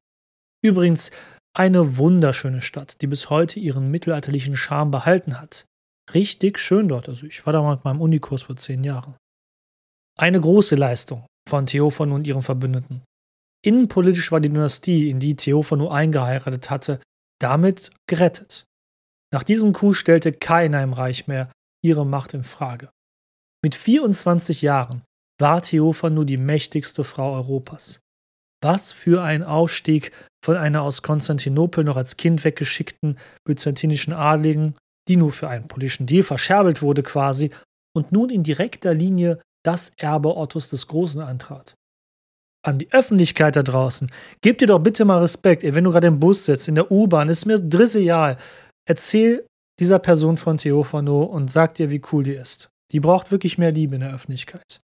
Übrigens 0.63 1.11
eine 1.57 1.97
wunderschöne 1.97 2.63
Stadt, 2.63 3.01
die 3.01 3.07
bis 3.07 3.31
heute 3.31 3.59
ihren 3.59 3.91
mittelalterlichen 3.91 4.57
Charme 4.57 4.91
behalten 4.91 5.41
hat. 5.41 5.67
Richtig 6.15 6.59
schön 6.59 6.89
dort. 6.89 7.09
Also 7.09 7.27
ich 7.27 7.45
war 7.47 7.53
da 7.53 7.63
mal 7.63 7.77
mit 7.77 7.85
meinem 7.85 8.01
Unikurs 8.01 8.43
vor 8.43 8.57
zehn 8.57 8.85
Jahren. 8.85 9.17
Eine 10.19 10.41
große 10.41 10.77
Leistung 10.77 11.27
von 11.49 11.67
Theophano 11.67 12.15
und 12.15 12.27
ihren 12.27 12.43
Verbündeten. 12.43 13.03
Innenpolitisch 13.65 14.31
war 14.31 14.41
die 14.41 14.49
Dynastie, 14.49 15.11
in 15.11 15.19
die 15.19 15.35
Theophano 15.35 15.89
eingeheiratet 15.89 16.71
hatte, 16.71 17.01
damit 17.41 17.91
gerettet. 18.09 18.65
Nach 19.33 19.43
diesem 19.43 19.73
Coup 19.73 19.95
stellte 19.95 20.33
keiner 20.33 20.83
im 20.83 20.93
Reich 20.93 21.27
mehr 21.27 21.51
ihre 21.83 22.07
Macht 22.07 22.35
in 22.35 22.45
Frage. 22.45 22.91
Mit 23.63 23.75
24 23.75 24.63
Jahren 24.63 25.03
war 25.41 25.63
Theophano 25.63 26.25
die 26.25 26.37
mächtigste 26.37 27.05
Frau 27.05 27.35
Europas. 27.35 28.01
Was 28.63 28.93
für 28.93 29.23
ein 29.23 29.43
Aufstieg 29.43 30.13
von 30.45 30.57
einer 30.57 30.83
aus 30.83 31.03
Konstantinopel 31.03 31.85
noch 31.85 31.97
als 31.97 32.17
Kind 32.17 32.45
weggeschickten 32.45 33.19
byzantinischen 33.45 34.13
Adligen, 34.13 34.75
die 35.09 35.17
nur 35.17 35.33
für 35.33 35.49
einen 35.49 35.69
politischen 35.69 36.07
Deal 36.07 36.23
verscherbelt 36.23 36.83
wurde 36.83 37.03
quasi 37.03 37.51
und 37.95 38.13
nun 38.13 38.31
in 38.31 38.43
direkter 38.43 38.95
Linie 38.95 39.41
das 39.65 39.91
Erbe 39.97 40.37
Ottos 40.37 40.69
des 40.69 40.87
Großen 40.87 41.21
antrat. 41.21 41.75
An 42.65 42.79
die 42.79 42.93
Öffentlichkeit 42.93 43.57
da 43.57 43.63
draußen, 43.63 44.11
gebt 44.41 44.61
ihr 44.61 44.69
doch 44.69 44.81
bitte 44.81 45.05
mal 45.05 45.21
Respekt, 45.21 45.63
ey, 45.63 45.75
wenn 45.75 45.85
du 45.85 45.93
gerade 45.93 46.09
im 46.09 46.19
Bus 46.19 46.45
sitzt, 46.45 46.67
in 46.67 46.75
der 46.75 46.91
U-Bahn, 46.91 47.29
ist 47.29 47.47
mir 47.47 47.61
drissejal 47.61 48.39
erzähl 48.87 49.47
dieser 49.79 49.99
Person 49.99 50.39
von 50.39 50.57
Theophano 50.57 51.25
und 51.25 51.53
sag 51.53 51.75
dir, 51.75 51.91
wie 51.91 52.01
cool 52.13 52.25
die 52.25 52.35
ist. 52.35 52.71
Die 52.93 53.01
braucht 53.01 53.31
wirklich 53.31 53.59
mehr 53.59 53.73
Liebe 53.73 53.97
in 53.97 54.01
der 54.01 54.15
Öffentlichkeit. 54.15 54.81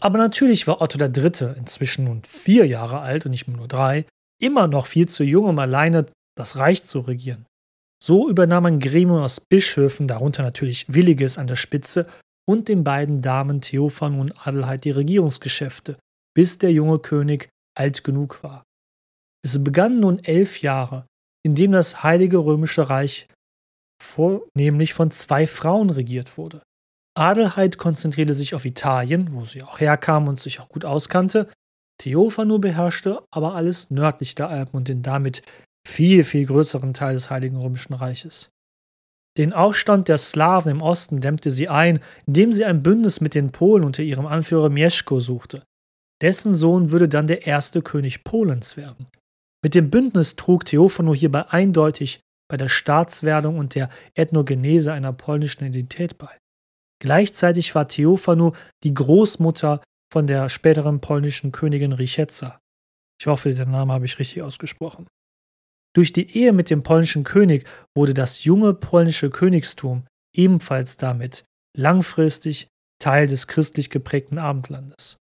Aber 0.00 0.16
natürlich 0.16 0.68
war 0.68 0.80
Otto 0.80 0.96
der 0.96 1.08
Dritte, 1.08 1.56
inzwischen 1.58 2.04
nun 2.04 2.22
vier 2.22 2.66
Jahre 2.66 3.00
alt 3.00 3.26
und 3.26 3.32
nicht 3.32 3.48
mehr 3.48 3.56
nur 3.56 3.66
drei, 3.66 4.06
immer 4.40 4.68
noch 4.68 4.86
viel 4.86 5.08
zu 5.08 5.24
jung, 5.24 5.46
um 5.46 5.58
alleine 5.58 6.06
das 6.36 6.56
Reich 6.56 6.84
zu 6.84 7.00
regieren. 7.00 7.46
So 8.02 8.30
übernahm 8.30 8.64
ein 8.66 8.78
Gremium 8.78 9.18
aus 9.18 9.40
Bischöfen, 9.40 10.06
darunter 10.06 10.44
natürlich 10.44 10.86
Williges 10.88 11.36
an 11.36 11.48
der 11.48 11.56
Spitze, 11.56 12.06
und 12.48 12.68
den 12.68 12.84
beiden 12.84 13.20
Damen 13.20 13.60
Theophan 13.60 14.18
und 14.20 14.46
Adelheid 14.46 14.84
die 14.84 14.92
Regierungsgeschäfte 14.92 15.98
bis 16.38 16.56
der 16.56 16.70
junge 16.70 17.00
König 17.00 17.48
alt 17.76 18.04
genug 18.04 18.44
war. 18.44 18.62
Es 19.44 19.64
begannen 19.64 19.98
nun 19.98 20.20
elf 20.20 20.62
Jahre, 20.62 21.04
in 21.44 21.56
dem 21.56 21.72
das 21.72 22.04
Heilige 22.04 22.38
Römische 22.38 22.88
Reich 22.88 23.26
vornehmlich 24.00 24.94
von 24.94 25.10
zwei 25.10 25.48
Frauen 25.48 25.90
regiert 25.90 26.38
wurde. 26.38 26.62
Adelheid 27.18 27.76
konzentrierte 27.76 28.34
sich 28.34 28.54
auf 28.54 28.64
Italien, 28.64 29.32
wo 29.32 29.46
sie 29.46 29.64
auch 29.64 29.80
herkam 29.80 30.28
und 30.28 30.38
sich 30.38 30.60
auch 30.60 30.68
gut 30.68 30.84
auskannte. 30.84 31.48
Theophano 32.00 32.60
beherrschte 32.60 33.20
aber 33.32 33.56
alles 33.56 33.90
nördlich 33.90 34.36
der 34.36 34.48
Alpen 34.48 34.76
und 34.76 34.86
den 34.86 35.02
damit 35.02 35.42
viel, 35.84 36.22
viel 36.22 36.46
größeren 36.46 36.94
Teil 36.94 37.14
des 37.14 37.30
Heiligen 37.30 37.56
Römischen 37.56 37.94
Reiches. 37.94 38.50
Den 39.38 39.52
Aufstand 39.52 40.06
der 40.06 40.18
Slawen 40.18 40.70
im 40.70 40.82
Osten 40.82 41.20
dämmte 41.20 41.50
sie 41.50 41.68
ein, 41.68 41.98
indem 42.26 42.52
sie 42.52 42.64
ein 42.64 42.84
Bündnis 42.84 43.20
mit 43.20 43.34
den 43.34 43.50
Polen 43.50 43.82
unter 43.82 44.04
ihrem 44.04 44.26
Anführer 44.26 44.68
Mieszko 44.68 45.18
suchte. 45.18 45.64
Dessen 46.20 46.54
Sohn 46.54 46.90
würde 46.90 47.08
dann 47.08 47.26
der 47.26 47.46
erste 47.46 47.82
König 47.82 48.24
Polens 48.24 48.76
werden. 48.76 49.06
Mit 49.62 49.74
dem 49.74 49.90
Bündnis 49.90 50.36
trug 50.36 50.64
Theophano 50.64 51.14
hierbei 51.14 51.48
eindeutig 51.48 52.20
bei 52.48 52.56
der 52.56 52.68
Staatswerdung 52.68 53.58
und 53.58 53.74
der 53.74 53.90
Ethnogenese 54.14 54.92
einer 54.92 55.12
polnischen 55.12 55.64
Identität 55.64 56.18
bei. 56.18 56.38
Gleichzeitig 57.00 57.74
war 57.74 57.86
Theophano 57.86 58.54
die 58.82 58.94
Großmutter 58.94 59.82
von 60.12 60.26
der 60.26 60.48
späteren 60.48 61.00
polnischen 61.00 61.52
Königin 61.52 61.92
Richetza. 61.92 62.58
Ich 63.20 63.26
hoffe, 63.26 63.52
den 63.52 63.70
Namen 63.70 63.92
habe 63.92 64.06
ich 64.06 64.18
richtig 64.18 64.42
ausgesprochen. 64.42 65.06
Durch 65.94 66.12
die 66.12 66.36
Ehe 66.36 66.52
mit 66.52 66.70
dem 66.70 66.82
polnischen 66.82 67.24
König 67.24 67.66
wurde 67.94 68.14
das 68.14 68.44
junge 68.44 68.74
polnische 68.74 69.30
Königstum 69.30 70.06
ebenfalls 70.34 70.96
damit 70.96 71.44
langfristig 71.76 72.68
Teil 73.00 73.26
des 73.28 73.46
christlich 73.46 73.90
geprägten 73.90 74.38
Abendlandes. 74.38 75.16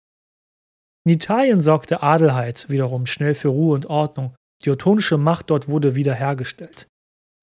In 1.06 1.12
Italien 1.12 1.60
sorgte 1.60 2.02
Adelheid 2.02 2.70
wiederum 2.70 3.06
schnell 3.06 3.36
für 3.36 3.50
Ruhe 3.50 3.76
und 3.76 3.88
Ordnung. 3.88 4.36
Die 4.64 4.72
ottonische 4.72 5.18
Macht 5.18 5.50
dort 5.50 5.68
wurde 5.68 5.96
wiederhergestellt. 5.96 6.88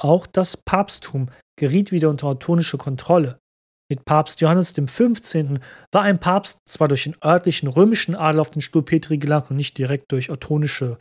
Auch 0.02 0.26
das 0.26 0.56
Papsttum 0.56 1.28
geriet 1.58 1.92
wieder 1.92 2.08
unter 2.08 2.28
ottonische 2.28 2.78
Kontrolle. 2.78 3.38
Mit 3.90 4.06
Papst 4.06 4.40
Johannes 4.40 4.72
XV. 4.72 5.58
war 5.92 6.02
ein 6.02 6.20
Papst 6.20 6.58
zwar 6.66 6.88
durch 6.88 7.04
den 7.04 7.16
örtlichen 7.22 7.68
römischen 7.68 8.14
Adel 8.14 8.40
auf 8.40 8.50
den 8.50 8.62
Stuhl 8.62 8.82
Petri 8.82 9.18
gelangt 9.18 9.50
und 9.50 9.56
nicht 9.56 9.76
direkt 9.76 10.10
durch 10.10 10.30
ottonische 10.30 10.98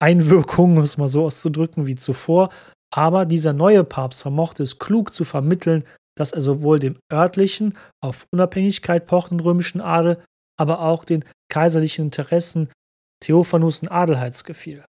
Einwirkung, 0.00 0.78
um 0.78 0.82
es 0.82 0.96
mal 0.96 1.08
so 1.08 1.26
auszudrücken, 1.26 1.86
wie 1.86 1.96
zuvor. 1.96 2.48
Aber 2.90 3.26
dieser 3.26 3.52
neue 3.52 3.84
Papst 3.84 4.22
vermochte 4.22 4.62
es 4.62 4.78
klug 4.78 5.12
zu 5.12 5.24
vermitteln, 5.24 5.84
dass 6.16 6.32
er 6.32 6.40
sowohl 6.40 6.78
dem 6.78 6.96
örtlichen, 7.12 7.76
auf 8.02 8.26
Unabhängigkeit 8.32 9.06
pochenden 9.06 9.40
römischen 9.40 9.80
Adel, 9.82 10.22
aber 10.58 10.80
auch 10.80 11.04
den 11.04 11.24
kaiserlichen 11.50 12.06
Interessen 12.06 12.68
Theophanus 13.20 13.80
und 13.80 13.88
Adelheids 13.88 14.44
gefiel. 14.44 14.84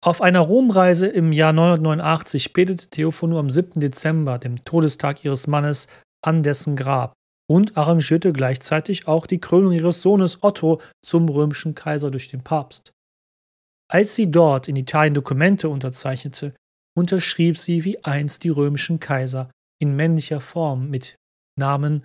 Auf 0.00 0.20
einer 0.20 0.40
Romreise 0.40 1.08
im 1.08 1.32
Jahr 1.32 1.52
989 1.52 2.52
betete 2.52 2.88
Theophanu 2.88 3.38
am 3.38 3.50
7. 3.50 3.80
Dezember, 3.80 4.38
dem 4.38 4.64
Todestag 4.64 5.24
ihres 5.24 5.48
Mannes, 5.48 5.88
an 6.22 6.42
dessen 6.42 6.76
Grab 6.76 7.14
und 7.50 7.76
arrangierte 7.76 8.32
gleichzeitig 8.32 9.08
auch 9.08 9.26
die 9.26 9.40
Krönung 9.40 9.72
ihres 9.72 10.02
Sohnes 10.02 10.42
Otto 10.42 10.80
zum 11.04 11.28
römischen 11.28 11.74
Kaiser 11.74 12.10
durch 12.10 12.28
den 12.28 12.42
Papst. 12.42 12.92
Als 13.90 14.14
sie 14.14 14.30
dort 14.30 14.68
in 14.68 14.76
Italien 14.76 15.14
Dokumente 15.14 15.68
unterzeichnete, 15.68 16.54
unterschrieb 16.96 17.58
sie 17.58 17.84
wie 17.84 18.04
einst 18.04 18.44
die 18.44 18.50
römischen 18.50 19.00
Kaiser 19.00 19.50
in 19.80 19.96
männlicher 19.96 20.40
Form 20.40 20.90
mit 20.90 21.16
Namen 21.58 22.04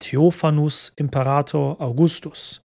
Theophanus 0.00 0.92
Imperator 0.96 1.80
Augustus. 1.80 2.60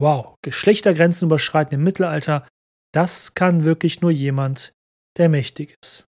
Wow, 0.00 0.36
Geschlechtergrenzen 0.42 1.26
überschreiten 1.26 1.74
im 1.74 1.84
Mittelalter, 1.84 2.46
das 2.92 3.34
kann 3.34 3.64
wirklich 3.64 4.00
nur 4.00 4.10
jemand, 4.10 4.72
der 5.16 5.28
mächtig 5.28 5.76
ist. 5.82 6.06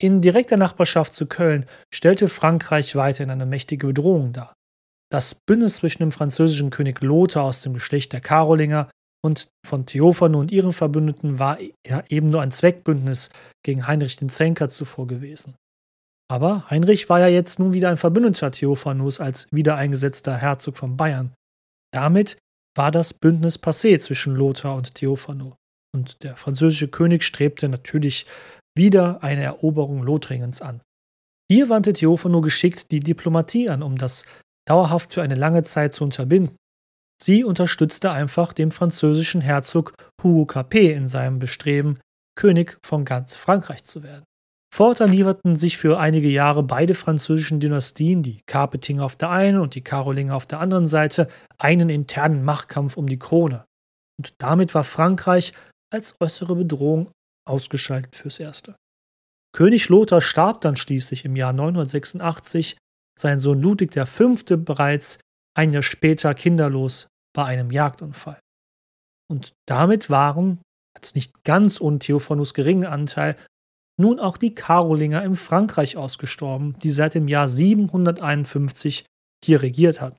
In 0.00 0.22
direkter 0.22 0.56
Nachbarschaft 0.56 1.12
zu 1.12 1.26
Köln 1.26 1.66
stellte 1.92 2.28
Frankreich 2.28 2.94
weiterhin 2.94 3.30
eine 3.30 3.46
mächtige 3.46 3.88
Bedrohung 3.88 4.32
dar. 4.32 4.54
Das 5.10 5.34
Bündnis 5.34 5.76
zwischen 5.76 6.02
dem 6.02 6.12
französischen 6.12 6.70
König 6.70 7.00
Lothar 7.00 7.44
aus 7.44 7.62
dem 7.62 7.72
Geschlecht 7.72 8.12
der 8.12 8.20
Karolinger 8.20 8.90
und 9.24 9.48
von 9.66 9.86
Theophano 9.86 10.38
und 10.38 10.52
ihren 10.52 10.72
Verbündeten 10.72 11.38
war 11.38 11.58
ja 11.84 12.04
eben 12.08 12.30
nur 12.30 12.42
ein 12.42 12.52
Zweckbündnis 12.52 13.30
gegen 13.64 13.86
Heinrich 13.86 14.16
den 14.16 14.28
Zenker 14.28 14.68
zuvor 14.68 15.06
gewesen. 15.08 15.56
Aber 16.30 16.68
Heinrich 16.70 17.08
war 17.08 17.20
ja 17.20 17.28
jetzt 17.28 17.58
nun 17.58 17.72
wieder 17.72 17.88
ein 17.88 17.96
Verbündeter 17.96 18.50
Theophanos 18.50 19.18
als 19.20 19.46
wiedereingesetzter 19.50 20.36
Herzog 20.36 20.76
von 20.76 20.96
Bayern. 20.96 21.32
Damit 21.92 22.36
war 22.76 22.90
das 22.90 23.14
Bündnis 23.14 23.58
passé 23.58 23.98
zwischen 23.98 24.34
Lothar 24.36 24.76
und 24.76 24.94
Theophano. 24.94 25.56
Und 25.94 26.22
der 26.22 26.36
französische 26.36 26.88
König 26.88 27.24
strebte 27.24 27.68
natürlich 27.68 28.26
wieder 28.76 29.22
eine 29.22 29.42
Eroberung 29.42 30.02
Lothringens 30.02 30.60
an. 30.60 30.82
Hier 31.50 31.70
wandte 31.70 31.94
Theophano 31.94 32.42
geschickt 32.42 32.92
die 32.92 33.00
Diplomatie 33.00 33.70
an, 33.70 33.82
um 33.82 33.96
das 33.96 34.24
dauerhaft 34.68 35.14
für 35.14 35.22
eine 35.22 35.34
lange 35.34 35.62
Zeit 35.62 35.94
zu 35.94 36.04
unterbinden. 36.04 36.56
Sie 37.20 37.42
unterstützte 37.42 38.12
einfach 38.12 38.52
den 38.52 38.70
französischen 38.70 39.40
Herzog 39.40 39.94
Hugo 40.22 40.44
Capet 40.44 40.94
in 40.94 41.06
seinem 41.06 41.38
Bestreben, 41.38 41.98
König 42.36 42.78
von 42.84 43.04
ganz 43.04 43.34
Frankreich 43.34 43.82
zu 43.82 44.02
werden. 44.02 44.24
Fortan 44.78 45.10
lieferten 45.10 45.56
sich 45.56 45.76
für 45.76 45.98
einige 45.98 46.28
Jahre 46.28 46.62
beide 46.62 46.94
französischen 46.94 47.58
Dynastien, 47.58 48.22
die 48.22 48.42
Carpetinger 48.46 49.04
auf 49.04 49.16
der 49.16 49.30
einen 49.30 49.58
und 49.58 49.74
die 49.74 49.82
Karolinger 49.82 50.36
auf 50.36 50.46
der 50.46 50.60
anderen 50.60 50.86
Seite, 50.86 51.26
einen 51.58 51.90
internen 51.90 52.44
Machtkampf 52.44 52.96
um 52.96 53.08
die 53.08 53.18
Krone. 53.18 53.64
Und 54.20 54.34
damit 54.38 54.76
war 54.76 54.84
Frankreich 54.84 55.52
als 55.92 56.14
äußere 56.20 56.54
Bedrohung 56.54 57.10
ausgeschaltet 57.44 58.14
fürs 58.14 58.38
Erste. 58.38 58.76
König 59.52 59.88
Lothar 59.88 60.20
starb 60.20 60.60
dann 60.60 60.76
schließlich 60.76 61.24
im 61.24 61.34
Jahr 61.34 61.52
986, 61.52 62.76
sein 63.18 63.40
Sohn 63.40 63.60
Ludwig 63.60 63.98
V. 64.06 64.36
bereits 64.58 65.18
ein 65.56 65.72
Jahr 65.72 65.82
später 65.82 66.34
kinderlos 66.34 67.08
bei 67.34 67.44
einem 67.46 67.72
Jagdunfall. 67.72 68.38
Und 69.28 69.54
damit 69.66 70.08
waren, 70.08 70.62
als 70.96 71.16
nicht 71.16 71.42
ganz 71.42 71.80
ohne 71.80 71.98
Theophanus 71.98 72.54
geringen 72.54 72.86
Anteil, 72.86 73.36
nun 73.98 74.20
auch 74.20 74.36
die 74.36 74.54
Karolinger 74.54 75.24
in 75.24 75.34
Frankreich 75.34 75.96
ausgestorben, 75.96 76.76
die 76.82 76.90
seit 76.90 77.14
dem 77.14 77.28
Jahr 77.28 77.48
751 77.48 79.04
hier 79.44 79.62
regiert 79.62 80.00
hatten. 80.00 80.18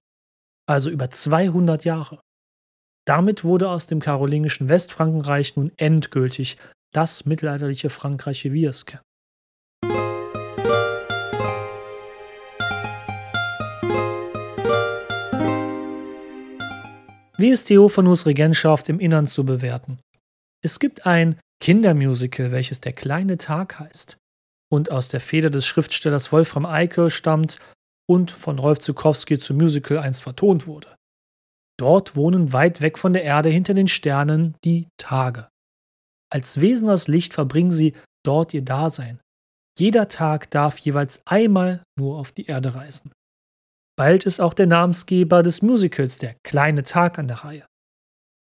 Also 0.67 0.89
über 0.89 1.09
200 1.09 1.85
Jahre. 1.85 2.19
Damit 3.07 3.43
wurde 3.43 3.69
aus 3.69 3.87
dem 3.87 4.01
karolingischen 4.01 4.69
Westfrankenreich 4.69 5.55
nun 5.55 5.71
endgültig 5.77 6.57
das 6.93 7.25
mittelalterliche 7.25 7.89
Frankreich, 7.89 8.43
wie 8.43 8.53
wir 8.53 8.69
es 8.69 8.85
kennen. 8.85 9.01
Wie 17.37 17.49
ist 17.49 17.65
Theophanus 17.65 18.25
Regentschaft 18.25 18.89
im 18.89 18.99
Innern 18.99 19.25
zu 19.25 19.45
bewerten? 19.45 19.99
Es 20.61 20.79
gibt 20.79 21.05
ein 21.05 21.39
Kindermusical, 21.61 22.51
welches 22.51 22.81
Der 22.81 22.93
kleine 22.93 23.37
Tag 23.37 23.79
heißt 23.79 24.17
und 24.71 24.91
aus 24.91 25.09
der 25.09 25.21
Feder 25.21 25.49
des 25.49 25.65
Schriftstellers 25.65 26.31
Wolfram 26.31 26.65
Eike 26.65 27.09
stammt 27.09 27.59
und 28.07 28.31
von 28.31 28.59
Rolf 28.59 28.79
Zukowski 28.79 29.37
zum 29.37 29.57
Musical 29.57 29.99
einst 29.99 30.23
vertont 30.23 30.67
wurde. 30.67 30.95
Dort 31.79 32.15
wohnen 32.15 32.51
weit 32.51 32.81
weg 32.81 32.97
von 32.97 33.13
der 33.13 33.23
Erde 33.23 33.49
hinter 33.49 33.73
den 33.73 33.87
Sternen 33.87 34.55
die 34.65 34.87
Tage. 34.97 35.47
Als 36.31 36.59
Wesen 36.59 36.89
aus 36.89 37.07
Licht 37.07 37.33
verbringen 37.33 37.71
sie 37.71 37.95
dort 38.25 38.53
ihr 38.53 38.63
Dasein. 38.63 39.19
Jeder 39.77 40.09
Tag 40.09 40.51
darf 40.51 40.77
jeweils 40.77 41.21
einmal 41.25 41.83
nur 41.97 42.17
auf 42.17 42.31
die 42.31 42.47
Erde 42.47 42.75
reisen. 42.75 43.11
Bald 43.97 44.25
ist 44.25 44.41
auch 44.41 44.53
der 44.53 44.67
Namensgeber 44.67 45.41
des 45.41 45.61
Musicals 45.61 46.17
der 46.17 46.35
kleine 46.43 46.83
Tag 46.83 47.17
an 47.17 47.27
der 47.27 47.37
Reihe. 47.37 47.65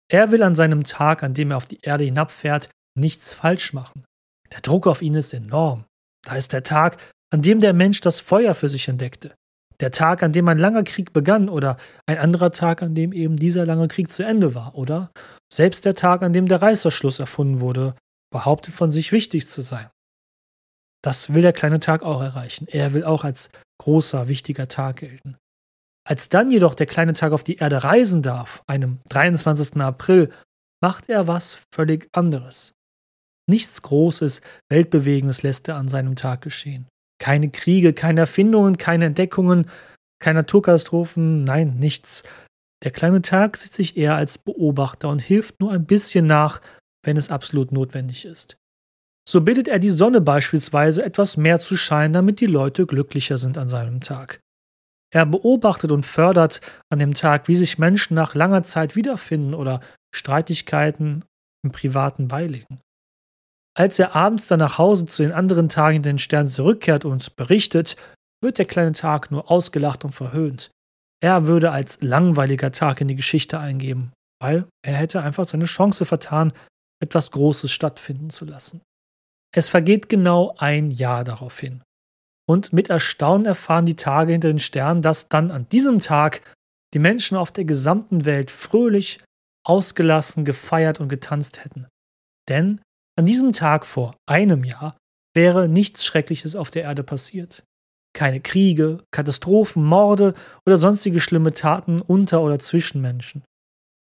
Er 0.09 0.31
will 0.31 0.43
an 0.43 0.55
seinem 0.55 0.85
Tag, 0.85 1.23
an 1.23 1.35
dem 1.35 1.51
er 1.51 1.57
auf 1.57 1.67
die 1.67 1.81
Erde 1.81 2.05
hinabfährt, 2.05 2.71
nichts 2.97 3.35
falsch 3.35 3.73
machen. 3.73 4.05
Der 4.53 4.61
Druck 4.61 4.87
auf 4.87 5.03
ihn 5.03 5.15
ist 5.15 5.35
enorm. 5.35 5.85
Da 6.25 6.37
ist 6.37 6.53
der 6.53 6.63
Tag, 6.63 6.99
an 7.33 7.43
dem 7.43 7.61
der 7.61 7.73
Mensch 7.73 8.01
das 8.01 8.21
Feuer 8.21 8.55
für 8.55 8.69
sich 8.69 8.89
entdeckte. 8.89 9.35
Der 9.81 9.91
Tag, 9.91 10.23
an 10.23 10.33
dem 10.33 10.49
ein 10.49 10.59
langer 10.59 10.85
Krieg 10.85 11.13
begann 11.13 11.49
oder 11.49 11.77
ein 12.07 12.19
anderer 12.19 12.53
Tag, 12.53 12.83
an 12.83 12.95
dem 12.95 13.13
eben 13.13 13.37
dieser 13.37 13.67
lange 13.67 13.89
Krieg 13.89 14.11
zu 14.11 14.25
Ende 14.25 14.55
war, 14.55 14.75
oder 14.75 15.11
selbst 15.53 15.85
der 15.85 15.95
Tag, 15.95 16.23
an 16.23 16.33
dem 16.33 16.49
der 16.49 16.63
Reißverschluss 16.63 17.19
erfunden 17.19 17.61
wurde, 17.61 17.95
behauptet 18.33 18.75
von 18.75 18.91
sich 18.91 19.13
wichtig 19.13 19.47
zu 19.47 19.61
sein. 19.61 19.91
Das 21.03 21.35
will 21.35 21.43
der 21.43 21.53
kleine 21.53 21.79
Tag 21.79 22.03
auch 22.03 22.23
erreichen. 22.23 22.67
Er 22.69 22.93
will 22.93 23.05
auch 23.05 23.23
als 23.23 23.51
großer, 23.79 24.29
wichtiger 24.29 24.67
Tag 24.67 24.97
gelten. 24.97 25.37
Als 26.07 26.29
dann 26.29 26.53
jedoch 26.53 26.77
der 26.77 26.87
kleine 26.87 27.15
Tag 27.15 27.33
auf 27.33 27.43
die 27.43 27.57
Erde 27.57 27.83
reisen 27.83 28.23
darf, 28.23 28.63
einem 28.69 29.01
23. 29.09 29.77
April, 29.81 30.31
macht 30.81 31.09
er 31.09 31.27
was 31.27 31.59
völlig 31.75 32.09
anderes. 32.13 32.75
Nichts 33.51 33.83
Großes, 33.83 34.41
Weltbewegendes 34.71 35.43
lässt 35.43 35.67
er 35.67 35.75
an 35.75 35.89
seinem 35.89 36.15
Tag 36.15 36.43
geschehen. 36.43 36.87
Keine 37.19 37.51
Kriege, 37.51 37.93
keine 37.93 38.21
Erfindungen, 38.21 38.79
keine 38.79 39.07
Entdeckungen, 39.07 39.69
keine 40.21 40.41
Naturkatastrophen, 40.41 41.43
nein, 41.43 41.77
nichts. 41.79 42.23
Der 42.85 42.93
kleine 42.93 43.23
Tag 43.23 43.57
sieht 43.57 43.73
sich 43.73 43.97
eher 43.97 44.15
als 44.15 44.39
Beobachter 44.39 45.09
und 45.09 45.19
hilft 45.19 45.59
nur 45.61 45.73
ein 45.73 45.87
bisschen 45.87 46.27
nach, 46.27 46.61
wenn 47.05 47.17
es 47.17 47.31
absolut 47.31 47.73
notwendig 47.73 48.25
ist. 48.25 48.57
So 49.29 49.41
bittet 49.41 49.67
er 49.67 49.81
die 49.81 49.91
Sonne 49.91 50.21
beispielsweise 50.21 51.05
etwas 51.05 51.37
mehr 51.37 51.59
zu 51.59 51.77
scheinen, 51.77 52.13
damit 52.13 52.39
die 52.39 52.47
Leute 52.47 52.87
glücklicher 52.87 53.39
sind 53.39 53.59
an 53.59 53.67
seinem 53.67 54.01
Tag. 54.01 54.41
Er 55.13 55.27
beobachtet 55.27 55.93
und 55.93 56.05
fördert 56.05 56.61
an 56.91 56.99
dem 56.99 57.15
Tag, 57.15 57.49
wie 57.49 57.57
sich 57.57 57.79
Menschen 57.79 58.15
nach 58.15 58.35
langer 58.35 58.63
Zeit 58.63 58.97
wiederfinden 58.97 59.55
oder 59.55 59.81
Streitigkeiten 60.15 61.25
im 61.65 61.73
Privaten 61.73 62.29
beilegen. 62.29 62.81
Als 63.77 63.99
er 63.99 64.17
abends 64.17 64.47
dann 64.47 64.59
nach 64.59 64.79
Hause 64.79 65.07
zu 65.07 65.23
den 65.23 65.33
anderen 65.33 65.69
Tagen 65.69 65.97
in 65.97 66.03
den 66.03 66.19
Sternen 66.19 66.49
zurückkehrt 66.49 67.05
und 67.05 67.37
berichtet, 67.37 67.97
wird 68.43 68.59
der 68.59 68.65
kleine 68.65 68.93
Tag 68.93 69.31
nur 69.31 69.51
ausgelacht 69.51 70.05
und 70.05 70.13
verhöhnt. 70.13 70.71
Er 71.23 71.47
würde 71.47 71.73
als 71.73 72.01
langweiliger 72.01 72.73
Tag 72.73 73.01
in 73.01 73.09
die 73.09 73.17
Geschichte 73.17 73.59
eingeben, 73.59 74.13
weil 74.41 74.67
er 74.83 74.95
hätte 74.95 75.23
einfach 75.23 75.45
seine 75.45 75.65
Chance 75.67 76.05
vertan, 76.05 76.53
etwas 77.03 77.31
Großes 77.31 77.71
stattfinden 77.71 78.31
zu 78.31 78.45
lassen. 78.45 78.81
Es 79.55 79.69
vergeht 79.69 80.09
genau 80.09 80.55
ein 80.59 80.91
Jahr 80.91 81.25
daraufhin. 81.25 81.83
Und 82.49 82.73
mit 82.73 82.91
Erstaunen 82.91 83.47
erfahren 83.47 83.87
die 83.87 83.97
Tage 83.97 84.33
hinter 84.33 84.49
den 84.49 84.59
Sternen, 84.61 85.03
dass 85.03 85.29
dann 85.29 85.51
an 85.51 85.69
diesem 85.69 86.01
Tag 86.01 86.43
die 86.95 86.99
Menschen 86.99 87.37
auf 87.37 87.53
der 87.53 87.65
gesamten 87.65 88.25
Welt 88.25 88.51
fröhlich, 88.51 89.21
ausgelassen, 89.65 90.45
gefeiert 90.45 91.01
und 91.01 91.09
getanzt 91.09 91.65
hätten. 91.65 91.87
Denn 92.49 92.81
an 93.19 93.25
diesem 93.25 93.53
Tag 93.53 93.85
vor 93.85 94.15
einem 94.29 94.63
Jahr 94.63 94.97
wäre 95.35 95.69
nichts 95.69 96.05
Schreckliches 96.05 96.55
auf 96.55 96.71
der 96.71 96.85
Erde 96.85 97.03
passiert. 97.03 97.65
Keine 98.15 98.41
Kriege, 98.41 99.03
Katastrophen, 99.11 99.85
Morde 99.85 100.35
oder 100.67 100.77
sonstige 100.77 101.21
schlimme 101.21 101.53
Taten 101.53 102.01
unter 102.01 102.41
oder 102.43 102.59
zwischen 102.59 103.01
Menschen. 103.01 103.45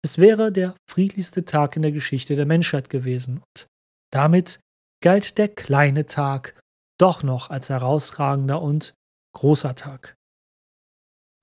Es 0.05 0.19
wäre 0.19 0.51
der 0.51 0.75
friedlichste 0.91 1.45
Tag 1.45 1.77
in 1.77 1.83
der 1.83 1.93
Geschichte 1.93 2.35
der 2.35 2.45
Menschheit 2.45 2.91
gewesen 2.91 3.39
und 3.39 3.67
damit 4.13 4.59
galt 5.03 5.39
der 5.39 5.49
kleine 5.49 6.07
Tag 6.07 6.61
doch 7.03 7.23
noch 7.23 7.51
als 7.51 7.69
herausragender 7.69 8.63
und 8.63 8.95
großer 9.35 9.75
Tag. 9.75 10.17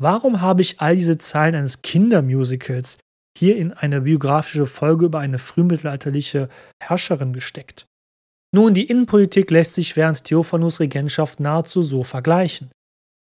Warum 0.01 0.41
habe 0.41 0.61
ich 0.61 0.79
all 0.79 0.95
diese 0.95 1.17
Zeilen 1.17 1.55
eines 1.55 1.81
Kindermusicals 1.81 2.97
hier 3.39 3.55
in 3.55 3.71
eine 3.71 4.01
biografische 4.01 4.65
Folge 4.65 5.05
über 5.05 5.19
eine 5.19 5.39
frühmittelalterliche 5.39 6.49
Herrscherin 6.81 7.33
gesteckt. 7.33 7.85
Nun, 8.53 8.73
die 8.73 8.87
Innenpolitik 8.87 9.49
lässt 9.51 9.75
sich 9.75 9.95
während 9.95 10.25
Theophanus 10.25 10.79
Regentschaft 10.79 11.39
nahezu 11.39 11.81
so 11.81 12.03
vergleichen. 12.03 12.69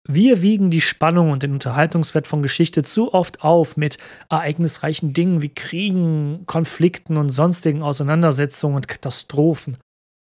Wir 0.09 0.41
wiegen 0.41 0.71
die 0.71 0.81
Spannung 0.81 1.33
und 1.33 1.43
den 1.43 1.53
Unterhaltungswert 1.53 2.29
von 2.29 2.41
Geschichte 2.41 2.85
zu 2.85 3.13
oft 3.13 3.43
auf 3.43 3.77
mit 3.77 3.99
ereignisreichen 4.31 5.13
Dingen 5.13 5.43
wie 5.43 5.49
Kriegen, 5.49 6.45
Konflikten 6.47 7.17
und 7.17 7.31
sonstigen 7.31 7.83
Auseinandersetzungen 7.83 8.77
und 8.77 8.89
Katastrophen. 8.89 9.79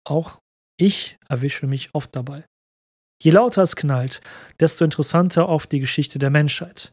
Auch 0.06 0.38
ich 0.76 1.18
erwische 1.28 1.66
mich 1.66 1.94
oft 1.94 2.14
dabei. 2.14 2.44
Je 3.22 3.30
lauter 3.30 3.62
es 3.62 3.76
knallt, 3.76 4.20
desto 4.60 4.84
interessanter 4.84 5.48
oft 5.48 5.70
die 5.72 5.80
Geschichte 5.80 6.18
der 6.18 6.30
Menschheit. 6.30 6.92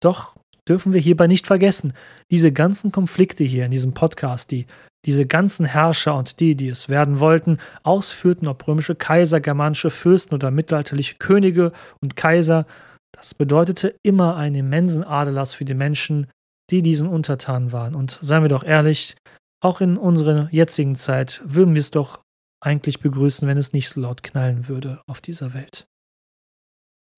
Doch 0.00 0.36
dürfen 0.68 0.92
wir 0.92 1.00
hierbei 1.00 1.26
nicht 1.26 1.46
vergessen, 1.46 1.94
diese 2.30 2.52
ganzen 2.52 2.92
Konflikte 2.92 3.44
hier 3.44 3.64
in 3.64 3.70
diesem 3.70 3.94
Podcast, 3.94 4.50
die 4.50 4.66
diese 5.04 5.26
ganzen 5.26 5.64
Herrscher 5.64 6.16
und 6.16 6.40
die, 6.40 6.54
die 6.54 6.68
es 6.68 6.88
werden 6.88 7.20
wollten, 7.20 7.58
ausführten, 7.82 8.48
ob 8.48 8.66
römische 8.66 8.94
Kaiser, 8.94 9.40
germanische 9.40 9.90
Fürsten 9.90 10.34
oder 10.34 10.50
mittelalterliche 10.50 11.16
Könige 11.18 11.72
und 12.00 12.16
Kaiser, 12.16 12.66
das 13.12 13.34
bedeutete 13.34 13.94
immer 14.02 14.36
einen 14.36 14.56
immensen 14.56 15.04
Aderlass 15.04 15.54
für 15.54 15.64
die 15.64 15.74
Menschen, 15.74 16.28
die 16.70 16.82
diesen 16.82 17.08
untertan 17.08 17.72
waren. 17.72 17.94
Und 17.94 18.18
seien 18.22 18.42
wir 18.42 18.48
doch 18.48 18.64
ehrlich, 18.64 19.16
auch 19.62 19.80
in 19.80 19.96
unserer 19.96 20.48
jetzigen 20.50 20.96
Zeit 20.96 21.40
würden 21.44 21.74
wir 21.74 21.80
es 21.80 21.90
doch 21.90 22.20
eigentlich 22.60 23.00
begrüßen, 23.00 23.46
wenn 23.46 23.58
es 23.58 23.72
nicht 23.72 23.88
so 23.88 24.00
laut 24.00 24.22
knallen 24.22 24.68
würde 24.68 25.00
auf 25.06 25.20
dieser 25.20 25.54
Welt. 25.54 25.86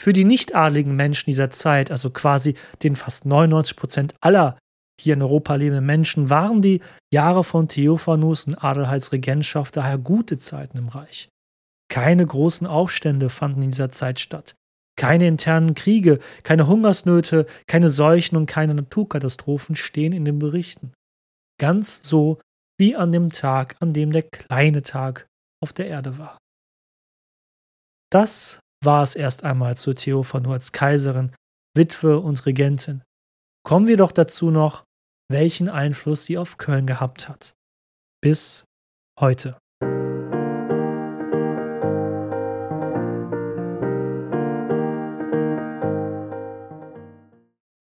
Für 0.01 0.13
die 0.13 0.25
nicht-adligen 0.25 0.97
Menschen 0.97 1.31
dieser 1.31 1.51
Zeit, 1.51 1.91
also 1.91 2.11
quasi 2.11 2.55
den 2.83 2.97
fast 2.97 3.27
99 3.27 3.77
Prozent 3.77 4.15
aller 4.21 4.59
hier 4.99 5.15
in 5.15 5.23
Europa 5.23 5.55
lebenden 5.55 5.85
Menschen, 5.85 6.31
waren 6.31 6.63
die 6.63 6.81
Jahre 7.13 7.45
von 7.45 7.69
Theophanus 7.69 8.47
und 8.47 8.55
Adelheids 8.57 9.13
Regentschaft 9.13 9.77
daher 9.77 9.99
gute 9.99 10.39
Zeiten 10.39 10.79
im 10.79 10.89
Reich. 10.89 11.29
Keine 11.91 12.25
großen 12.25 12.67
Aufstände 12.67 13.29
fanden 13.29 13.63
in 13.63 13.73
dieser 13.73 13.91
Zeit 13.91 14.21
statt. 14.21 14.55
Keine 14.97 15.27
internen 15.27 15.75
Kriege, 15.75 16.19
keine 16.45 16.67
Hungersnöte, 16.67 17.47
keine 17.67 17.89
Seuchen 17.89 18.37
und 18.37 18.47
keine 18.47 18.75
Naturkatastrophen 18.75 19.77
stehen 19.77 20.13
in 20.13 20.25
den 20.25 20.39
Berichten. 20.39 20.93
Ganz 21.59 22.01
so 22.03 22.41
wie 22.79 22.97
an 22.97 23.13
dem 23.13 23.31
Tag, 23.31 23.77
an 23.81 23.93
dem 23.93 24.13
der 24.13 24.23
kleine 24.23 24.83
Tag 24.83 25.27
auf 25.63 25.73
der 25.73 25.89
Erde 25.89 26.19
war. 26.19 26.39
Das 28.11 28.61
war 28.83 29.03
es 29.03 29.15
erst 29.15 29.45
einmal 29.45 29.77
zu 29.77 29.95
Theophanu 29.95 30.53
als 30.53 30.73
Kaiserin, 30.73 31.33
Witwe 31.77 32.19
und 32.19 32.45
Regentin. 32.47 33.03
Kommen 33.63 33.87
wir 33.87 33.97
doch 33.97 34.13
dazu 34.13 34.51
noch, 34.51 34.85
welchen 35.31 35.69
Einfluss 35.69 36.25
sie 36.25 36.39
auf 36.39 36.57
Köln 36.57 36.87
gehabt 36.87 37.29
hat. 37.29 37.53
Bis 38.23 38.65
heute. 39.21 39.59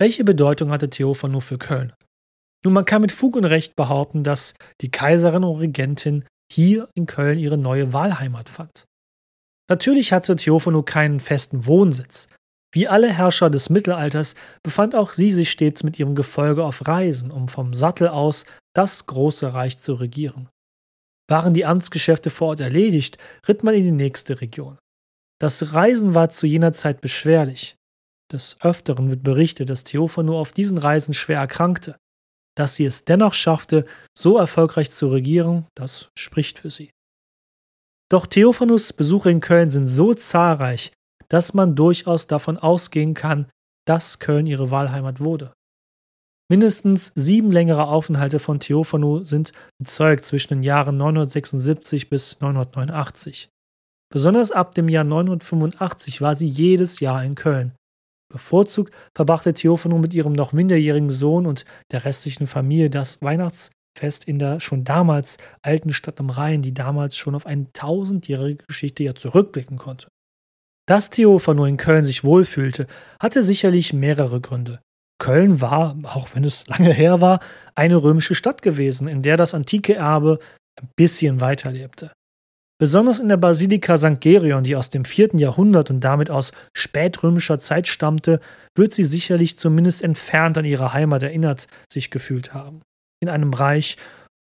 Welche 0.01 0.23
Bedeutung 0.23 0.71
hatte 0.71 0.89
Theophanu 0.89 1.39
für 1.39 1.57
Köln? 1.57 1.93
Nun, 2.63 2.73
man 2.73 2.86
kann 2.86 3.01
mit 3.01 3.11
Fug 3.11 3.36
und 3.36 3.45
Recht 3.45 3.75
behaupten, 3.75 4.23
dass 4.23 4.53
die 4.82 4.91
Kaiserin 4.91 5.43
und 5.43 5.59
Regentin 5.59 6.25
hier 6.51 6.89
in 6.95 7.05
Köln 7.05 7.39
ihre 7.39 7.57
neue 7.57 7.93
Wahlheimat 7.93 8.49
fand. 8.49 8.85
Natürlich 9.69 10.11
hatte 10.13 10.35
Theophano 10.35 10.83
keinen 10.83 11.19
festen 11.19 11.65
Wohnsitz. 11.65 12.27
Wie 12.71 12.87
alle 12.87 13.11
Herrscher 13.11 13.49
des 13.49 13.69
Mittelalters 13.69 14.35
befand 14.63 14.95
auch 14.95 15.13
sie 15.13 15.31
sich 15.31 15.49
stets 15.51 15.83
mit 15.83 15.97
ihrem 15.99 16.15
Gefolge 16.15 16.63
auf 16.63 16.87
Reisen, 16.87 17.31
um 17.31 17.47
vom 17.47 17.73
Sattel 17.73 18.07
aus 18.07 18.45
das 18.75 19.05
große 19.05 19.53
Reich 19.53 19.77
zu 19.77 19.93
regieren. 19.93 20.49
Waren 21.27 21.53
die 21.53 21.65
Amtsgeschäfte 21.65 22.29
vor 22.29 22.49
Ort 22.49 22.59
erledigt, 22.59 23.17
ritt 23.47 23.63
man 23.63 23.75
in 23.75 23.83
die 23.83 23.91
nächste 23.91 24.41
Region. 24.41 24.77
Das 25.39 25.73
Reisen 25.73 26.15
war 26.15 26.29
zu 26.29 26.47
jener 26.47 26.73
Zeit 26.73 27.01
beschwerlich. 27.01 27.75
Des 28.31 28.57
Öfteren 28.61 29.09
wird 29.09 29.23
berichtet, 29.23 29.69
dass 29.69 29.83
Theophano 29.83 30.39
auf 30.39 30.51
diesen 30.51 30.77
Reisen 30.77 31.13
schwer 31.13 31.39
erkrankte. 31.39 31.97
Dass 32.60 32.76
sie 32.76 32.84
es 32.84 33.05
dennoch 33.05 33.34
schaffte, 33.34 33.86
so 34.18 34.38
erfolgreich 34.38 34.91
zu 34.91 35.07
regieren, 35.07 35.66
das 35.76 36.10
spricht 36.20 36.60
für 36.60 36.70
sie. 36.70 36.91
Doch 38.12 38.26
Theophanus 38.26 38.91
Besuche 38.91 39.32
in 39.32 39.39
Köln 39.39 39.70
sind 39.70 39.88
so 39.88 40.14
zahlreich, 40.14 40.91
dass 41.30 41.53
man 41.53 41.78
durchaus 41.78 42.28
davon 42.28 42.57
ausgehen 42.57 43.14
kann, 43.14 43.49
dass 43.88 44.20
Köln 44.20 44.45
ihre 44.45 44.72
Wahlheimat 44.72 45.22
wurde. 45.22 45.53
Mindestens 46.51 47.14
sieben 47.16 47.53
längere 47.53 47.88
Aufenthalte 47.88 48.39
von 48.39 48.60
Theophanu 48.60 49.24
sind 49.24 49.53
bezeugt 49.78 50.26
zwischen 50.26 50.55
den 50.55 50.64
Jahren 50.64 50.97
976 50.97 52.10
bis 52.10 52.41
989. 52.41 53.47
Besonders 54.12 54.51
ab 54.51 54.76
dem 54.76 54.89
Jahr 54.89 55.05
985 55.05 56.20
war 56.20 56.36
sie 56.36 56.47
jedes 56.47 56.99
Jahr 56.99 57.24
in 57.24 57.36
Köln. 57.36 57.72
Bevorzugt 58.32 58.93
verbrachte 59.15 59.53
Theophanu 59.53 59.97
mit 59.97 60.13
ihrem 60.13 60.34
noch 60.34 60.53
minderjährigen 60.53 61.09
Sohn 61.09 61.45
und 61.45 61.65
der 61.91 62.05
restlichen 62.05 62.47
Familie 62.47 62.89
das 62.89 63.21
Weihnachts- 63.21 63.71
fest 63.97 64.23
in 64.23 64.39
der 64.39 64.59
schon 64.59 64.84
damals 64.84 65.38
alten 65.61 65.93
Stadt 65.93 66.19
am 66.19 66.30
Rhein, 66.30 66.61
die 66.61 66.73
damals 66.73 67.17
schon 67.17 67.36
auf 67.36 67.45
eine 67.45 67.71
tausendjährige 67.73 68.65
Geschichte 68.65 69.03
ja 69.03 69.13
zurückblicken 69.13 69.77
konnte. 69.77 70.07
Dass 70.88 71.09
Theophan 71.09 71.63
in 71.65 71.77
Köln 71.77 72.03
sich 72.03 72.23
wohlfühlte, 72.23 72.88
hatte 73.19 73.43
sicherlich 73.43 73.93
mehrere 73.93 74.41
Gründe. 74.41 74.80
Köln 75.21 75.59
war, 75.59 75.97
auch 76.03 76.34
wenn 76.34 76.45
es 76.45 76.65
lange 76.67 76.93
her 76.93 77.19
war, 77.19 77.41
eine 77.75 77.97
römische 78.01 78.36
Stadt 78.36 78.61
gewesen, 78.61 79.07
in 79.07 79.21
der 79.21 79.38
das 79.38 79.53
antike 79.53 79.95
Erbe 79.95 80.39
ein 80.82 80.89
bisschen 80.95 81.41
weiterlebte. 81.41 82.13
Besonders 82.80 83.19
in 83.19 83.27
der 83.27 83.38
Basilika 83.38 83.97
St. 83.97 84.21
Gerion, 84.21 84.63
die 84.63 84.77
aus 84.77 84.89
dem 84.89 85.03
4. 85.03 85.36
Jahrhundert 85.36 85.89
und 85.89 85.99
damit 85.99 86.32
aus 86.32 86.53
spätrömischer 86.73 87.59
Zeit 87.59 87.89
stammte, 87.89 88.39
wird 88.73 88.93
sie 88.93 89.03
sicherlich 89.03 89.57
zumindest 89.57 90.01
entfernt 90.01 90.57
an 90.57 90.63
ihre 90.63 90.93
Heimat 90.93 91.21
erinnert 91.21 91.67
sich 91.91 92.09
gefühlt 92.09 92.53
haben 92.53 92.82
in 93.21 93.30
einem 93.30 93.53
Reich, 93.53 93.97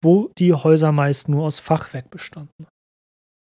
wo 0.04 0.32
die 0.38 0.54
Häuser 0.54 0.92
meist 0.92 1.30
nur 1.30 1.46
aus 1.46 1.60
Fachwerk 1.60 2.10
bestanden. 2.10 2.68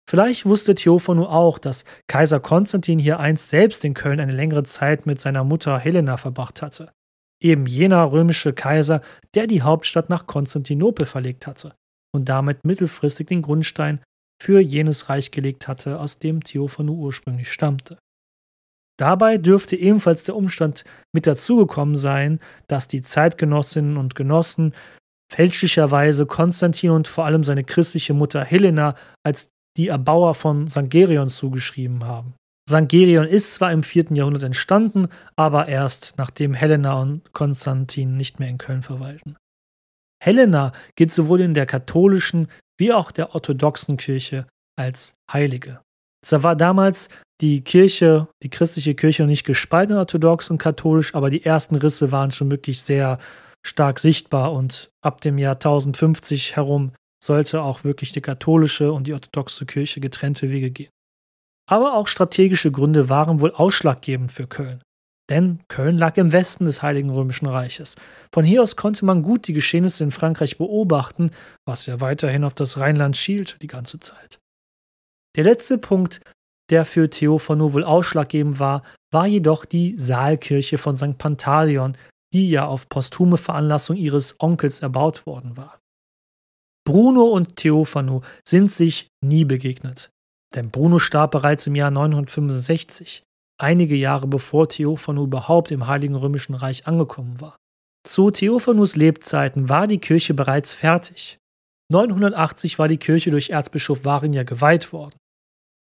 Vielleicht 0.08 0.46
wusste 0.46 0.76
Theophanu 0.76 1.24
auch, 1.24 1.58
dass 1.58 1.84
Kaiser 2.06 2.38
Konstantin 2.38 3.00
hier 3.00 3.18
einst 3.18 3.48
selbst 3.48 3.84
in 3.84 3.94
Köln 3.94 4.20
eine 4.20 4.32
längere 4.32 4.62
Zeit 4.62 5.04
mit 5.04 5.20
seiner 5.20 5.42
Mutter 5.42 5.78
Helena 5.78 6.16
verbracht 6.16 6.62
hatte. 6.62 6.92
Eben 7.42 7.66
jener 7.66 8.12
römische 8.12 8.52
Kaiser, 8.52 9.02
der 9.34 9.48
die 9.48 9.62
Hauptstadt 9.62 10.08
nach 10.08 10.26
Konstantinopel 10.26 11.06
verlegt 11.06 11.46
hatte 11.48 11.74
und 12.14 12.28
damit 12.28 12.64
mittelfristig 12.64 13.26
den 13.26 13.42
Grundstein 13.42 14.00
für 14.42 14.60
jenes 14.60 15.08
Reich 15.08 15.30
gelegt 15.30 15.68
hatte, 15.68 15.98
aus 15.98 16.18
dem 16.18 16.42
Theophanu 16.42 16.94
ursprünglich 16.94 17.50
stammte. 17.50 17.98
Dabei 18.98 19.36
dürfte 19.36 19.76
ebenfalls 19.76 20.24
der 20.24 20.36
Umstand 20.36 20.84
mit 21.12 21.26
dazugekommen 21.26 21.96
sein, 21.96 22.40
dass 22.66 22.88
die 22.88 23.02
Zeitgenossinnen 23.02 23.96
und 23.96 24.14
Genossen 24.14 24.74
fälschlicherweise 25.30 26.24
Konstantin 26.26 26.90
und 26.90 27.08
vor 27.08 27.26
allem 27.26 27.44
seine 27.44 27.64
christliche 27.64 28.14
Mutter 28.14 28.44
Helena 28.44 28.94
als 29.22 29.50
die 29.76 29.88
Erbauer 29.88 30.34
von 30.34 30.68
St. 30.68 30.88
Gerion 30.88 31.28
zugeschrieben 31.28 32.04
haben. 32.04 32.34
St. 32.68 32.88
Gerion 32.88 33.26
ist 33.26 33.54
zwar 33.54 33.70
im 33.72 33.82
4. 33.82 34.06
Jahrhundert 34.12 34.42
entstanden, 34.42 35.08
aber 35.36 35.68
erst 35.68 36.14
nachdem 36.16 36.54
Helena 36.54 37.00
und 37.00 37.32
Konstantin 37.32 38.16
nicht 38.16 38.40
mehr 38.40 38.48
in 38.48 38.58
Köln 38.58 38.82
verweilten. 38.82 39.36
Helena 40.22 40.72
gilt 40.96 41.12
sowohl 41.12 41.42
in 41.42 41.54
der 41.54 41.66
katholischen 41.66 42.48
wie 42.78 42.92
auch 42.92 43.10
der 43.10 43.34
orthodoxen 43.34 43.96
Kirche 43.96 44.46
als 44.78 45.14
Heilige. 45.32 45.80
Zwar 46.24 46.42
war 46.42 46.56
damals 46.56 47.08
die 47.40 47.62
Kirche, 47.62 48.28
die 48.42 48.50
christliche 48.50 48.94
Kirche 48.94 49.24
nicht 49.24 49.44
gespalten 49.44 49.96
orthodox 49.96 50.50
und 50.50 50.58
katholisch, 50.58 51.14
aber 51.14 51.30
die 51.30 51.44
ersten 51.44 51.76
Risse 51.76 52.10
waren 52.12 52.32
schon 52.32 52.50
wirklich 52.50 52.80
sehr 52.80 53.18
stark 53.64 53.98
sichtbar 53.98 54.52
und 54.52 54.90
ab 55.02 55.20
dem 55.20 55.38
Jahr 55.38 55.54
1050 55.54 56.56
herum 56.56 56.92
sollte 57.22 57.62
auch 57.62 57.84
wirklich 57.84 58.12
die 58.12 58.20
katholische 58.20 58.92
und 58.92 59.06
die 59.06 59.14
orthodoxe 59.14 59.66
Kirche 59.66 60.00
getrennte 60.00 60.50
Wege 60.50 60.70
gehen. 60.70 60.90
Aber 61.68 61.94
auch 61.94 62.06
strategische 62.06 62.70
Gründe 62.70 63.08
waren 63.08 63.40
wohl 63.40 63.52
ausschlaggebend 63.52 64.30
für 64.30 64.46
Köln. 64.46 64.82
Denn 65.28 65.60
Köln 65.68 65.98
lag 65.98 66.16
im 66.18 66.30
Westen 66.30 66.66
des 66.66 66.82
Heiligen 66.82 67.10
Römischen 67.10 67.46
Reiches. 67.46 67.96
Von 68.32 68.44
hier 68.44 68.62
aus 68.62 68.76
konnte 68.76 69.04
man 69.04 69.22
gut 69.22 69.48
die 69.48 69.52
Geschehnisse 69.52 70.04
in 70.04 70.12
Frankreich 70.12 70.56
beobachten, 70.56 71.30
was 71.66 71.86
ja 71.86 72.00
weiterhin 72.00 72.44
auf 72.44 72.54
das 72.54 72.78
Rheinland 72.78 73.16
schielt 73.16 73.60
die 73.60 73.66
ganze 73.66 73.98
Zeit. 73.98 74.38
Der 75.36 75.44
letzte 75.44 75.78
Punkt, 75.78 76.20
der 76.70 76.84
für 76.84 77.10
Theophano 77.10 77.72
wohl 77.72 77.84
ausschlaggebend 77.84 78.60
war, 78.60 78.82
war 79.12 79.26
jedoch 79.26 79.64
die 79.64 79.94
Saalkirche 79.96 80.78
von 80.78 80.96
St. 80.96 81.18
Pantaleon, 81.18 81.96
die 82.32 82.50
ja 82.50 82.66
auf 82.66 82.88
posthume 82.88 83.36
Veranlassung 83.36 83.96
ihres 83.96 84.36
Onkels 84.40 84.80
erbaut 84.80 85.26
worden 85.26 85.56
war. 85.56 85.80
Bruno 86.86 87.24
und 87.24 87.56
Theophano 87.56 88.22
sind 88.44 88.70
sich 88.70 89.08
nie 89.24 89.44
begegnet, 89.44 90.10
denn 90.54 90.70
Bruno 90.70 90.98
starb 90.98 91.32
bereits 91.32 91.66
im 91.66 91.74
Jahr 91.74 91.90
965, 91.90 93.22
einige 93.58 93.96
Jahre 93.96 94.26
bevor 94.26 94.68
Theophano 94.68 95.24
überhaupt 95.24 95.70
im 95.70 95.86
Heiligen 95.86 96.14
Römischen 96.14 96.54
Reich 96.54 96.86
angekommen 96.86 97.40
war. 97.40 97.56
Zu 98.06 98.30
Theophanus 98.30 98.96
Lebzeiten 98.96 99.68
war 99.68 99.86
die 99.86 99.98
Kirche 99.98 100.34
bereits 100.34 100.72
fertig. 100.74 101.38
980 101.92 102.78
war 102.78 102.88
die 102.88 102.98
Kirche 102.98 103.30
durch 103.30 103.50
Erzbischof 103.50 104.04
Varinia 104.04 104.42
geweiht 104.42 104.92
worden. 104.92 105.16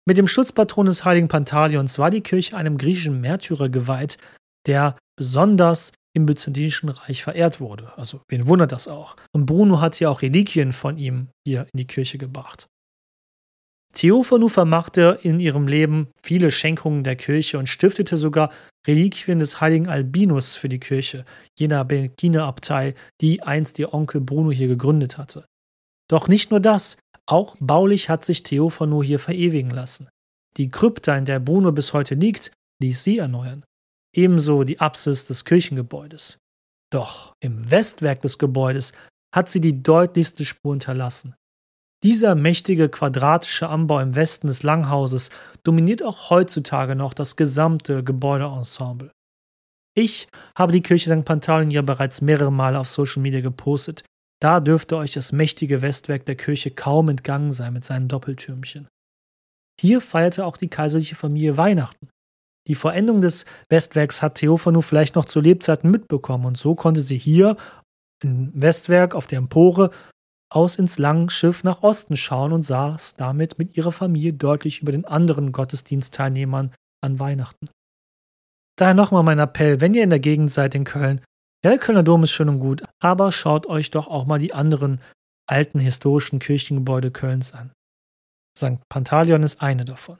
Mit 0.06 0.18
dem 0.18 0.28
Schutzpatron 0.28 0.86
des 0.86 1.04
heiligen 1.04 1.28
Pantaleons 1.28 1.98
war 1.98 2.10
die 2.10 2.20
Kirche 2.20 2.56
einem 2.56 2.76
griechischen 2.76 3.20
Märtyrer 3.20 3.70
geweiht, 3.70 4.18
der 4.66 4.96
besonders 5.16 5.92
im 6.14 6.26
Byzantinischen 6.26 6.90
Reich 6.90 7.22
verehrt 7.22 7.60
wurde. 7.60 7.92
Also, 7.96 8.20
wen 8.28 8.46
wundert 8.46 8.72
das 8.72 8.86
auch? 8.86 9.16
Und 9.32 9.46
Bruno 9.46 9.80
hat 9.80 9.98
ja 10.00 10.10
auch 10.10 10.22
Reliquien 10.22 10.72
von 10.72 10.98
ihm 10.98 11.28
hier 11.46 11.66
in 11.72 11.78
die 11.78 11.86
Kirche 11.86 12.18
gebracht. 12.18 12.68
Theophanu 13.94 14.48
vermachte 14.48 15.18
in 15.22 15.40
ihrem 15.40 15.66
Leben 15.66 16.08
viele 16.22 16.50
Schenkungen 16.50 17.04
der 17.04 17.16
Kirche 17.16 17.58
und 17.58 17.68
stiftete 17.68 18.16
sogar 18.16 18.50
Reliquien 18.86 19.38
des 19.38 19.60
heiligen 19.60 19.88
Albinus 19.88 20.56
für 20.56 20.68
die 20.68 20.80
Kirche, 20.80 21.24
jener 21.58 21.84
Belginerabtei, 21.84 22.94
die 23.20 23.42
einst 23.42 23.78
ihr 23.78 23.94
Onkel 23.94 24.20
Bruno 24.20 24.50
hier 24.50 24.68
gegründet 24.68 25.16
hatte. 25.16 25.46
Doch 26.08 26.28
nicht 26.28 26.50
nur 26.50 26.60
das, 26.60 26.98
auch 27.26 27.56
baulich 27.60 28.10
hat 28.10 28.24
sich 28.24 28.42
Theophanu 28.42 29.02
hier 29.02 29.18
verewigen 29.18 29.70
lassen. 29.70 30.08
Die 30.56 30.68
Krypta, 30.68 31.16
in 31.16 31.24
der 31.24 31.40
Bruno 31.40 31.72
bis 31.72 31.92
heute 31.92 32.14
liegt, 32.14 32.52
ließ 32.82 33.02
sie 33.02 33.18
erneuern 33.18 33.64
ebenso 34.16 34.64
die 34.64 34.80
Apsis 34.80 35.24
des 35.24 35.44
Kirchengebäudes. 35.44 36.38
Doch 36.90 37.34
im 37.40 37.70
Westwerk 37.70 38.22
des 38.22 38.38
Gebäudes 38.38 38.92
hat 39.34 39.50
sie 39.50 39.60
die 39.60 39.82
deutlichste 39.82 40.44
Spur 40.44 40.74
hinterlassen. 40.74 41.34
Dieser 42.04 42.34
mächtige 42.34 42.90
quadratische 42.90 43.70
Anbau 43.70 43.98
im 43.98 44.14
Westen 44.14 44.46
des 44.46 44.62
Langhauses 44.62 45.30
dominiert 45.62 46.02
auch 46.02 46.28
heutzutage 46.28 46.94
noch 46.94 47.14
das 47.14 47.34
gesamte 47.34 48.04
Gebäudeensemble. 48.04 49.10
Ich 49.96 50.28
habe 50.54 50.72
die 50.72 50.82
Kirche 50.82 51.10
St. 51.10 51.24
Pantaleon 51.24 51.70
ja 51.70 51.80
bereits 51.80 52.20
mehrere 52.20 52.52
Male 52.52 52.78
auf 52.78 52.88
Social 52.88 53.22
Media 53.22 53.40
gepostet. 53.40 54.04
Da 54.38 54.60
dürfte 54.60 54.98
euch 54.98 55.14
das 55.14 55.32
mächtige 55.32 55.80
Westwerk 55.80 56.26
der 56.26 56.34
Kirche 56.36 56.70
kaum 56.70 57.08
entgangen 57.08 57.52
sein 57.52 57.72
mit 57.72 57.84
seinen 57.84 58.08
Doppeltürmchen. 58.08 58.86
Hier 59.80 60.02
feierte 60.02 60.44
auch 60.44 60.58
die 60.58 60.68
kaiserliche 60.68 61.14
Familie 61.14 61.56
Weihnachten. 61.56 62.10
Die 62.68 62.74
Vollendung 62.74 63.22
des 63.22 63.46
Westwerks 63.70 64.20
hat 64.20 64.34
Theophanu 64.34 64.82
vielleicht 64.82 65.14
noch 65.14 65.24
zu 65.24 65.40
Lebzeiten 65.40 65.90
mitbekommen 65.90 66.44
und 66.44 66.58
so 66.58 66.74
konnte 66.74 67.00
sie 67.00 67.18
hier 67.18 67.56
im 68.22 68.50
Westwerk 68.54 69.14
auf 69.14 69.26
der 69.26 69.38
Empore 69.38 69.90
aus 70.54 70.76
ins 70.76 70.98
Langschiff 70.98 71.64
nach 71.64 71.82
Osten 71.82 72.16
schauen 72.16 72.52
und 72.52 72.62
saß 72.62 73.16
damit 73.16 73.58
mit 73.58 73.76
ihrer 73.76 73.92
Familie 73.92 74.32
deutlich 74.32 74.82
über 74.82 74.92
den 74.92 75.04
anderen 75.04 75.52
Gottesdienstteilnehmern 75.52 76.72
an 77.02 77.18
Weihnachten. 77.18 77.68
Daher 78.76 78.94
nochmal 78.94 79.22
mein 79.22 79.38
Appell, 79.38 79.80
wenn 79.80 79.94
ihr 79.94 80.02
in 80.02 80.10
der 80.10 80.20
Gegend 80.20 80.50
seid 80.50 80.74
in 80.74 80.84
Köln, 80.84 81.20
ja, 81.64 81.70
der 81.70 81.78
Kölner 81.78 82.02
Dom 82.02 82.24
ist 82.24 82.32
schön 82.32 82.48
und 82.48 82.60
gut, 82.60 82.84
aber 83.00 83.32
schaut 83.32 83.66
euch 83.66 83.90
doch 83.90 84.06
auch 84.06 84.26
mal 84.26 84.38
die 84.38 84.52
anderen 84.52 85.00
alten 85.46 85.80
historischen 85.80 86.38
Kirchengebäude 86.38 87.10
Kölns 87.10 87.52
an. 87.52 87.72
St. 88.56 88.78
Pantaleon 88.88 89.42
ist 89.42 89.60
eine 89.60 89.84
davon. 89.84 90.18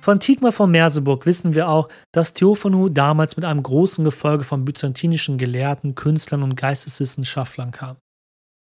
Von 0.00 0.18
Thietmar 0.18 0.52
von 0.52 0.70
Merseburg 0.70 1.26
wissen 1.26 1.54
wir 1.54 1.68
auch, 1.68 1.88
dass 2.12 2.32
Theophanu 2.32 2.88
damals 2.88 3.36
mit 3.36 3.44
einem 3.44 3.62
großen 3.62 4.02
Gefolge 4.02 4.44
von 4.44 4.64
byzantinischen 4.64 5.36
Gelehrten, 5.36 5.94
Künstlern 5.94 6.42
und 6.42 6.56
Geisteswissenschaftlern 6.56 7.70
kam. 7.70 7.98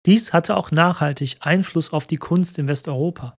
Dies 0.04 0.32
hatte 0.32 0.56
auch 0.56 0.72
nachhaltig 0.72 1.36
Einfluss 1.40 1.92
auf 1.92 2.08
die 2.08 2.16
Kunst 2.16 2.58
in 2.58 2.66
Westeuropa. 2.66 3.34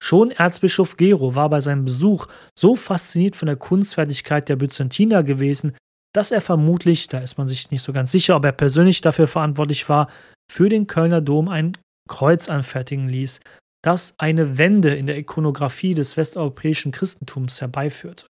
Schon 0.00 0.30
Erzbischof 0.30 0.96
Gero 0.96 1.34
war 1.34 1.50
bei 1.50 1.60
seinem 1.60 1.84
Besuch 1.84 2.26
so 2.56 2.76
fasziniert 2.76 3.34
von 3.34 3.46
der 3.46 3.56
Kunstfertigkeit 3.56 4.48
der 4.48 4.56
Byzantiner 4.56 5.24
gewesen, 5.24 5.74
dass 6.14 6.30
er 6.30 6.40
vermutlich, 6.40 7.08
da 7.08 7.18
ist 7.18 7.38
man 7.38 7.48
sich 7.48 7.70
nicht 7.70 7.82
so 7.82 7.92
ganz 7.92 8.12
sicher, 8.12 8.36
ob 8.36 8.44
er 8.44 8.52
persönlich 8.52 9.00
dafür 9.00 9.26
verantwortlich 9.26 9.88
war, 9.88 10.08
für 10.50 10.68
den 10.68 10.86
Kölner 10.86 11.20
Dom 11.20 11.48
ein 11.48 11.76
Kreuz 12.08 12.48
anfertigen 12.48 13.08
ließ, 13.08 13.40
das 13.86 14.14
eine 14.18 14.58
Wende 14.58 14.94
in 14.94 15.06
der 15.06 15.16
Ikonografie 15.16 15.94
des 15.94 16.16
westeuropäischen 16.16 16.90
Christentums 16.90 17.60
herbeiführte. 17.60 18.26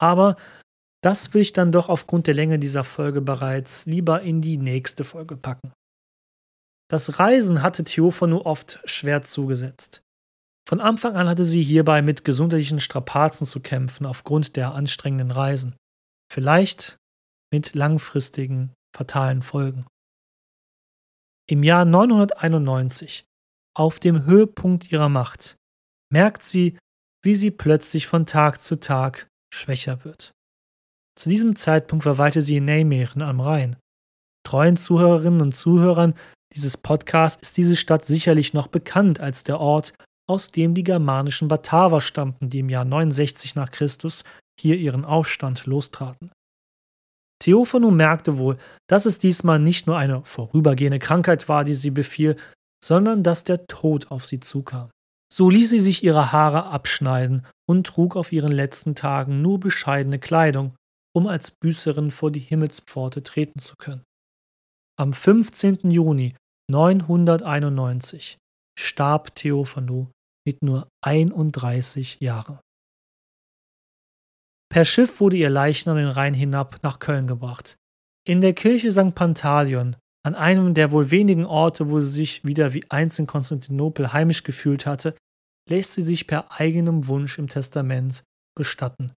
Aber 0.00 0.36
das 1.02 1.34
will 1.34 1.42
ich 1.42 1.52
dann 1.52 1.72
doch 1.72 1.90
aufgrund 1.90 2.26
der 2.26 2.32
Länge 2.32 2.58
dieser 2.58 2.84
Folge 2.84 3.20
bereits 3.20 3.84
lieber 3.84 4.22
in 4.22 4.40
die 4.40 4.56
nächste 4.56 5.04
Folge 5.04 5.36
packen. 5.36 5.74
Das 6.90 7.18
Reisen 7.18 7.60
hatte 7.60 7.84
Theophanu 7.84 8.38
oft 8.46 8.80
schwer 8.86 9.22
zugesetzt. 9.22 10.00
Von 10.66 10.80
Anfang 10.80 11.16
an 11.16 11.28
hatte 11.28 11.44
sie 11.44 11.62
hierbei 11.62 12.00
mit 12.00 12.24
gesundheitlichen 12.24 12.80
Strapazen 12.80 13.46
zu 13.46 13.60
kämpfen 13.60 14.06
aufgrund 14.06 14.56
der 14.56 14.72
anstrengenden 14.72 15.30
Reisen. 15.30 15.76
Vielleicht 16.32 16.96
mit 17.52 17.74
langfristigen, 17.74 18.72
fatalen 18.96 19.42
Folgen. 19.42 19.86
Im 21.46 21.62
Jahr 21.62 21.84
991 21.84 23.26
auf 23.74 24.00
dem 24.00 24.24
Höhepunkt 24.24 24.90
ihrer 24.90 25.08
Macht, 25.08 25.56
merkt 26.12 26.42
sie, 26.42 26.78
wie 27.22 27.34
sie 27.34 27.50
plötzlich 27.50 28.06
von 28.06 28.26
Tag 28.26 28.60
zu 28.60 28.76
Tag 28.76 29.28
schwächer 29.52 30.04
wird. 30.04 30.32
Zu 31.16 31.28
diesem 31.28 31.56
Zeitpunkt 31.56 32.02
verweilte 32.02 32.42
sie 32.42 32.56
in 32.56 32.64
Nijmegen 32.64 33.22
am 33.22 33.40
Rhein. 33.40 33.76
Treuen 34.46 34.76
Zuhörerinnen 34.76 35.40
und 35.40 35.54
Zuhörern 35.54 36.14
dieses 36.54 36.76
Podcasts 36.76 37.42
ist 37.42 37.56
diese 37.56 37.76
Stadt 37.76 38.04
sicherlich 38.04 38.52
noch 38.52 38.68
bekannt 38.68 39.20
als 39.20 39.42
der 39.42 39.58
Ort, 39.58 39.94
aus 40.28 40.52
dem 40.52 40.74
die 40.74 40.84
germanischen 40.84 41.48
Bataver 41.48 42.00
stammten, 42.00 42.50
die 42.50 42.60
im 42.60 42.68
Jahr 42.68 42.84
69 42.84 43.54
nach 43.54 43.70
Christus 43.70 44.24
hier 44.60 44.76
ihren 44.76 45.04
Aufstand 45.04 45.66
lostraten. 45.66 46.30
Theophanu 47.40 47.90
merkte 47.90 48.38
wohl, 48.38 48.56
dass 48.88 49.06
es 49.06 49.18
diesmal 49.18 49.58
nicht 49.58 49.86
nur 49.86 49.98
eine 49.98 50.24
vorübergehende 50.24 50.98
Krankheit 50.98 51.48
war, 51.48 51.64
die 51.64 51.74
sie 51.74 51.90
befiel, 51.90 52.36
sondern 52.84 53.22
dass 53.22 53.44
der 53.44 53.66
Tod 53.66 54.10
auf 54.10 54.26
sie 54.26 54.40
zukam. 54.40 54.90
So 55.32 55.48
ließ 55.48 55.70
sie 55.70 55.80
sich 55.80 56.04
ihre 56.04 56.32
Haare 56.32 56.66
abschneiden 56.66 57.46
und 57.66 57.86
trug 57.86 58.14
auf 58.14 58.30
ihren 58.30 58.52
letzten 58.52 58.94
Tagen 58.94 59.40
nur 59.40 59.58
bescheidene 59.58 60.18
Kleidung, 60.18 60.76
um 61.16 61.26
als 61.26 61.50
Büßerin 61.50 62.10
vor 62.10 62.30
die 62.30 62.40
Himmelspforte 62.40 63.22
treten 63.22 63.58
zu 63.58 63.74
können. 63.76 64.04
Am 65.00 65.14
15. 65.14 65.90
Juni 65.90 66.36
991 66.70 68.36
starb 68.78 69.34
Theophanu 69.34 70.08
mit 70.46 70.62
nur 70.62 70.86
31 71.02 72.20
Jahren. 72.20 72.58
Per 74.70 74.84
Schiff 74.84 75.20
wurde 75.20 75.38
ihr 75.38 75.50
Leichnam 75.50 75.96
den 75.96 76.08
Rhein 76.08 76.34
hinab 76.34 76.80
nach 76.82 76.98
Köln 76.98 77.26
gebracht. 77.26 77.76
In 78.26 78.42
der 78.42 78.52
Kirche 78.52 78.92
St. 78.92 79.14
Pantaleon, 79.14 79.96
an 80.24 80.34
einem 80.34 80.74
der 80.74 80.90
wohl 80.90 81.10
wenigen 81.10 81.44
Orte, 81.44 81.90
wo 81.90 82.00
sie 82.00 82.10
sich 82.10 82.44
wieder 82.44 82.72
wie 82.72 82.84
einst 82.90 83.18
in 83.18 83.26
Konstantinopel 83.26 84.12
heimisch 84.12 84.42
gefühlt 84.42 84.86
hatte, 84.86 85.14
lässt 85.68 85.94
sie 85.94 86.02
sich 86.02 86.26
per 86.26 86.50
eigenem 86.52 87.06
Wunsch 87.06 87.38
im 87.38 87.48
Testament 87.48 88.24
bestatten. 88.56 89.12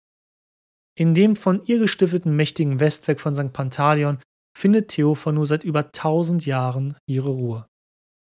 In 0.97 1.13
dem 1.13 1.35
von 1.35 1.61
ihr 1.65 1.79
gestifteten 1.79 2.35
mächtigen 2.35 2.79
Westwerk 2.79 3.19
von 3.19 3.35
St. 3.35 3.53
Pantaleon 3.53 4.19
findet 4.57 4.89
Theophanu 4.89 5.45
seit 5.45 5.63
über 5.63 5.91
tausend 5.91 6.45
Jahren 6.45 6.97
ihre 7.07 7.29
Ruhe. 7.29 7.67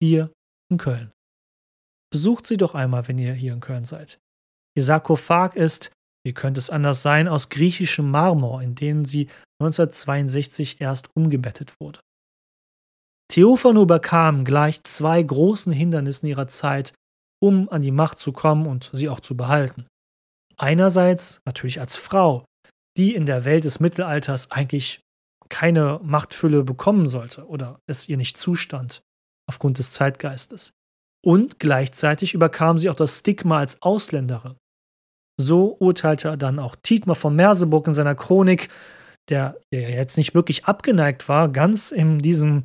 Hier 0.02 0.32
in 0.70 0.78
Köln. 0.78 1.12
Besucht 2.12 2.46
sie 2.46 2.58
doch 2.58 2.76
einmal, 2.76 3.08
wenn 3.08 3.18
ihr 3.18 3.34
hier 3.34 3.54
in 3.54 3.60
Köln 3.60 3.86
seid. 3.86 4.20
Ihr 4.76 4.84
Sarkophag 4.84 5.56
ist, 5.56 5.92
wie 6.26 6.34
könnte 6.34 6.60
es 6.60 6.70
anders 6.70 7.02
sein, 7.02 7.28
aus 7.28 7.50
griechischem 7.50 8.12
Marmor, 8.12 8.62
in 8.62 8.76
den 8.76 9.06
sie 9.06 9.30
1962 9.62 10.82
erst 10.82 11.10
umgebettet 11.16 11.74
wurde. 11.80 12.00
Theophanu 13.30 13.84
überkam 13.84 14.46
gleich 14.46 14.84
zwei 14.84 15.22
großen 15.22 15.74
Hindernissen 15.74 16.28
ihrer 16.28 16.48
Zeit, 16.48 16.94
um 17.40 17.70
an 17.70 17.82
die 17.82 17.92
Macht 17.92 18.20
zu 18.20 18.32
kommen 18.32 18.66
und 18.66 18.90
sie 18.94 19.10
auch 19.10 19.20
zu 19.20 19.36
behalten. 19.36 19.86
Einerseits 20.58 21.42
natürlich 21.46 21.80
als 21.80 21.96
Frau, 21.98 22.46
die 22.98 23.14
in 23.14 23.26
der 23.26 23.46
Welt 23.46 23.66
des 23.66 23.80
Mittelalters 23.80 24.50
eigentlich 24.52 25.02
keine 25.50 26.00
Machtfülle 26.04 26.64
bekommen 26.64 27.08
sollte 27.08 27.46
oder 27.48 27.80
es 27.88 28.10
ihr 28.10 28.18
nicht 28.18 28.38
zustand, 28.38 29.02
aufgrund 29.48 29.78
des 29.78 29.92
Zeitgeistes. 29.92 30.72
Und 31.24 31.60
gleichzeitig 31.60 32.34
überkam 32.34 32.78
sie 32.78 32.90
auch 32.90 32.96
das 32.96 33.20
Stigma 33.20 33.60
als 33.60 33.82
Ausländerin. 33.82 34.56
So 35.40 35.78
urteilte 35.80 36.38
dann 36.38 36.60
auch 36.60 36.76
Tietmar 36.82 37.16
von 37.16 37.36
Merseburg 37.36 37.88
in 37.88 37.94
seiner 37.94 38.16
Chronik, 38.16 38.70
der 39.30 39.60
ja 39.72 39.82
jetzt 39.82 40.18
nicht 40.18 40.34
wirklich 40.34 40.66
abgeneigt 40.66 41.30
war, 41.30 41.50
ganz 41.50 41.92
in 41.92 42.20
diesem, 42.20 42.64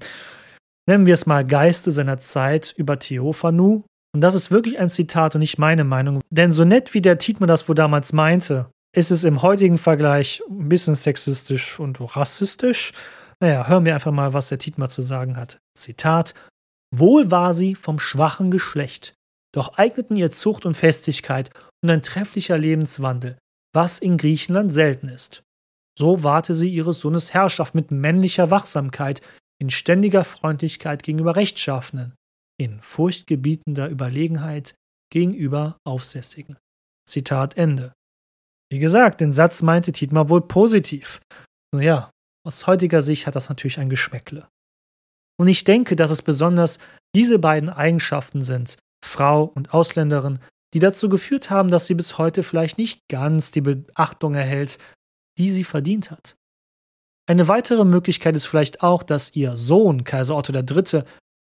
nennen 0.88 1.06
wir 1.06 1.14
es 1.14 1.26
mal, 1.26 1.44
Geiste 1.44 1.90
seiner 1.90 2.18
Zeit 2.18 2.74
über 2.76 2.98
Theophanu. 2.98 3.82
Und 4.14 4.20
das 4.20 4.34
ist 4.34 4.50
wirklich 4.50 4.78
ein 4.78 4.90
Zitat 4.90 5.34
und 5.34 5.40
nicht 5.40 5.58
meine 5.58 5.84
Meinung. 5.84 6.20
Denn 6.30 6.52
so 6.52 6.64
nett 6.64 6.92
wie 6.94 7.00
der 7.00 7.18
Tietmar 7.18 7.46
das 7.46 7.68
wohl 7.68 7.74
damals 7.74 8.12
meinte, 8.12 8.70
ist 8.94 9.10
es 9.10 9.24
im 9.24 9.42
heutigen 9.42 9.78
Vergleich 9.78 10.42
ein 10.50 10.68
bisschen 10.68 10.94
sexistisch 10.94 11.80
und 11.80 11.98
rassistisch. 12.16 12.92
Naja, 13.40 13.66
hören 13.66 13.84
wir 13.84 13.94
einfach 13.94 14.12
mal, 14.12 14.34
was 14.34 14.48
der 14.48 14.58
Tietmar 14.58 14.90
zu 14.90 15.02
sagen 15.02 15.36
hat. 15.36 15.58
Zitat: 15.74 16.34
Wohl 16.94 17.30
war 17.30 17.54
sie 17.54 17.74
vom 17.74 17.98
schwachen 17.98 18.50
Geschlecht, 18.50 19.14
doch 19.54 19.78
eigneten 19.78 20.16
ihr 20.16 20.30
Zucht 20.30 20.66
und 20.66 20.76
Festigkeit 20.76 21.50
und 21.82 21.90
ein 21.90 22.02
trefflicher 22.02 22.58
Lebenswandel, 22.58 23.38
was 23.74 23.98
in 23.98 24.18
Griechenland 24.18 24.72
selten 24.72 25.08
ist. 25.08 25.42
So 25.98 26.22
wahrte 26.22 26.54
sie 26.54 26.68
ihres 26.68 27.00
Sohnes 27.00 27.32
Herrschaft 27.32 27.74
mit 27.74 27.90
männlicher 27.90 28.50
Wachsamkeit, 28.50 29.22
in 29.62 29.70
ständiger 29.70 30.24
Freundlichkeit 30.24 31.04
gegenüber 31.04 31.36
Rechtschaffenen, 31.36 32.16
in 32.60 32.80
furchtgebietender 32.80 33.88
Überlegenheit 33.88 34.74
gegenüber 35.08 35.76
Aufsässigen. 35.86 36.56
Zitat 37.08 37.56
Ende. 37.56 37.92
Wie 38.72 38.80
gesagt, 38.80 39.20
den 39.20 39.32
Satz 39.32 39.62
meinte 39.62 39.92
Tietmar 39.92 40.28
wohl 40.28 40.40
positiv. 40.48 41.20
Nun 41.72 41.80
ja, 41.80 42.10
aus 42.44 42.66
heutiger 42.66 43.02
Sicht 43.02 43.28
hat 43.28 43.36
das 43.36 43.50
natürlich 43.50 43.78
ein 43.78 43.88
Geschmäckle. 43.88 44.48
Und 45.40 45.46
ich 45.46 45.62
denke, 45.62 45.94
dass 45.94 46.10
es 46.10 46.22
besonders 46.22 46.80
diese 47.14 47.38
beiden 47.38 47.70
Eigenschaften 47.70 48.42
sind, 48.42 48.78
Frau 49.04 49.44
und 49.44 49.72
Ausländerin, 49.72 50.40
die 50.74 50.80
dazu 50.80 51.08
geführt 51.08 51.50
haben, 51.50 51.68
dass 51.68 51.86
sie 51.86 51.94
bis 51.94 52.18
heute 52.18 52.42
vielleicht 52.42 52.78
nicht 52.78 52.98
ganz 53.08 53.52
die 53.52 53.60
Beachtung 53.60 54.34
erhält, 54.34 54.78
die 55.38 55.52
sie 55.52 55.62
verdient 55.62 56.10
hat. 56.10 56.34
Eine 57.28 57.48
weitere 57.48 57.84
Möglichkeit 57.84 58.34
ist 58.36 58.46
vielleicht 58.46 58.82
auch, 58.82 59.02
dass 59.02 59.34
ihr 59.34 59.54
Sohn, 59.56 60.04
Kaiser 60.04 60.36
Otto 60.36 60.52
III., 60.52 61.04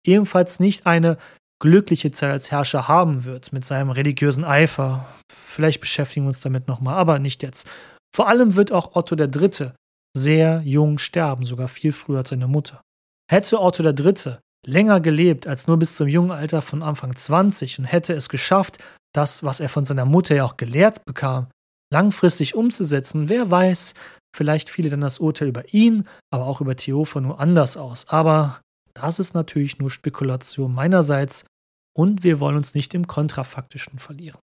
ebenfalls 0.05 0.61
nicht 0.61 0.87
eine 0.87 1.19
glückliche 1.61 2.11
Zeit 2.11 2.31
als 2.31 2.51
Herrscher 2.51 2.89
haben 2.89 3.25
wird 3.25 3.53
mit 3.53 3.65
seinem 3.65 3.91
religiösen 3.91 4.45
Eifer. 4.45 5.07
Vielleicht 5.31 5.81
beschäftigen 5.81 6.25
wir 6.25 6.29
uns 6.29 6.41
damit 6.41 6.69
nochmal, 6.69 6.95
aber 6.95 7.19
nicht 7.19 7.43
jetzt. 7.43 7.69
Vor 8.15 8.29
allem 8.29 8.57
wird 8.57 8.73
auch 8.73 8.97
Otto 8.97 9.15
III. 9.15 9.73
sehr 10.17 10.63
jung 10.65 10.99
sterben, 10.99 11.45
sogar 11.45 11.69
viel 11.69 11.93
früher 11.93 12.19
als 12.19 12.31
seine 12.31 12.49
Mutter. 12.49 12.81
Hätte 13.31 13.61
Otto 13.61 13.85
III. 13.85 14.39
länger 14.67 15.01
gelebt 15.01 15.47
als 15.47 15.67
nur 15.67 15.79
bis 15.79 15.97
zum 15.97 16.09
jungen 16.09 16.33
Alter 16.33 16.63
von 16.63 16.83
Anfang 16.83 17.15
20 17.15 17.79
und 17.79 17.85
hätte 17.85 18.15
es 18.15 18.29
geschafft, 18.29 18.79
das, 19.15 19.45
was 19.45 19.61
er 19.61 19.69
von 19.69 19.85
seiner 19.85 20.05
Mutter 20.05 20.35
ja 20.35 20.45
auch 20.45 20.57
gelehrt 20.57 21.05
bekam, 21.05 21.49
langfristig 21.93 22.55
umzusetzen, 22.55 23.29
wer 23.29 23.51
weiß, 23.51 23.95
vielleicht 24.35 24.71
fiele 24.71 24.91
dann 24.91 25.01
das 25.01 25.19
Urteil 25.19 25.49
über 25.49 25.73
ihn, 25.73 26.07
aber 26.31 26.47
auch 26.47 26.61
über 26.61 26.77
Theophano 26.77 27.35
anders 27.35 27.77
aus. 27.77 28.09
Aber 28.09 28.61
das 28.95 29.19
ist 29.19 29.35
natürlich 29.35 29.79
nur 29.79 29.91
Spekulation 29.91 30.75
meinerseits 30.75 31.45
und 31.97 32.23
wir 32.23 32.41
wollen 32.41 32.57
uns 32.57 32.75
nicht 32.75 32.95
im 32.95 33.07
Kontrafaktischen 33.07 33.99
verlieren. 33.99 34.41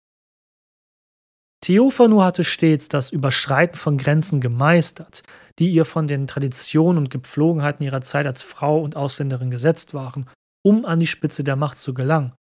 Theophanu 1.63 2.23
hatte 2.23 2.43
stets 2.43 2.89
das 2.89 3.13
Überschreiten 3.13 3.79
von 3.79 3.97
Grenzen 3.97 4.41
gemeistert, 4.41 5.23
die 5.61 5.71
ihr 5.71 5.85
von 5.85 6.09
den 6.09 6.27
Traditionen 6.27 6.99
und 6.99 7.11
Gepflogenheiten 7.11 7.85
ihrer 7.85 8.01
Zeit 8.01 8.27
als 8.27 8.43
Frau 8.43 8.83
und 8.83 8.97
Ausländerin 8.97 9.51
gesetzt 9.51 9.95
waren, 9.95 10.29
um 10.65 10.85
an 10.85 10.99
die 10.99 11.07
Spitze 11.07 11.45
der 11.45 11.55
Macht 11.55 11.79
zu 11.79 11.95
gelangen. 11.95 12.33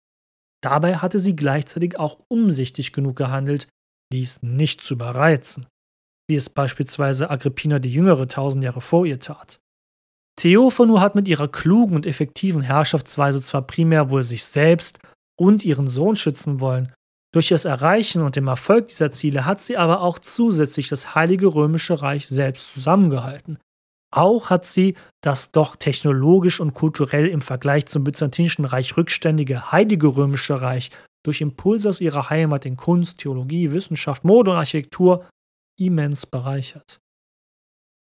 Dabei 0.62 0.96
hatte 0.96 1.18
sie 1.18 1.36
gleichzeitig 1.36 1.98
auch 1.98 2.18
umsichtig 2.28 2.92
genug 2.92 3.16
gehandelt, 3.16 3.68
dies 4.12 4.42
nicht 4.42 4.82
zu 4.82 4.94
überreizen, 4.94 5.66
wie 6.30 6.36
es 6.36 6.48
beispielsweise 6.48 7.28
Agrippina 7.28 7.78
die 7.78 7.92
Jüngere 7.92 8.26
tausend 8.28 8.64
Jahre 8.64 8.80
vor 8.80 9.04
ihr 9.04 9.20
tat. 9.20 9.60
Theophanu 10.36 11.00
hat 11.00 11.14
mit 11.14 11.28
ihrer 11.28 11.48
klugen 11.48 11.96
und 11.96 12.06
effektiven 12.06 12.62
Herrschaftsweise 12.62 13.42
zwar 13.42 13.62
primär 13.62 14.08
wohl 14.08 14.24
sich 14.24 14.44
selbst 14.44 15.00
und 15.38 15.64
ihren 15.64 15.88
Sohn 15.88 16.16
schützen 16.16 16.60
wollen, 16.60 16.92
durch 17.32 17.48
das 17.48 17.64
Erreichen 17.64 18.22
und 18.22 18.34
dem 18.34 18.48
Erfolg 18.48 18.88
dieser 18.88 19.12
Ziele 19.12 19.44
hat 19.44 19.60
sie 19.60 19.76
aber 19.76 20.00
auch 20.00 20.18
zusätzlich 20.18 20.88
das 20.88 21.14
Heilige 21.14 21.46
Römische 21.46 22.02
Reich 22.02 22.26
selbst 22.26 22.72
zusammengehalten. 22.74 23.58
Auch 24.12 24.50
hat 24.50 24.64
sie 24.64 24.96
das 25.22 25.52
doch 25.52 25.76
technologisch 25.76 26.60
und 26.60 26.74
kulturell 26.74 27.28
im 27.28 27.40
Vergleich 27.40 27.86
zum 27.86 28.02
Byzantinischen 28.02 28.64
Reich 28.64 28.96
rückständige 28.96 29.70
Heilige 29.70 30.08
Römische 30.08 30.60
Reich 30.60 30.90
durch 31.24 31.40
Impulse 31.40 31.88
aus 31.88 32.00
ihrer 32.00 32.30
Heimat 32.30 32.66
in 32.66 32.76
Kunst, 32.76 33.18
Theologie, 33.18 33.70
Wissenschaft, 33.70 34.24
Mode 34.24 34.50
und 34.50 34.56
Architektur 34.56 35.26
immens 35.78 36.26
bereichert. 36.26 36.98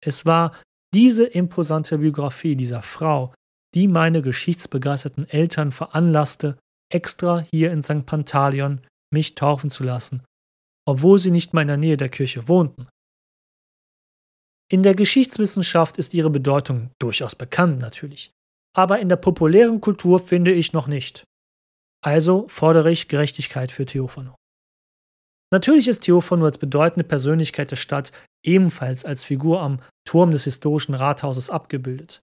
Es 0.04 0.26
war 0.26 0.54
diese 0.94 1.26
imposante 1.26 1.98
Biografie 1.98 2.56
dieser 2.56 2.82
Frau, 2.82 3.34
die 3.74 3.88
meine 3.88 4.22
geschichtsbegeisterten 4.22 5.28
Eltern 5.28 5.72
veranlasste, 5.72 6.58
extra 6.90 7.44
hier 7.52 7.72
in 7.72 7.82
St. 7.82 8.06
Pantaleon 8.06 8.80
mich 9.12 9.34
taufen 9.34 9.70
zu 9.70 9.84
lassen, 9.84 10.22
obwohl 10.86 11.18
sie 11.18 11.30
nicht 11.30 11.52
mal 11.52 11.62
in 11.62 11.68
der 11.68 11.76
Nähe 11.76 11.96
der 11.96 12.08
Kirche 12.08 12.48
wohnten. 12.48 12.88
In 14.70 14.82
der 14.82 14.94
Geschichtswissenschaft 14.94 15.98
ist 15.98 16.14
ihre 16.14 16.30
Bedeutung 16.30 16.90
durchaus 16.98 17.34
bekannt 17.34 17.78
natürlich, 17.78 18.32
aber 18.74 18.98
in 18.98 19.08
der 19.08 19.16
populären 19.16 19.80
Kultur 19.80 20.18
finde 20.18 20.52
ich 20.52 20.72
noch 20.72 20.86
nicht. 20.86 21.24
Also 22.02 22.46
fordere 22.48 22.90
ich 22.92 23.08
Gerechtigkeit 23.08 23.72
für 23.72 23.86
Theophano. 23.86 24.34
Natürlich 25.50 25.88
ist 25.88 26.00
Theophano 26.00 26.44
als 26.44 26.58
bedeutende 26.58 27.04
Persönlichkeit 27.04 27.70
der 27.70 27.76
Stadt 27.76 28.12
ebenfalls 28.44 29.04
als 29.04 29.24
Figur 29.24 29.60
am 29.60 29.80
Turm 30.06 30.30
des 30.30 30.44
historischen 30.44 30.94
Rathauses 30.94 31.50
abgebildet. 31.50 32.20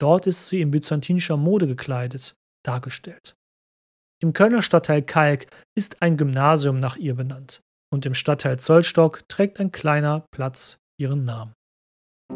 Dort 0.00 0.26
ist 0.26 0.48
sie 0.48 0.60
in 0.60 0.70
byzantinischer 0.70 1.36
Mode 1.36 1.66
gekleidet, 1.66 2.34
dargestellt. 2.64 3.34
Im 4.20 4.32
Kölner 4.32 4.62
Stadtteil 4.62 5.02
Kalk 5.02 5.46
ist 5.76 6.02
ein 6.02 6.16
Gymnasium 6.16 6.78
nach 6.78 6.96
ihr 6.96 7.14
benannt 7.14 7.60
und 7.92 8.06
im 8.06 8.14
Stadtteil 8.14 8.58
Zollstock 8.58 9.22
trägt 9.28 9.60
ein 9.60 9.72
kleiner 9.72 10.26
Platz 10.30 10.78
ihren 11.00 11.24
Namen. 11.24 11.54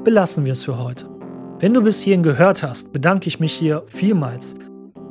Belassen 0.04 0.44
wir 0.44 0.52
es 0.52 0.64
für 0.64 0.78
heute. 0.78 1.08
Wenn 1.58 1.74
du 1.74 1.82
bis 1.82 2.02
hierhin 2.02 2.22
gehört 2.22 2.62
hast, 2.62 2.92
bedanke 2.92 3.28
ich 3.28 3.38
mich 3.38 3.52
hier 3.52 3.84
vielmals. 3.86 4.54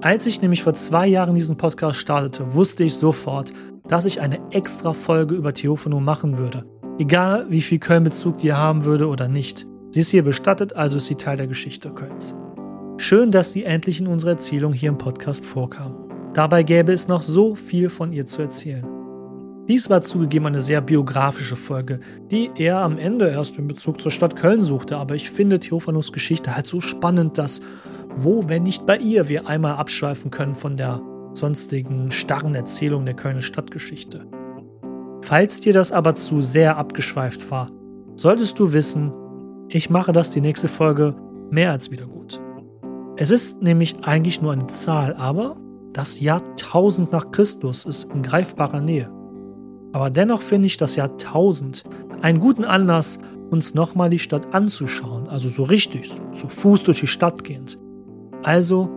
Als 0.02 0.26
ich 0.26 0.42
nämlich 0.42 0.64
vor 0.64 0.74
zwei 0.74 1.08
Jahren 1.08 1.36
diesen 1.36 1.58
Podcast 1.58 2.00
startete, 2.00 2.54
wusste 2.54 2.84
ich 2.84 2.96
sofort, 2.96 3.54
dass 3.88 4.06
ich 4.06 4.22
eine 4.22 4.40
extra 4.52 4.94
Folge 4.94 5.36
über 5.36 5.54
Theophano 5.54 6.00
machen 6.00 6.38
würde. 6.38 6.66
Egal 7.00 7.46
wie 7.50 7.62
viel 7.62 7.80
Köln-Bezug 7.80 8.38
die 8.38 8.54
haben 8.54 8.86
würde 8.86 9.08
oder 9.08 9.28
nicht. 9.28 9.66
Sie 9.92 10.02
ist 10.02 10.12
hier 10.12 10.24
bestattet, 10.24 10.76
also 10.76 10.98
ist 10.98 11.08
sie 11.08 11.16
Teil 11.16 11.38
der 11.38 11.48
Geschichte 11.48 11.90
Kölns. 11.90 12.36
Schön, 12.98 13.32
dass 13.32 13.52
sie 13.52 13.64
endlich 13.64 14.00
in 14.00 14.08
unserer 14.08 14.32
Erzählung 14.32 14.74
hier 14.74 14.90
im 14.90 14.98
Podcast 14.98 15.46
vorkam. 15.46 15.96
Dabei 16.34 16.64
gäbe 16.64 16.94
es 16.94 17.08
noch 17.08 17.22
so 17.22 17.56
viel 17.56 17.90
von 17.90 18.14
ihr 18.14 18.26
zu 18.26 18.42
erzählen. 18.42 18.86
Dies 19.68 19.90
war 19.90 20.02
zugegeben 20.02 20.48
eine 20.48 20.62
sehr 20.62 20.82
biografische 20.82 21.56
Folge, 21.56 22.00
die 22.30 22.52
eher 22.56 22.78
am 22.78 22.98
Ende 22.98 23.30
erst 23.30 23.58
in 23.58 23.68
Bezug 23.68 24.02
zur 24.02 24.12
Stadt 24.12 24.36
Köln 24.36 24.64
suchte, 24.64 24.98
aber 24.98 25.16
ich 25.16 25.32
finde 25.32 25.60
Theophanos 25.60 26.12
Geschichte 26.12 26.56
halt 26.56 26.68
so 26.68 26.82
spannend, 26.82 27.38
dass 27.38 27.62
wo, 28.16 28.48
wenn 28.48 28.64
nicht 28.64 28.86
bei 28.86 28.98
ihr, 28.98 29.30
wir 29.30 29.48
einmal 29.48 29.76
abschweifen 29.76 30.32
können 30.32 30.56
von 30.56 30.78
der 30.78 31.02
sonstigen 31.34 32.12
starren 32.12 32.56
Erzählung 32.56 33.06
der 33.06 33.14
Kölner 33.14 33.42
Stadtgeschichte. 33.42 34.26
Falls 35.22 35.60
dir 35.60 35.74
das 35.74 35.92
aber 35.92 36.16
zu 36.16 36.42
sehr 36.42 36.78
abgeschweift 36.78 37.50
war, 37.52 37.70
solltest 38.16 38.60
du 38.60 38.74
wissen, 38.74 39.12
ich 39.70 39.90
mache 39.90 40.12
das 40.12 40.32
die 40.32 40.42
nächste 40.42 40.68
Folge 40.68 41.16
mehr 41.50 41.72
als 41.72 41.92
wieder 41.92 42.06
gut. 42.06 42.40
Es 43.16 43.32
ist 43.32 43.62
nämlich 43.62 43.96
eigentlich 44.04 44.42
nur 44.42 44.52
eine 44.52 44.68
Zahl, 44.68 45.16
aber 45.16 45.58
das 45.94 46.20
Jahr 46.20 46.42
1000 46.52 47.12
nach 47.12 47.32
Christus 47.32 47.86
ist 47.86 48.12
in 48.14 48.24
greifbarer 48.24 48.82
Nähe. 48.82 49.10
Aber 49.94 50.10
dennoch 50.10 50.42
finde 50.42 50.68
ich 50.68 50.78
das 50.78 50.96
Jahr 50.96 51.12
1000 51.12 51.84
einen 52.22 52.40
guten 52.40 52.64
Anlass, 52.64 53.20
uns 53.50 53.74
nochmal 53.74 54.10
die 54.10 54.20
Stadt 54.20 54.54
anzuschauen, 54.54 55.28
also 55.28 55.50
so 55.50 55.64
richtig, 55.64 56.10
so 56.10 56.22
zu 56.34 56.48
Fuß 56.48 56.84
durch 56.84 57.02
die 57.02 57.08
Stadt 57.08 57.44
gehend. 57.44 57.78
Also 58.44 58.90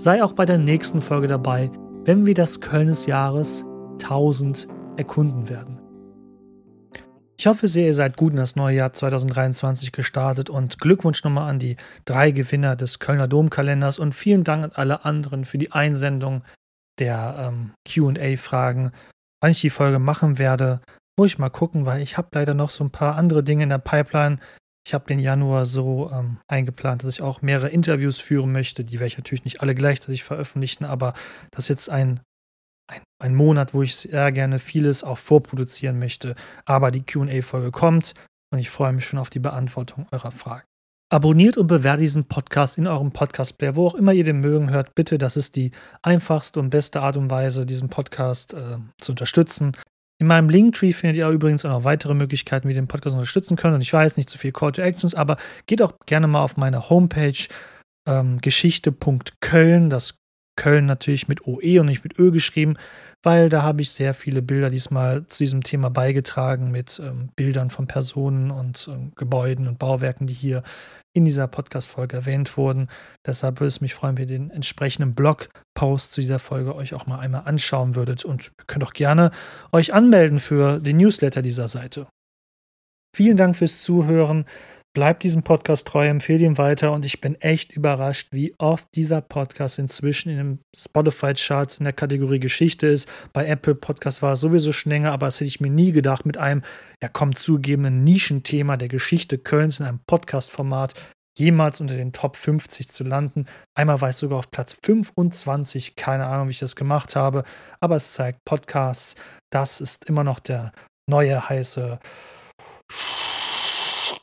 sei 0.00 0.24
auch 0.24 0.32
bei 0.32 0.46
der 0.46 0.56
nächsten 0.56 1.02
Folge 1.02 1.26
dabei, 1.26 1.70
wenn 2.04 2.24
wir 2.24 2.32
das 2.32 2.62
Köln 2.62 2.86
des 2.86 3.04
Jahres 3.04 3.66
1000 4.02 4.66
erkunden 4.96 5.50
werden. 5.50 5.78
Ich 7.38 7.46
hoffe 7.46 7.68
sehr, 7.68 7.86
ihr 7.86 7.94
seid 7.94 8.16
gut 8.16 8.32
in 8.32 8.38
das 8.38 8.56
neue 8.56 8.76
Jahr 8.76 8.94
2023 8.94 9.92
gestartet 9.92 10.48
und 10.48 10.78
Glückwunsch 10.78 11.22
nochmal 11.22 11.50
an 11.50 11.58
die 11.58 11.76
drei 12.06 12.30
Gewinner 12.30 12.76
des 12.76 12.98
Kölner 12.98 13.28
Domkalenders 13.28 13.98
und 13.98 14.14
vielen 14.14 14.42
Dank 14.42 14.64
an 14.64 14.72
alle 14.74 15.04
anderen 15.04 15.44
für 15.44 15.58
die 15.58 15.72
Einsendung 15.72 16.44
der 16.98 17.52
ähm, 17.52 17.72
QA-Fragen. 17.86 18.92
Wann 19.42 19.50
ich 19.50 19.60
die 19.60 19.68
Folge 19.68 19.98
machen 19.98 20.38
werde, 20.38 20.80
muss 21.18 21.32
ich 21.32 21.38
mal 21.38 21.50
gucken, 21.50 21.84
weil 21.84 22.00
ich 22.00 22.16
habe 22.16 22.28
leider 22.32 22.54
noch 22.54 22.70
so 22.70 22.84
ein 22.84 22.90
paar 22.90 23.16
andere 23.16 23.42
Dinge 23.42 23.64
in 23.64 23.68
der 23.68 23.78
Pipeline. 23.78 24.38
Ich 24.90 24.94
habe 24.94 25.06
den 25.06 25.20
Januar 25.20 25.66
so 25.66 26.10
ähm, 26.12 26.38
eingeplant, 26.48 27.04
dass 27.04 27.14
ich 27.14 27.22
auch 27.22 27.42
mehrere 27.42 27.68
Interviews 27.68 28.18
führen 28.18 28.50
möchte. 28.50 28.82
Die 28.82 28.94
werde 28.94 29.06
ich 29.06 29.18
natürlich 29.18 29.44
nicht 29.44 29.60
alle 29.60 29.76
gleichzeitig 29.76 30.24
veröffentlichen, 30.24 30.84
aber 30.84 31.14
das 31.52 31.66
ist 31.66 31.68
jetzt 31.68 31.90
ein, 31.90 32.18
ein, 32.90 33.00
ein 33.22 33.36
Monat, 33.36 33.72
wo 33.72 33.84
ich 33.84 33.94
sehr 33.94 34.32
gerne 34.32 34.58
vieles 34.58 35.04
auch 35.04 35.18
vorproduzieren 35.18 36.00
möchte. 36.00 36.34
Aber 36.64 36.90
die 36.90 37.04
QA-Folge 37.04 37.70
kommt 37.70 38.14
und 38.52 38.58
ich 38.58 38.68
freue 38.68 38.92
mich 38.92 39.06
schon 39.06 39.20
auf 39.20 39.30
die 39.30 39.38
Beantwortung 39.38 40.08
eurer 40.10 40.32
Fragen. 40.32 40.66
Abonniert 41.08 41.56
und 41.56 41.68
bewertet 41.68 42.00
diesen 42.00 42.24
Podcast 42.24 42.76
in 42.76 42.88
eurem 42.88 43.12
Podcast-Player, 43.12 43.76
wo 43.76 43.86
auch 43.86 43.94
immer 43.94 44.12
ihr 44.12 44.24
den 44.24 44.40
mögen 44.40 44.70
hört. 44.70 44.96
Bitte, 44.96 45.18
das 45.18 45.36
ist 45.36 45.54
die 45.54 45.70
einfachste 46.02 46.58
und 46.58 46.70
beste 46.70 47.00
Art 47.00 47.16
und 47.16 47.30
Weise, 47.30 47.64
diesen 47.64 47.90
Podcast 47.90 48.54
äh, 48.54 48.78
zu 48.98 49.12
unterstützen. 49.12 49.76
In 50.20 50.26
meinem 50.26 50.50
Linktree 50.50 50.92
findet 50.92 51.16
ihr 51.16 51.28
übrigens 51.28 51.64
auch 51.64 51.70
noch 51.70 51.84
weitere 51.84 52.12
Möglichkeiten, 52.12 52.68
wie 52.68 52.72
ihr 52.72 52.80
den 52.80 52.88
Podcast 52.88 53.16
unterstützen 53.16 53.56
könnt. 53.56 53.74
Und 53.74 53.80
ich 53.80 53.92
weiß 53.92 54.18
nicht 54.18 54.28
zu 54.28 54.36
so 54.36 54.40
viel 54.40 54.52
Call 54.52 54.72
to 54.72 54.82
Actions, 54.82 55.14
aber 55.14 55.38
geht 55.66 55.80
auch 55.80 55.94
gerne 56.04 56.26
mal 56.26 56.42
auf 56.42 56.58
meine 56.58 56.90
Homepage 56.90 57.48
ähm, 58.06 58.38
geschichte.köln. 58.38 59.88
Das 59.88 60.19
Köln 60.60 60.84
natürlich 60.84 61.26
mit 61.26 61.46
OE 61.46 61.80
und 61.80 61.86
nicht 61.86 62.04
mit 62.04 62.18
Ö 62.18 62.30
geschrieben, 62.30 62.74
weil 63.22 63.48
da 63.48 63.62
habe 63.62 63.80
ich 63.80 63.92
sehr 63.92 64.12
viele 64.12 64.42
Bilder 64.42 64.68
diesmal 64.68 65.26
zu 65.26 65.38
diesem 65.38 65.62
Thema 65.62 65.88
beigetragen 65.88 66.70
mit 66.70 67.00
ähm, 67.02 67.30
Bildern 67.34 67.70
von 67.70 67.86
Personen 67.86 68.50
und 68.50 68.86
ähm, 68.92 69.12
Gebäuden 69.16 69.66
und 69.68 69.78
Bauwerken, 69.78 70.26
die 70.26 70.34
hier 70.34 70.62
in 71.14 71.24
dieser 71.24 71.48
Podcast-Folge 71.48 72.14
erwähnt 72.14 72.58
wurden. 72.58 72.88
Deshalb 73.26 73.60
würde 73.60 73.68
es 73.68 73.80
mich 73.80 73.94
freuen, 73.94 74.18
wenn 74.18 74.24
ihr 74.28 74.38
den 74.38 74.50
entsprechenden 74.50 75.14
Blog-Post 75.14 76.12
zu 76.12 76.20
dieser 76.20 76.38
Folge 76.38 76.74
euch 76.74 76.92
auch 76.92 77.06
mal 77.06 77.20
einmal 77.20 77.44
anschauen 77.46 77.94
würdet 77.94 78.26
und 78.26 78.52
könnt 78.66 78.84
auch 78.84 78.92
gerne 78.92 79.30
euch 79.72 79.94
anmelden 79.94 80.40
für 80.40 80.78
den 80.78 80.98
Newsletter 80.98 81.40
dieser 81.40 81.68
Seite. 81.68 82.06
Vielen 83.16 83.38
Dank 83.38 83.56
fürs 83.56 83.80
Zuhören. 83.80 84.44
Bleibt 84.92 85.22
diesem 85.22 85.44
Podcast 85.44 85.86
treu, 85.86 86.08
empfehlt 86.08 86.40
ihn 86.40 86.58
weiter 86.58 86.90
und 86.90 87.04
ich 87.04 87.20
bin 87.20 87.40
echt 87.40 87.70
überrascht, 87.70 88.30
wie 88.32 88.56
oft 88.58 88.88
dieser 88.96 89.20
Podcast 89.20 89.78
inzwischen 89.78 90.30
in 90.30 90.36
den 90.36 90.60
Spotify-Charts 90.76 91.78
in 91.78 91.84
der 91.84 91.92
Kategorie 91.92 92.40
Geschichte 92.40 92.88
ist. 92.88 93.08
Bei 93.32 93.46
Apple 93.46 93.76
Podcast 93.76 94.20
war 94.20 94.32
es 94.32 94.40
sowieso 94.40 94.72
schon 94.72 94.90
länger, 94.90 95.12
aber 95.12 95.28
das 95.28 95.36
hätte 95.36 95.46
ich 95.46 95.60
mir 95.60 95.70
nie 95.70 95.92
gedacht, 95.92 96.26
mit 96.26 96.38
einem, 96.38 96.62
ja 97.00 97.08
komm, 97.08 97.36
zugegebenen 97.36 98.02
Nischenthema 98.02 98.76
der 98.76 98.88
Geschichte 98.88 99.38
Kölns 99.38 99.78
in 99.78 99.86
einem 99.86 100.00
Podcast-Format 100.08 100.94
jemals 101.38 101.80
unter 101.80 101.94
den 101.94 102.12
Top 102.12 102.34
50 102.34 102.88
zu 102.88 103.04
landen. 103.04 103.46
Einmal 103.78 104.00
war 104.00 104.10
ich 104.10 104.16
sogar 104.16 104.40
auf 104.40 104.50
Platz 104.50 104.76
25, 104.84 105.94
keine 105.94 106.26
Ahnung, 106.26 106.48
wie 106.48 106.52
ich 106.52 106.58
das 106.58 106.74
gemacht 106.74 107.14
habe, 107.14 107.44
aber 107.78 107.94
es 107.94 108.12
zeigt 108.14 108.44
Podcasts, 108.44 109.14
das 109.52 109.80
ist 109.80 110.06
immer 110.06 110.24
noch 110.24 110.40
der 110.40 110.72
neue 111.08 111.48
heiße 111.48 112.00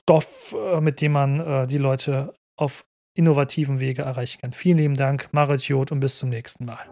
Stoff, 0.08 0.56
äh, 0.58 0.80
mit 0.80 1.02
dem 1.02 1.12
man 1.12 1.42
äh, 1.42 1.68
die 1.68 1.78
Leute 1.78 2.34
auf 2.56 2.86
innovativen 3.14 3.82
Wege 3.82 4.04
erreichen 4.04 4.40
kann. 4.40 4.54
Vielen 4.54 4.78
lieben 4.78 4.96
Dank, 4.96 5.28
Marit 5.34 5.64
Jod 5.64 5.92
und 5.92 6.00
bis 6.00 6.18
zum 6.18 6.30
nächsten 6.30 6.64
Mal. 6.64 6.88